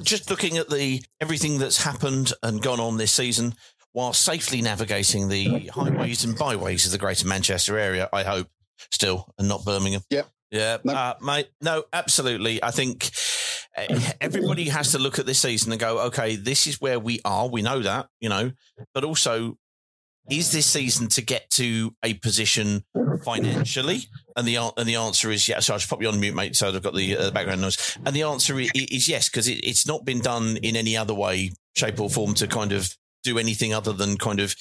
Just 0.02 0.30
looking 0.30 0.56
at 0.56 0.68
the 0.70 1.02
everything 1.20 1.58
that's 1.58 1.82
happened 1.82 2.32
and 2.42 2.62
gone 2.62 2.80
on 2.80 2.96
this 2.96 3.12
season, 3.12 3.54
while 3.92 4.12
safely 4.12 4.60
navigating 4.62 5.28
the 5.28 5.68
highways 5.68 6.24
and 6.24 6.38
byways 6.38 6.86
of 6.86 6.92
the 6.92 6.98
Greater 6.98 7.26
Manchester 7.26 7.78
area. 7.78 8.08
I 8.12 8.22
hope 8.22 8.48
still, 8.90 9.32
and 9.38 9.48
not 9.48 9.64
Birmingham. 9.64 10.02
Yep. 10.10 10.28
Yeah, 10.52 10.76
no. 10.84 10.92
Uh, 10.92 11.14
mate. 11.22 11.48
No, 11.60 11.84
absolutely. 11.92 12.62
I 12.62 12.70
think 12.70 13.10
everybody 14.20 14.68
has 14.68 14.92
to 14.92 14.98
look 14.98 15.18
at 15.18 15.26
this 15.26 15.38
season 15.38 15.72
and 15.72 15.80
go, 15.80 15.98
okay, 16.06 16.36
this 16.36 16.66
is 16.66 16.80
where 16.80 16.98
we 16.98 17.20
are. 17.24 17.48
We 17.48 17.62
know 17.62 17.80
that, 17.80 18.08
you 18.20 18.28
know, 18.28 18.52
but 18.94 19.04
also 19.04 19.56
is 20.30 20.52
this 20.52 20.66
season 20.66 21.08
to 21.08 21.22
get 21.22 21.50
to 21.50 21.94
a 22.02 22.14
position 22.14 22.84
financially? 23.24 24.02
And 24.36 24.46
the 24.46 24.56
and 24.76 24.88
the 24.88 24.96
answer 24.96 25.30
is 25.30 25.48
yes. 25.48 25.66
So 25.66 25.74
I 25.74 25.78
should 25.78 25.90
pop 25.90 26.02
you 26.02 26.08
on 26.08 26.20
mute, 26.20 26.34
mate. 26.34 26.56
So 26.56 26.68
I've 26.68 26.82
got 26.82 26.94
the 26.94 27.16
uh, 27.16 27.30
background 27.32 27.60
noise. 27.60 27.98
And 28.06 28.14
the 28.14 28.22
answer 28.22 28.58
is, 28.60 28.70
is 28.74 29.08
yes 29.08 29.28
because 29.28 29.48
it, 29.48 29.64
it's 29.64 29.86
not 29.86 30.04
been 30.04 30.20
done 30.20 30.58
in 30.58 30.76
any 30.76 30.96
other 30.96 31.14
way, 31.14 31.52
shape, 31.74 32.00
or 32.00 32.08
form 32.08 32.34
to 32.34 32.46
kind 32.46 32.72
of 32.72 32.96
do 33.22 33.38
anything 33.38 33.72
other 33.72 33.92
than 33.92 34.16
kind 34.16 34.40
of 34.40 34.54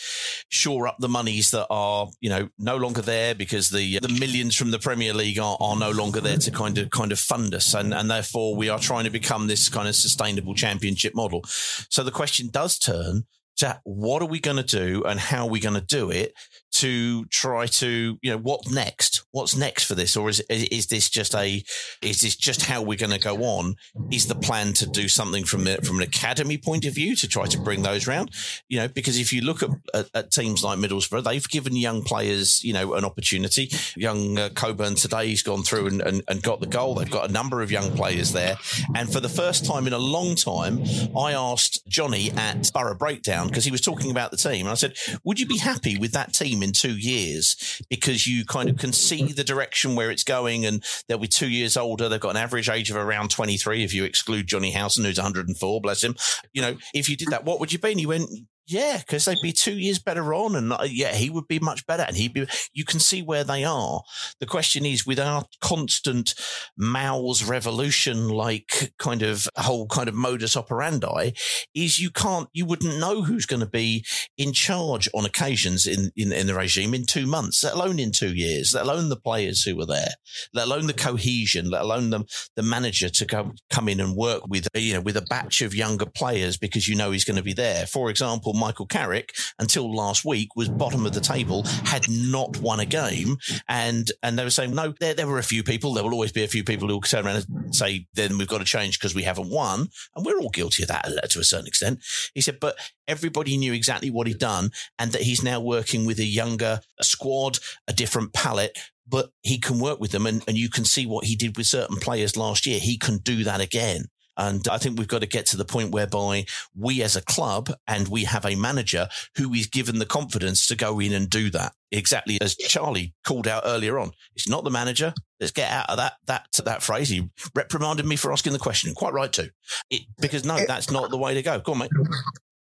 shore 0.49 0.87
up 0.87 0.97
the 0.99 1.09
monies 1.09 1.51
that 1.51 1.67
are 1.69 2.07
you 2.19 2.29
know 2.29 2.49
no 2.57 2.77
longer 2.77 3.01
there 3.01 3.35
because 3.35 3.69
the 3.69 3.99
the 3.99 4.17
millions 4.19 4.55
from 4.55 4.71
the 4.71 4.79
Premier 4.79 5.13
League 5.13 5.39
are, 5.39 5.57
are 5.59 5.77
no 5.77 5.91
longer 5.91 6.21
there 6.21 6.37
to 6.37 6.51
kind 6.51 6.77
of 6.77 6.89
kind 6.89 7.11
of 7.11 7.19
fund 7.19 7.53
us 7.53 7.73
and 7.73 7.93
and 7.93 8.09
therefore 8.09 8.55
we 8.55 8.69
are 8.69 8.79
trying 8.79 9.03
to 9.03 9.09
become 9.09 9.47
this 9.47 9.69
kind 9.69 9.87
of 9.87 9.95
sustainable 9.95 10.53
championship 10.53 11.15
model. 11.15 11.41
So 11.45 12.03
the 12.03 12.11
question 12.11 12.49
does 12.49 12.77
turn 12.77 13.25
to 13.57 13.79
what 13.83 14.21
are 14.21 14.27
we 14.27 14.39
going 14.39 14.57
to 14.57 14.63
do 14.63 15.03
and 15.03 15.19
how 15.19 15.45
are 15.45 15.49
we 15.49 15.59
going 15.59 15.75
to 15.75 15.81
do 15.81 16.09
it 16.09 16.33
to 16.71 17.25
try 17.25 17.65
to 17.67 18.17
you 18.21 18.31
know 18.31 18.37
what 18.37 18.71
next? 18.71 19.23
What's 19.31 19.55
next 19.55 19.85
for 19.85 19.95
this? 19.95 20.15
Or 20.15 20.29
is 20.29 20.39
is 20.49 20.87
this 20.87 21.09
just 21.09 21.35
a 21.35 21.63
is 22.01 22.21
this 22.21 22.35
just 22.35 22.65
how 22.65 22.81
we're 22.81 22.97
going 22.97 23.11
to 23.11 23.19
go 23.19 23.37
on? 23.43 23.75
Is 24.11 24.27
the 24.27 24.35
plan 24.35 24.73
to 24.73 24.87
do 24.87 25.07
something 25.07 25.43
from 25.43 25.65
the, 25.65 25.77
from 25.77 25.97
an 25.97 26.03
academy 26.03 26.57
point 26.57 26.85
of 26.85 26.93
view 26.93 27.15
to 27.15 27.27
try 27.27 27.45
to 27.45 27.59
bring 27.59 27.83
those 27.83 28.07
around 28.07 28.31
you 28.69 28.77
know 28.77 28.87
because 28.87 29.19
if 29.19 29.33
you 29.33 29.41
look 29.41 29.63
at, 29.63 29.69
at, 29.93 30.09
at 30.13 30.31
teams 30.31 30.63
like 30.63 30.79
Middlesbrough 30.79 31.23
they've 31.23 31.47
given 31.49 31.75
young 31.75 32.03
players 32.03 32.63
you 32.63 32.73
know 32.73 32.93
an 32.93 33.05
opportunity. 33.05 33.71
Young 33.95 34.37
uh, 34.37 34.49
Coburn 34.49 34.95
today 34.95 35.27
he's 35.27 35.43
gone 35.43 35.63
through 35.63 35.87
and, 35.87 36.01
and, 36.01 36.23
and 36.27 36.41
got 36.41 36.59
the 36.59 36.67
goal. 36.67 36.95
They've 36.95 37.09
got 37.09 37.29
a 37.29 37.33
number 37.33 37.61
of 37.61 37.71
young 37.71 37.91
players 37.95 38.31
there. 38.31 38.55
And 38.95 39.11
for 39.11 39.19
the 39.19 39.29
first 39.29 39.65
time 39.65 39.87
in 39.87 39.93
a 39.93 39.99
long 39.99 40.35
time 40.35 40.83
I 41.17 41.33
asked 41.33 41.87
Johnny 41.87 42.31
at 42.31 42.71
Borough 42.73 42.95
Breakdown 42.95 43.47
because 43.47 43.65
he 43.65 43.71
was 43.71 43.81
talking 43.81 44.11
about 44.11 44.31
the 44.31 44.37
team 44.37 44.65
and 44.65 44.69
I 44.69 44.75
said 44.75 44.95
would 45.23 45.39
you 45.39 45.45
be 45.45 45.57
happy 45.57 45.97
with 45.97 46.11
that 46.13 46.33
team 46.33 46.60
in 46.63 46.71
two 46.71 46.97
years 46.97 47.81
because 47.89 48.27
you 48.27 48.45
kind 48.45 48.69
of 48.69 48.77
can 48.77 48.93
see 48.93 49.31
the 49.31 49.43
direction 49.43 49.95
where 49.95 50.11
it's 50.11 50.23
going 50.23 50.65
and 50.65 50.83
they'll 51.07 51.17
be 51.17 51.27
two 51.27 51.49
years 51.49 51.77
older. 51.77 52.09
They've 52.09 52.19
got 52.19 52.31
an 52.31 52.37
average 52.37 52.69
age 52.69 52.89
of 52.89 52.97
around 52.97 53.31
23 53.31 53.83
if 53.83 53.93
you 53.93 54.03
exclude 54.03 54.47
Jonny 54.47 54.71
Howson, 54.71 55.05
who's 55.05 55.17
104, 55.17 55.81
bless 55.81 56.03
him. 56.03 56.15
You 56.53 56.61
know, 56.61 56.77
if 56.93 57.09
you 57.09 57.17
did 57.17 57.29
that, 57.29 57.45
what 57.45 57.59
would 57.59 57.73
you 57.73 57.79
be? 57.79 57.91
And 57.91 57.99
he 57.99 58.05
went, 58.05 58.29
yeah, 58.71 58.97
because 58.97 59.25
they'd 59.25 59.41
be 59.41 59.51
two 59.51 59.77
years 59.77 59.99
better 59.99 60.33
on, 60.33 60.55
and 60.55 60.71
uh, 60.71 60.87
yeah, 60.89 61.13
he 61.13 61.29
would 61.29 61.47
be 61.47 61.59
much 61.59 61.85
better, 61.85 62.03
and 62.03 62.15
he'd 62.15 62.33
be. 62.33 62.47
You 62.73 62.85
can 62.85 62.99
see 62.99 63.21
where 63.21 63.43
they 63.43 63.65
are. 63.65 64.01
The 64.39 64.45
question 64.45 64.85
is, 64.85 65.05
with 65.05 65.19
our 65.19 65.45
constant 65.59 66.33
Mao's 66.77 67.43
revolution, 67.43 68.29
like 68.29 68.93
kind 68.97 69.23
of 69.23 69.47
whole 69.57 69.87
kind 69.87 70.07
of 70.07 70.15
modus 70.15 70.55
operandi, 70.55 71.31
is 71.75 71.99
you 71.99 72.11
can't, 72.11 72.47
you 72.53 72.65
wouldn't 72.65 72.97
know 72.97 73.23
who's 73.23 73.45
going 73.45 73.59
to 73.59 73.65
be 73.65 74.05
in 74.37 74.53
charge 74.53 75.09
on 75.13 75.25
occasions 75.25 75.85
in, 75.85 76.11
in 76.15 76.31
in 76.31 76.47
the 76.47 76.55
regime 76.55 76.93
in 76.93 77.05
two 77.05 77.27
months, 77.27 77.63
let 77.63 77.73
alone 77.73 77.99
in 77.99 78.11
two 78.11 78.33
years, 78.33 78.73
let 78.73 78.85
alone 78.85 79.09
the 79.09 79.17
players 79.19 79.63
who 79.63 79.75
were 79.75 79.85
there, 79.85 80.13
let 80.53 80.67
alone 80.67 80.87
the 80.87 80.93
cohesion, 80.93 81.69
let 81.69 81.81
alone 81.81 82.09
the 82.09 82.23
the 82.55 82.63
manager 82.63 83.09
to 83.09 83.25
go 83.25 83.51
come 83.69 83.89
in 83.89 83.99
and 83.99 84.15
work 84.15 84.47
with 84.47 84.67
you 84.75 84.93
know 84.93 85.01
with 85.01 85.17
a 85.17 85.21
batch 85.29 85.61
of 85.61 85.75
younger 85.75 86.05
players 86.05 86.55
because 86.55 86.87
you 86.87 86.95
know 86.95 87.11
he's 87.11 87.25
going 87.25 87.35
to 87.35 87.43
be 87.43 87.53
there. 87.53 87.85
For 87.85 88.09
example 88.09 88.53
Michael 88.61 88.85
Carrick 88.85 89.33
until 89.59 89.93
last 89.93 90.23
week 90.23 90.55
was 90.55 90.69
bottom 90.69 91.05
of 91.05 91.13
the 91.13 91.19
table, 91.19 91.63
had 91.83 92.09
not 92.09 92.57
won 92.57 92.79
a 92.79 92.85
game, 92.85 93.37
and 93.67 94.11
and 94.21 94.37
they 94.37 94.43
were 94.43 94.49
saying 94.49 94.75
no, 94.75 94.93
there 94.99 95.15
there 95.15 95.27
were 95.27 95.39
a 95.39 95.43
few 95.43 95.63
people, 95.63 95.93
there 95.93 96.03
will 96.03 96.13
always 96.13 96.31
be 96.31 96.43
a 96.43 96.47
few 96.55 96.63
people 96.63 96.87
who 96.87 96.93
will 96.93 97.01
turn 97.01 97.25
around 97.25 97.45
and 97.47 97.75
say 97.75 98.07
then 98.13 98.37
we've 98.37 98.47
got 98.47 98.59
to 98.59 98.65
change 98.65 98.99
because 98.99 99.15
we 99.15 99.23
haven't 99.23 99.49
won, 99.49 99.89
and 100.15 100.25
we're 100.25 100.39
all 100.39 100.49
guilty 100.49 100.83
of 100.83 100.89
that 100.89 101.05
uh, 101.05 101.27
to 101.27 101.39
a 101.39 101.43
certain 101.43 101.67
extent. 101.67 101.99
He 102.35 102.41
said, 102.41 102.59
but 102.61 102.77
everybody 103.07 103.57
knew 103.57 103.73
exactly 103.73 104.11
what 104.11 104.27
he'd 104.27 104.37
done, 104.37 104.69
and 104.99 105.11
that 105.11 105.23
he's 105.23 105.43
now 105.43 105.59
working 105.59 106.05
with 106.05 106.19
a 106.19 106.25
younger 106.25 106.81
squad, 107.01 107.57
a 107.87 107.93
different 107.93 108.33
palette, 108.33 108.77
but 109.07 109.31
he 109.41 109.59
can 109.59 109.79
work 109.79 109.99
with 109.99 110.11
them 110.11 110.25
and, 110.25 110.43
and 110.47 110.57
you 110.57 110.69
can 110.69 110.85
see 110.85 111.05
what 111.05 111.25
he 111.25 111.35
did 111.35 111.57
with 111.57 111.67
certain 111.67 111.97
players 111.97 112.37
last 112.37 112.65
year. 112.65 112.79
He 112.79 112.97
can 112.97 113.17
do 113.17 113.43
that 113.43 113.59
again. 113.59 114.05
And 114.37 114.67
I 114.67 114.77
think 114.77 114.97
we've 114.97 115.07
got 115.07 115.21
to 115.21 115.27
get 115.27 115.45
to 115.47 115.57
the 115.57 115.65
point 115.65 115.91
whereby 115.91 116.45
we 116.75 117.01
as 117.03 117.15
a 117.15 117.21
club 117.21 117.69
and 117.87 118.07
we 118.07 118.23
have 118.23 118.45
a 118.45 118.55
manager 118.55 119.07
who 119.37 119.53
is 119.53 119.67
given 119.67 119.99
the 119.99 120.05
confidence 120.05 120.67
to 120.67 120.75
go 120.75 120.99
in 120.99 121.13
and 121.13 121.29
do 121.29 121.49
that. 121.51 121.73
Exactly 121.91 122.39
as 122.41 122.55
Charlie 122.55 123.13
called 123.25 123.47
out 123.47 123.63
earlier 123.65 123.99
on. 123.99 124.11
It's 124.35 124.47
not 124.47 124.63
the 124.63 124.69
manager. 124.69 125.13
Let's 125.39 125.51
get 125.51 125.71
out 125.71 125.89
of 125.89 125.97
that, 125.97 126.13
that, 126.27 126.47
that 126.63 126.81
phrase. 126.81 127.09
He 127.09 127.29
reprimanded 127.53 128.05
me 128.05 128.15
for 128.15 128.31
asking 128.31 128.53
the 128.53 128.59
question. 128.59 128.93
Quite 128.93 129.13
right 129.13 129.31
too. 129.31 129.49
It, 129.89 130.03
because 130.19 130.45
no, 130.45 130.57
that's 130.65 130.89
not 130.89 131.09
the 131.09 131.17
way 131.17 131.33
to 131.33 131.41
go. 131.41 131.59
Go 131.59 131.73
on, 131.73 131.79
mate. 131.79 131.91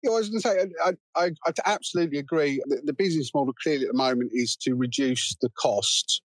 Yeah, 0.01 0.11
I 0.11 0.13
was 0.13 0.29
going 0.29 0.41
to 0.41 0.47
say, 0.47 0.71
I, 0.85 0.93
I, 1.15 1.31
I 1.45 1.51
absolutely 1.65 2.19
agree. 2.19 2.61
The, 2.67 2.81
the 2.85 2.93
business 2.93 3.31
model 3.35 3.53
clearly 3.61 3.83
at 3.83 3.91
the 3.91 3.97
moment 3.97 4.31
is 4.33 4.55
to 4.61 4.73
reduce 4.73 5.35
the 5.41 5.49
cost 5.59 6.21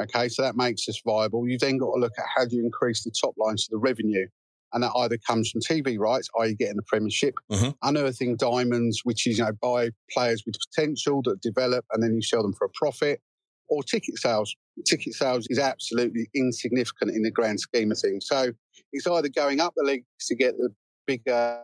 Okay, 0.00 0.28
so 0.28 0.42
that 0.42 0.56
makes 0.56 0.88
us 0.88 1.00
viable. 1.04 1.48
You've 1.48 1.60
then 1.60 1.78
got 1.78 1.92
to 1.92 2.00
look 2.00 2.12
at 2.18 2.24
how 2.34 2.44
do 2.44 2.56
you 2.56 2.64
increase 2.64 3.02
the 3.02 3.10
top 3.10 3.34
line, 3.36 3.58
so 3.58 3.68
the 3.70 3.78
revenue 3.78 4.26
and 4.72 4.82
that 4.82 4.92
either 4.96 5.18
comes 5.18 5.50
from 5.50 5.60
TV 5.60 5.98
rights, 5.98 6.28
i.e., 6.40 6.54
getting 6.54 6.76
the 6.76 6.82
Premiership, 6.82 7.34
mm-hmm. 7.50 7.70
unearthing 7.82 8.36
diamonds, 8.36 9.00
which 9.04 9.26
is 9.26 9.38
you 9.38 9.44
know 9.44 9.52
buy 9.60 9.90
players 10.12 10.42
with 10.46 10.56
potential 10.70 11.22
that 11.22 11.40
develop, 11.40 11.84
and 11.92 12.02
then 12.02 12.14
you 12.14 12.22
sell 12.22 12.42
them 12.42 12.54
for 12.54 12.66
a 12.66 12.70
profit, 12.74 13.20
or 13.68 13.82
ticket 13.82 14.18
sales. 14.18 14.54
Ticket 14.86 15.14
sales 15.14 15.46
is 15.50 15.58
absolutely 15.58 16.28
insignificant 16.34 17.14
in 17.14 17.22
the 17.22 17.30
grand 17.30 17.60
scheme 17.60 17.90
of 17.90 17.98
things. 17.98 18.26
So 18.26 18.52
it's 18.92 19.06
either 19.06 19.28
going 19.28 19.60
up 19.60 19.74
the 19.76 19.84
leagues 19.84 20.04
to 20.26 20.34
get 20.34 20.56
the 20.56 20.70
bigger. 21.06 21.62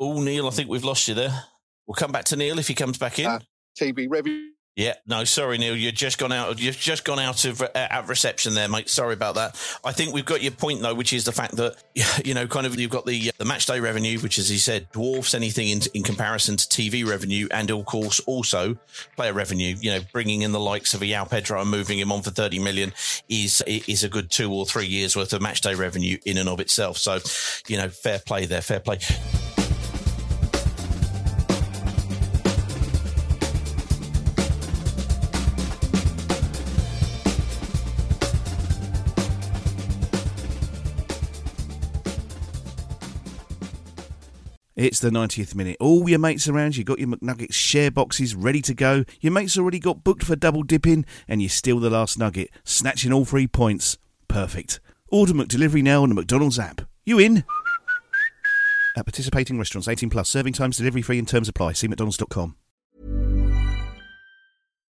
Oh, 0.00 0.20
Neil, 0.20 0.46
I 0.46 0.50
think 0.50 0.68
we've 0.68 0.84
lost 0.84 1.08
you 1.08 1.14
there. 1.14 1.44
We'll 1.86 1.94
come 1.94 2.12
back 2.12 2.24
to 2.26 2.36
Neil 2.36 2.58
if 2.58 2.68
he 2.68 2.74
comes 2.74 2.98
back 2.98 3.18
in. 3.18 3.26
Uh, 3.26 3.40
TV 3.78 4.06
revenue 4.08 4.53
yeah, 4.76 4.94
no, 5.06 5.22
sorry, 5.22 5.56
Neil. 5.58 5.76
You've 5.76 5.94
just 5.94 6.18
gone 6.18 6.32
out. 6.32 6.58
You've 6.58 6.76
just 6.76 7.04
gone 7.04 7.20
out 7.20 7.44
of 7.44 7.62
uh, 7.62 8.02
reception 8.06 8.54
there, 8.54 8.68
mate. 8.68 8.88
Sorry 8.88 9.14
about 9.14 9.36
that. 9.36 9.54
I 9.84 9.92
think 9.92 10.12
we've 10.12 10.24
got 10.24 10.42
your 10.42 10.50
point 10.50 10.82
though, 10.82 10.94
which 10.94 11.12
is 11.12 11.24
the 11.24 11.30
fact 11.30 11.56
that 11.56 11.76
you 12.24 12.34
know, 12.34 12.48
kind 12.48 12.66
of, 12.66 12.78
you've 12.78 12.90
got 12.90 13.06
the 13.06 13.30
the 13.38 13.44
match 13.44 13.66
day 13.66 13.78
revenue, 13.78 14.18
which, 14.18 14.36
as 14.38 14.48
he 14.48 14.58
said, 14.58 14.90
dwarfs 14.90 15.32
anything 15.32 15.68
in, 15.68 15.80
in 15.94 16.02
comparison 16.02 16.56
to 16.56 16.66
TV 16.66 17.06
revenue, 17.06 17.46
and 17.52 17.70
of 17.70 17.84
course 17.84 18.18
also 18.20 18.76
player 19.14 19.32
revenue. 19.32 19.76
You 19.80 19.92
know, 19.92 20.00
bringing 20.12 20.42
in 20.42 20.50
the 20.50 20.60
likes 20.60 20.92
of 20.92 21.02
a 21.02 21.04
João 21.04 21.30
Pedro 21.30 21.60
and 21.60 21.70
moving 21.70 22.00
him 22.00 22.10
on 22.10 22.22
for 22.22 22.30
thirty 22.30 22.58
million 22.58 22.92
is 23.28 23.62
is 23.66 24.02
a 24.02 24.08
good 24.08 24.28
two 24.28 24.52
or 24.52 24.66
three 24.66 24.86
years 24.86 25.16
worth 25.16 25.32
of 25.32 25.40
match 25.40 25.60
day 25.60 25.76
revenue 25.76 26.18
in 26.26 26.36
and 26.36 26.48
of 26.48 26.58
itself. 26.58 26.98
So, 26.98 27.20
you 27.68 27.76
know, 27.76 27.88
fair 27.88 28.18
play 28.18 28.46
there, 28.46 28.62
fair 28.62 28.80
play. 28.80 28.98
It's 44.84 45.00
the 45.00 45.08
90th 45.08 45.54
minute. 45.54 45.78
All 45.80 46.06
your 46.10 46.18
mates 46.18 46.46
around, 46.46 46.76
you 46.76 46.84
got 46.84 46.98
your 46.98 47.08
McNuggets 47.08 47.54
share 47.54 47.90
boxes 47.90 48.34
ready 48.34 48.60
to 48.60 48.74
go. 48.74 49.04
Your 49.22 49.32
mates 49.32 49.56
already 49.56 49.78
got 49.78 50.04
booked 50.04 50.22
for 50.22 50.36
double 50.36 50.62
dipping, 50.62 51.06
and 51.26 51.40
you 51.40 51.48
steal 51.48 51.80
the 51.80 51.88
last 51.88 52.18
nugget, 52.18 52.50
snatching 52.64 53.10
all 53.10 53.24
three 53.24 53.46
points. 53.46 53.96
Perfect. 54.28 54.80
Order 55.10 55.32
McDelivery 55.32 55.82
now 55.82 56.02
on 56.02 56.10
the 56.10 56.14
McDonald's 56.14 56.58
app. 56.58 56.82
You 57.06 57.18
in? 57.18 57.44
At 58.94 59.06
participating 59.06 59.56
restaurants, 59.56 59.88
18 59.88 60.10
plus, 60.10 60.28
serving 60.28 60.52
times, 60.52 60.76
delivery 60.76 61.00
free, 61.00 61.18
and 61.18 61.26
terms 61.26 61.48
apply. 61.48 61.72
See 61.72 61.88
McDonald's.com. 61.88 62.54